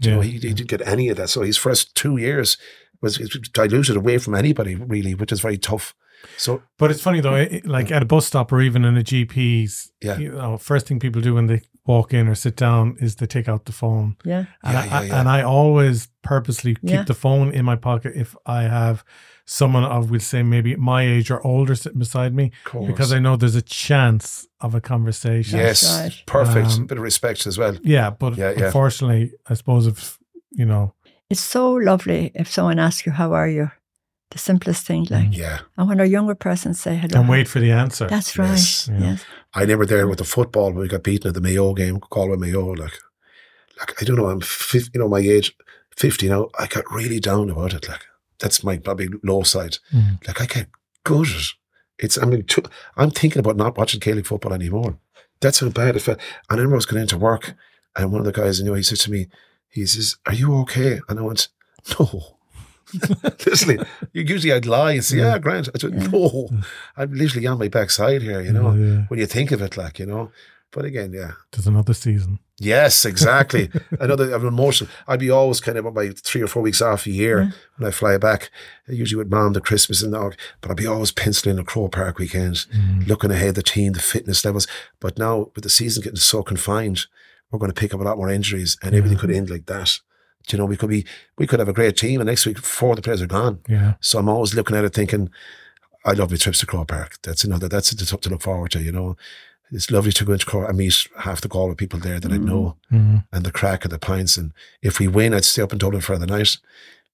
Do 0.00 0.08
You 0.10 0.14
know, 0.16 0.22
Yeah, 0.22 0.26
he, 0.28 0.38
he 0.38 0.54
didn't 0.54 0.68
get 0.70 0.86
any 0.86 1.08
of 1.08 1.16
that. 1.16 1.28
So 1.30 1.42
his 1.42 1.56
first 1.58 1.94
two 1.94 2.16
years 2.16 2.56
was 3.02 3.18
was 3.18 3.30
diluted 3.52 3.96
away 3.96 4.18
from 4.18 4.34
anybody 4.34 4.74
really, 4.76 5.14
which 5.14 5.32
is 5.32 5.40
very 5.40 5.58
tough. 5.58 5.94
So 6.36 6.62
But 6.78 6.90
it's 6.90 7.02
funny 7.02 7.20
though, 7.20 7.34
it, 7.34 7.66
like 7.66 7.90
at 7.90 8.02
a 8.02 8.06
bus 8.06 8.26
stop 8.26 8.52
or 8.52 8.60
even 8.60 8.84
in 8.84 8.96
a 8.96 9.02
GP's, 9.02 9.90
Yeah. 10.02 10.18
you 10.18 10.32
know, 10.32 10.56
first 10.56 10.86
thing 10.86 10.98
people 11.00 11.20
do 11.22 11.34
when 11.34 11.46
they 11.46 11.62
walk 11.86 12.12
in 12.14 12.28
or 12.28 12.34
sit 12.34 12.56
down 12.56 12.96
is 13.00 13.16
they 13.16 13.26
take 13.26 13.48
out 13.48 13.64
the 13.64 13.72
phone. 13.72 14.16
yeah. 14.24 14.44
And, 14.62 14.72
Yeah, 14.74 14.80
I, 14.80 14.84
yeah, 14.84 15.02
yeah. 15.02 15.20
and 15.20 15.28
I 15.28 15.42
always 15.42 16.08
purposely 16.22 16.74
keep 16.74 16.90
Yeah. 16.90 17.02
the 17.04 17.14
phone 17.14 17.52
in 17.52 17.64
my 17.64 17.76
pocket 17.76 18.12
if 18.14 18.36
I 18.46 18.62
have 18.62 19.02
someone 19.46 19.82
of, 19.84 20.10
we'll 20.10 20.20
say, 20.20 20.42
maybe 20.44 20.76
my 20.76 21.02
age 21.02 21.30
or 21.30 21.44
older 21.44 21.74
sitting 21.74 21.98
beside 21.98 22.32
me, 22.34 22.52
of 22.72 22.86
because 22.86 23.12
I 23.12 23.18
know 23.18 23.34
there's 23.36 23.56
a 23.56 23.62
chance 23.62 24.46
of 24.60 24.74
a 24.74 24.80
conversation. 24.80 25.58
That's 25.58 25.82
yes, 25.82 26.00
right. 26.00 26.22
perfect. 26.26 26.68
Um, 26.68 26.86
bit 26.86 26.98
of 26.98 27.02
respect 27.04 27.46
as 27.46 27.58
well. 27.58 27.76
Yeah, 27.82 28.10
but 28.10 28.36
Yeah, 28.36 28.52
yeah. 28.56 28.66
unfortunately, 28.66 29.32
I 29.48 29.54
suppose 29.54 29.86
if, 29.88 30.18
you 30.52 30.66
know, 30.66 30.94
It's 31.28 31.40
so 31.40 31.72
lovely 31.72 32.30
if 32.34 32.48
someone 32.50 32.78
asks 32.78 33.06
you, 33.06 33.12
How 33.12 33.32
are 33.32 33.48
you? 33.48 33.70
The 34.30 34.38
simplest 34.38 34.86
thing, 34.86 35.06
like. 35.10 35.36
Yeah, 35.36 35.58
And 35.76 35.88
when 35.88 35.98
a 36.00 36.04
younger 36.04 36.34
person 36.36 36.72
say 36.74 36.96
hello. 36.96 37.20
and 37.20 37.28
wait 37.28 37.48
for 37.48 37.58
the 37.60 37.72
answer. 37.72 38.06
That's 38.06 38.38
right. 38.38 38.50
Yes. 38.50 38.88
Yeah. 38.92 39.00
Yes. 39.00 39.24
I 39.54 39.64
never 39.64 39.84
there 39.84 40.06
with 40.06 40.18
the 40.18 40.24
football 40.24 40.66
when 40.70 40.82
we 40.82 40.88
got 40.88 41.02
beaten 41.02 41.28
at 41.28 41.34
the 41.34 41.40
Mayo 41.40 41.74
game, 41.74 41.98
Galway 42.10 42.36
Mayo. 42.36 42.66
Like, 42.74 42.92
like 43.78 44.00
I 44.00 44.04
don't 44.04 44.16
know, 44.16 44.26
I'm 44.30 44.40
50, 44.40 44.90
you 44.94 45.00
know, 45.00 45.08
my 45.08 45.18
age, 45.18 45.56
50 45.96 46.28
now. 46.28 46.48
I 46.58 46.66
got 46.66 46.84
really 46.92 47.18
down 47.20 47.50
about 47.50 47.74
it. 47.74 47.88
Like, 47.88 48.04
that's 48.38 48.62
my 48.62 48.78
probably 48.78 49.08
low 49.24 49.42
side. 49.42 49.78
Mhm. 49.92 50.24
Like, 50.26 50.40
I 50.40 50.46
get 50.46 50.68
gutted. 51.04 51.42
It's, 51.98 52.16
I 52.16 52.24
mean, 52.24 52.44
too, 52.44 52.62
I'm 52.96 53.10
thinking 53.10 53.40
about 53.40 53.56
not 53.56 53.76
watching 53.76 54.00
Gaelic 54.00 54.26
football 54.26 54.52
anymore. 54.54 54.98
That's 55.40 55.58
how 55.60 55.68
bad 55.70 55.96
it 55.96 56.00
felt. 56.02 56.18
And 56.48 56.58
I 56.60 56.62
remember 56.62 56.76
I 56.76 56.78
was 56.78 56.86
going 56.86 57.02
into 57.02 57.18
work, 57.18 57.54
and 57.96 58.12
one 58.12 58.20
of 58.20 58.26
the 58.26 58.40
guys 58.40 58.60
I 58.60 58.64
knew, 58.64 58.74
he 58.74 58.82
said 58.82 58.98
to 59.00 59.10
me, 59.10 59.26
he 59.68 59.84
says, 59.86 60.16
Are 60.26 60.32
you 60.34 60.54
okay? 60.60 61.00
And 61.08 61.18
I 61.18 61.22
went, 61.22 61.48
No. 61.98 62.36
literally, 63.46 63.78
you 64.12 64.22
usually 64.22 64.52
I'd 64.52 64.66
lie 64.66 64.92
and 64.92 65.04
say, 65.04 65.18
Yeah, 65.18 65.34
ah, 65.34 65.38
Grant. 65.38 65.68
I 65.74 65.78
said, 65.78 65.94
Yeah. 65.94 66.06
No, 66.08 66.48
I'm 66.96 67.12
literally 67.12 67.46
on 67.46 67.58
my 67.58 67.68
backside 67.68 68.22
here, 68.22 68.40
you 68.40 68.52
know 68.52 68.72
Yeah, 68.72 68.86
yeah. 68.86 69.04
when 69.08 69.20
you 69.20 69.26
think 69.26 69.50
of 69.52 69.62
it, 69.62 69.76
like, 69.76 69.98
you 69.98 70.06
know. 70.06 70.30
But 70.72 70.84
again, 70.84 71.12
yeah. 71.12 71.32
There's 71.50 71.66
another 71.66 71.94
season. 71.94 72.38
Yes, 72.58 73.04
exactly. 73.04 73.70
another 74.00 74.32
I'm 74.32 74.46
emotional. 74.46 74.90
I'd 75.08 75.18
be 75.18 75.30
always 75.30 75.60
kind 75.60 75.78
of 75.78 75.86
on 75.86 75.94
my 75.94 76.10
three 76.10 76.42
or 76.42 76.46
four 76.46 76.62
weeks 76.62 76.80
off 76.80 77.06
a 77.06 77.10
year 77.10 77.42
Yeah. 77.42 77.50
when 77.76 77.88
I 77.88 77.90
fly 77.90 78.18
back, 78.18 78.50
usually 78.86 79.18
with 79.18 79.32
mom, 79.32 79.54
the 79.54 79.60
Christmas 79.60 80.02
and 80.02 80.14
all, 80.14 80.32
but 80.60 80.70
I'd 80.70 80.76
be 80.76 80.86
always 80.86 81.10
penciling 81.10 81.58
a 81.58 81.64
Croke 81.64 81.92
Park 81.92 82.18
weekend, 82.18 82.66
mm. 82.72 83.06
looking 83.08 83.30
ahead 83.32 83.54
the 83.56 83.62
team, 83.62 83.94
the 83.94 84.00
fitness 84.00 84.44
levels. 84.44 84.68
But 85.00 85.18
now 85.18 85.50
with 85.54 85.64
the 85.64 85.70
season 85.70 86.02
getting 86.02 86.16
so 86.18 86.42
confined, 86.42 87.06
we're 87.50 87.58
going 87.58 87.72
to 87.72 87.80
pick 87.80 87.92
up 87.92 88.00
a 88.00 88.04
lot 88.04 88.18
more 88.18 88.30
injuries 88.30 88.76
and 88.82 88.94
everything 88.94 89.18
could 89.18 89.30
end 89.32 89.50
like 89.50 89.66
that. 89.66 89.98
Do 90.46 90.56
you 90.56 90.58
know, 90.58 90.66
we 90.66 90.76
could 90.76 90.90
be, 90.90 91.04
we 91.38 91.46
could 91.46 91.58
have 91.60 91.68
a 91.68 91.72
great 91.72 91.96
team 91.96 92.20
and 92.20 92.26
next 92.28 92.46
week 92.46 92.58
four 92.58 92.90
of 92.90 92.96
the 92.96 93.02
players 93.02 93.22
are 93.22 93.26
gone. 93.26 93.60
Yeah. 93.68 93.94
So 94.00 94.18
I'm 94.18 94.28
always 94.28 94.54
looking 94.54 94.76
at 94.76 94.84
it 94.84 94.94
thinking, 94.94 95.30
I 96.04 96.12
love 96.12 96.30
my 96.30 96.36
trips 96.38 96.60
to 96.60 96.66
Croke 96.66 96.88
Park. 96.88 97.18
That's 97.22 97.44
another, 97.44 97.68
that's 97.68 97.88
something 97.90 98.18
to 98.20 98.30
look 98.30 98.42
forward 98.42 98.70
to, 98.72 98.80
you 98.82 98.90
know. 98.92 99.16
It's 99.72 99.90
lovely 99.90 100.10
to 100.12 100.24
go 100.24 100.32
into 100.32 100.46
Croke 100.46 100.68
and 100.68 100.78
meet 100.78 101.06
half 101.18 101.40
the 101.42 101.46
Galway 101.48 101.74
people 101.76 102.00
there 102.00 102.18
that 102.18 102.32
I 102.32 102.38
know 102.38 102.76
Mhm. 102.92 103.24
and 103.32 103.44
the 103.44 103.52
crack 103.52 103.84
of 103.84 103.90
the 103.92 103.98
pints. 104.00 104.36
And 104.36 104.52
if 104.82 104.98
we 104.98 105.06
win, 105.06 105.32
I'd 105.34 105.44
stay 105.44 105.62
up 105.62 105.72
in 105.72 105.78
Dublin 105.78 106.00
for 106.00 106.18
the 106.18 106.26
night. 106.26 106.56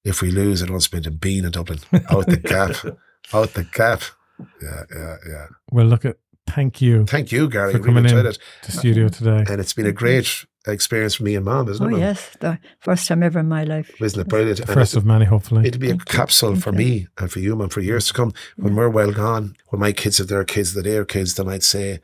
If 0.04 0.22
we 0.22 0.30
lose, 0.30 0.62
I'd 0.62 0.70
want 0.70 0.80
to 0.82 0.84
spend 0.86 1.06
a 1.06 1.10
bean 1.10 1.44
in 1.44 1.50
Dublin. 1.50 1.80
Out 2.08 2.26
the 2.28 2.36
gap. 2.38 2.76
Out 3.34 3.52
the 3.54 3.64
gap. 3.64 4.02
Yeah, 4.62 4.82
yeah, 4.94 5.16
yeah. 5.28 5.46
Well, 5.70 5.86
look 5.86 6.04
at, 6.04 6.16
thank 6.46 6.80
you 6.80 7.04
Thank 7.06 7.32
you, 7.32 7.48
Garry. 7.50 7.72
For 7.72 7.78
Really 7.78 7.86
coming 7.88 8.04
in. 8.04 8.10
enjoyed 8.10 8.26
it. 8.26 8.38
to 8.62 8.72
studio 8.72 9.08
today. 9.08 9.44
And 9.50 9.60
it's 9.60 9.72
been 9.72 9.86
a 9.86 9.92
great 9.92 10.44
experience 10.66 11.14
for 11.14 11.22
me 11.24 11.34
and 11.36 11.44
mom, 11.44 11.68
isn't 11.68 11.84
Oh 11.84 11.88
it? 11.88 11.92
Mum? 11.92 12.00
yes, 12.00 12.30
the 12.40 12.58
first 12.80 13.06
time 13.08 13.22
ever 13.22 13.38
in 13.38 13.48
my 13.48 13.64
life. 13.64 13.90
Isn't 14.00 14.20
it 14.20 14.28
brilliant? 14.28 14.60
And 14.60 14.68
First 14.68 14.94
it- 14.94 14.98
of 14.98 15.06
many, 15.06 15.24
hopefully. 15.24 15.66
It'll 15.66 15.80
be 15.80 15.86
a 15.88 15.90
Thank 15.90 16.12
you. 16.12 16.18
capsule 16.18 16.52
Thank 16.52 16.64
for 16.64 16.72
you. 16.72 16.78
me 16.78 17.06
and 17.18 17.30
for 17.30 17.38
you, 17.40 17.56
man, 17.56 17.68
for 17.68 17.80
years 17.80 18.06
to 18.08 18.12
come. 18.14 18.32
When 18.56 18.74
we're 18.74 18.88
well 18.88 19.12
gone, 19.12 19.56
when 19.68 19.80
my 19.80 19.92
kids 19.92 20.18
have 20.18 20.28
their 20.28 20.44
kids, 20.44 20.74
that 20.74 20.82
their 20.84 21.04
kids, 21.04 21.34
they 21.34 21.44
might 21.44 21.62
say, 21.62 22.00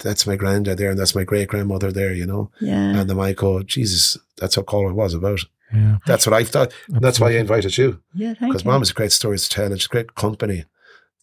"That's 0.00 0.26
my 0.26 0.36
granddad 0.36 0.78
there, 0.78 0.90
and 0.90 0.98
that's 0.98 1.14
my 1.14 1.24
great 1.24 1.48
grandmother 1.48 1.90
there," 1.92 2.12
you 2.12 2.26
know, 2.26 2.50
Yeah. 2.60 2.98
and 3.00 3.08
they 3.08 3.14
might 3.14 3.36
go, 3.36 3.62
"Jesus, 3.62 4.18
that's 4.36 4.56
what 4.56 4.66
Galway 4.66 4.92
was 4.92 5.14
about." 5.14 5.40
yeah. 5.72 5.96
That's 6.06 6.26
what 6.26 6.34
I 6.34 6.44
thought. 6.44 6.72
And 6.88 7.02
that's 7.02 7.18
why 7.18 7.28
I 7.30 7.36
invited 7.38 7.76
you 7.78 8.00
yeah, 8.14 8.34
thank 8.34 8.52
because 8.52 8.64
you. 8.64 8.70
Mom 8.70 8.80
has 8.82 8.92
great 8.92 9.10
stories 9.12 9.48
to 9.48 9.50
tell 9.54 9.66
and 9.72 9.80
she's 9.80 9.88
great 9.88 10.14
company, 10.14 10.66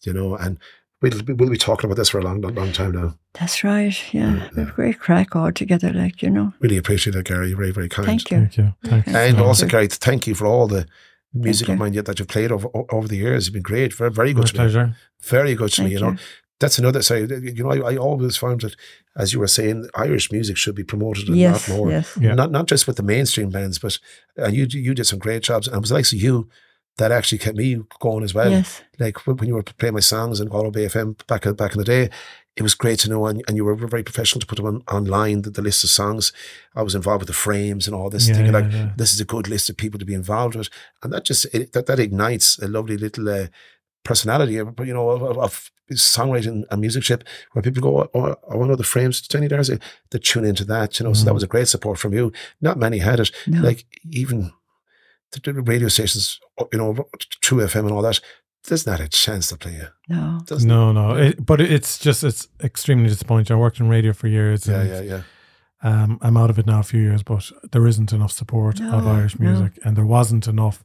you 0.02 0.12
know. 0.12 0.36
And 0.36 0.58
we'll 1.02 1.22
be, 1.22 1.32
we'll 1.34 1.50
be 1.50 1.58
talking 1.58 1.86
about 1.88 1.96
this 1.96 2.08
for 2.08 2.18
a 2.18 2.22
long, 2.22 2.40
long, 2.40 2.54
long 2.54 2.72
time 2.72 2.92
now. 2.92 3.14
That's 3.34 3.62
right. 3.64 3.94
Yeah. 4.14 4.22
Mm, 4.32 4.50
we 4.56 4.60
have 4.62 4.68
a 4.70 4.72
great 4.72 4.98
crack 4.98 5.36
all 5.36 5.52
together, 5.52 5.92
like, 5.92 6.22
you 6.22 6.30
know. 6.30 6.52
Really 6.60 6.76
appreciate 6.78 7.16
it, 7.16 7.24
Garry. 7.26 7.48
You're 7.48 7.58
very, 7.58 7.72
very 7.72 7.88
kind. 7.88 8.06
Thank 8.06 8.30
you. 8.30 8.38
Thank 8.38 8.56
you. 8.56 8.74
Thanks. 8.84 9.06
And 9.08 9.14
Thank 9.36 9.38
also, 9.38 9.66
you. 9.66 9.70
Garry, 9.72 9.88
thank 9.88 10.26
you 10.26 10.34
for 10.34 10.46
all 10.46 10.66
the 10.68 10.86
music 11.34 11.68
you. 11.68 11.74
of 11.74 11.80
mine 11.80 11.92
that 11.94 12.18
you've 12.18 12.28
played 12.28 12.52
over 12.52 12.68
over 12.90 13.08
the 13.08 13.16
years. 13.16 13.46
You've 13.46 13.54
been 13.54 13.62
great. 13.62 13.92
Very, 13.94 14.10
very 14.10 14.32
My 14.32 14.40
good 14.40 14.48
to 14.48 14.54
me. 14.54 14.58
pleasure. 14.58 14.96
very 15.22 15.54
good 15.54 15.72
to 15.72 15.82
me. 15.82 15.88
Thank 15.90 16.00
You 16.00 16.06
know, 16.12 16.16
that's 16.60 16.78
another 16.78 17.02
side. 17.02 17.30
You 17.30 17.64
know, 17.64 17.70
I, 17.72 17.92
I 17.94 17.96
always 17.96 18.36
found 18.36 18.60
that, 18.60 18.76
as 19.16 19.32
you 19.32 19.40
were 19.40 19.48
saying, 19.48 19.88
Irish 19.96 20.30
music 20.30 20.56
should 20.56 20.76
be 20.76 20.84
promoted 20.84 21.28
a 21.28 21.32
Yes, 21.32 21.68
lot 21.68 21.76
more. 21.76 21.90
yes. 21.90 22.16
Yeah. 22.20 22.34
Not 22.34 22.50
not 22.52 22.66
just 22.68 22.86
with 22.86 22.96
the 22.96 23.02
mainstream 23.02 23.50
bands, 23.50 23.78
but 23.80 23.98
and 24.36 24.54
you 24.54 24.66
you 24.70 24.94
did 24.94 25.06
some 25.06 25.18
great 25.18 25.42
jobs, 25.42 25.66
and 25.66 25.76
it 25.76 25.80
was 25.80 25.88
the 25.90 25.96
likes 25.96 26.12
of 26.12 26.20
you 26.22 26.48
that 26.98 27.10
actually 27.12 27.38
kept 27.38 27.56
me 27.56 27.80
going 28.00 28.22
as 28.24 28.34
well. 28.34 28.50
Yes. 28.50 28.82
Like 28.98 29.26
when 29.26 29.48
you 29.48 29.54
were 29.54 29.62
playing 29.62 29.94
my 29.94 30.00
songs 30.00 30.40
in 30.40 30.48
Galway 30.48 30.70
Bay 30.70 30.86
FM 30.86 31.26
back 31.26 31.46
in- 31.46 31.54
back 31.54 31.72
in 31.72 31.78
the 31.78 31.84
day. 31.84 32.10
It 32.54 32.62
was 32.62 32.74
great 32.74 32.98
to 32.98 33.08
know, 33.08 33.24
and, 33.26 33.42
and 33.48 33.56
you 33.56 33.64
were 33.64 33.74
very 33.74 34.02
professional 34.02 34.38
to 34.40 34.46
put 34.46 34.56
them 34.56 34.66
on, 34.66 34.82
online, 34.92 35.40
the, 35.40 35.48
the 35.48 35.62
list 35.62 35.84
of 35.84 35.88
songs. 35.90 36.34
I 36.76 36.82
was 36.82 36.94
involved 36.94 37.22
with 37.22 37.28
the 37.28 37.32
frames 37.32 37.86
and 37.86 37.96
all 37.96 38.10
this, 38.10 38.28
Yeah, 38.28 38.34
thinking 38.34 38.52
yeah, 38.52 38.60
like, 38.60 38.70
yeah. 38.72 38.90
this 38.94 39.14
is 39.14 39.20
a 39.20 39.24
good 39.24 39.48
list 39.48 39.70
of 39.70 39.78
people 39.78 39.98
to 39.98 40.04
be 40.04 40.12
involved 40.12 40.54
with. 40.56 40.68
And 41.02 41.10
that 41.14 41.24
just, 41.24 41.46
it, 41.54 41.72
that, 41.72 41.86
that 41.86 41.98
ignites 41.98 42.58
a 42.58 42.68
lovely 42.68 42.98
little 42.98 43.26
uh, 43.26 43.46
personality, 44.04 44.58
of, 44.58 44.74
you 44.84 44.92
know, 44.92 45.08
of, 45.08 45.38
of, 45.38 45.70
songwriting 45.92 46.64
and 46.70 46.80
musicship 46.80 47.24
where 47.52 47.62
people 47.62 47.82
go, 47.82 48.10
oh, 48.14 48.36
I 48.50 48.54
want 48.56 48.64
to 48.64 48.68
know 48.68 48.76
the 48.76 48.84
frames. 48.84 49.20
Jenny 49.22 49.46
there's 49.46 49.68
a 49.70 49.78
they 50.10 50.18
tune 50.18 50.44
into 50.44 50.64
that, 50.66 50.98
you 50.98 51.04
know. 51.06 51.12
So 51.12 51.24
that 51.24 51.30
Mhm. 51.30 51.34
was 51.34 51.42
a 51.42 51.46
great 51.48 51.68
support 51.68 51.98
from 51.98 52.14
you. 52.14 52.32
Not 52.62 52.78
many 52.78 52.98
had 52.98 53.20
it. 53.20 53.30
No. 53.46 53.60
Like 53.62 53.84
even 54.10 54.52
the, 55.32 55.52
the 55.52 55.62
radio 55.62 55.88
stations, 55.88 56.38
you 56.72 56.78
know, 56.78 56.94
2FM 57.42 57.80
and 57.80 57.90
all 57.92 58.02
that. 58.02 58.20
There's 58.68 58.86
not 58.86 59.00
a 59.00 59.08
chance 59.08 59.48
to 59.48 59.56
play 59.56 59.72
it. 59.74 59.90
no. 60.08 60.40
Doesn't 60.46 60.68
No, 60.68 60.92
no. 60.92 61.16
It, 61.16 61.44
but 61.44 61.60
it's 61.60 61.98
just, 61.98 62.22
it's 62.22 62.46
extremely 62.62 63.08
disappointing. 63.08 63.52
I 63.56 63.58
worked 63.58 63.80
in 63.80 63.88
radio 63.88 64.12
for 64.12 64.28
years. 64.28 64.68
Yeah, 64.68 64.80
and, 64.82 64.88
yeah, 64.88 65.00
yeah. 65.00 65.22
Um, 65.82 66.18
I'm 66.22 66.36
out 66.36 66.48
of 66.48 66.60
it 66.60 66.66
now 66.66 66.78
a 66.78 66.84
few 66.84 67.00
years, 67.00 67.24
but 67.24 67.50
there 67.72 67.88
isn't 67.88 68.12
enough 68.12 68.30
support 68.30 68.78
of 68.78 69.04
No, 69.04 69.10
Irish 69.10 69.36
no. 69.38 69.50
music. 69.50 69.80
And 69.84 69.96
there 69.96 70.06
wasn't 70.06 70.46
enough 70.46 70.84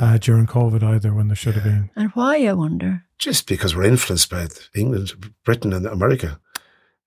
uh, 0.00 0.18
during 0.18 0.46
COVID 0.46 0.82
either 0.82 1.14
when 1.14 1.28
there 1.28 1.36
should 1.36 1.54
have 1.54 1.62
been. 1.62 1.90
And 1.94 2.10
why, 2.14 2.44
I 2.44 2.52
wonder? 2.54 3.04
Just 3.20 3.46
because 3.46 3.76
we're 3.76 3.84
influenced 3.84 4.28
by 4.28 4.48
England, 4.74 5.12
Britain, 5.44 5.72
and 5.72 5.86
America. 5.86 6.40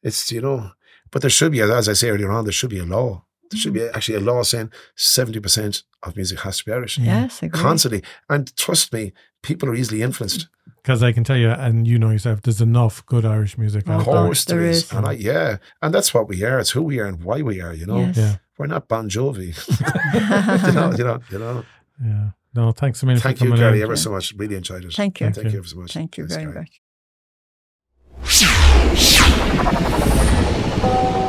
It's, 0.01 0.31
you 0.31 0.39
know, 0.39 0.71
but 1.11 1.21
there 1.21 1.29
should 1.29 1.51
be, 1.51 1.59
as 1.59 1.89
I 1.89 1.93
say 1.93 2.09
earlier 2.09 2.31
on, 2.31 2.45
there 2.45 2.53
should 2.53 2.69
be 2.69 2.79
a 2.79 2.85
law. 2.85 3.25
There 3.51 3.59
should 3.59 3.73
be 3.73 3.83
actually 3.87 4.15
a 4.15 4.19
law 4.19 4.43
saying 4.43 4.71
70% 4.97 5.83
of 6.03 6.15
music 6.15 6.39
has 6.41 6.59
to 6.59 6.65
be 6.65 6.71
Irish. 6.71 6.97
Yes, 6.99 7.41
agree. 7.41 7.59
Constantly. 7.59 8.03
And 8.29 8.55
trust 8.55 8.93
me, 8.93 9.11
people 9.41 9.69
are 9.69 9.75
easily 9.75 10.01
influenced. 10.03 10.47
Because 10.77 11.01
I 11.03 11.11
can 11.11 11.23
tell 11.23 11.35
you, 11.37 11.49
and 11.49 11.87
you 11.87 11.97
know 11.99 12.09
yourself, 12.11 12.41
there's 12.43 12.61
enough 12.61 13.05
good 13.05 13.25
Irish 13.25 13.57
music 13.57 13.89
out 13.89 14.01
Of 14.01 14.05
there. 14.05 14.13
course 14.15 14.45
there 14.45 14.59
there 14.59 14.69
is. 14.69 14.83
is. 14.83 14.91
And 14.93 15.05
I, 15.05 15.13
yeah. 15.13 15.57
And 15.81 15.93
that's 15.93 16.13
what 16.13 16.27
we 16.27 16.43
are. 16.43 16.59
It's 16.59 16.69
who 16.71 16.83
we 16.83 16.99
are 16.99 17.05
and 17.05 17.23
why 17.23 17.41
we 17.41 17.59
are, 17.61 17.73
you 17.73 17.85
know. 17.85 17.99
Yes. 17.99 18.17
Yeah, 18.17 18.35
We're 18.57 18.67
not 18.67 18.87
Bon 18.87 19.09
Jovi. 19.09 19.53
you 20.67 20.71
know, 20.73 20.91
you 20.97 21.03
know, 21.03 21.19
you 21.31 21.39
know. 21.39 21.65
yeah. 22.03 22.29
No, 22.55 22.71
thanks 22.71 22.99
so 22.99 23.05
million 23.05 23.21
Thank 23.21 23.37
for 23.39 23.45
you, 23.45 23.55
Garry, 23.55 23.77
in. 23.79 23.83
ever 23.83 23.95
so 23.95 24.09
much. 24.11 24.33
Really 24.35 24.55
enjoyed 24.55 24.83
it. 24.85 24.93
Thank 24.93 25.19
you. 25.19 25.25
Thank, 25.27 25.35
Thank 25.35 25.45
you 25.47 25.51
you. 25.53 25.57
ever 25.59 25.67
so 25.67 25.77
much. 25.77 25.93
Thank 25.93 26.17
you 26.17 26.27
Thanks, 26.27 26.43
very 26.43 26.53
Garry. 26.53 26.71
much. 31.21 31.28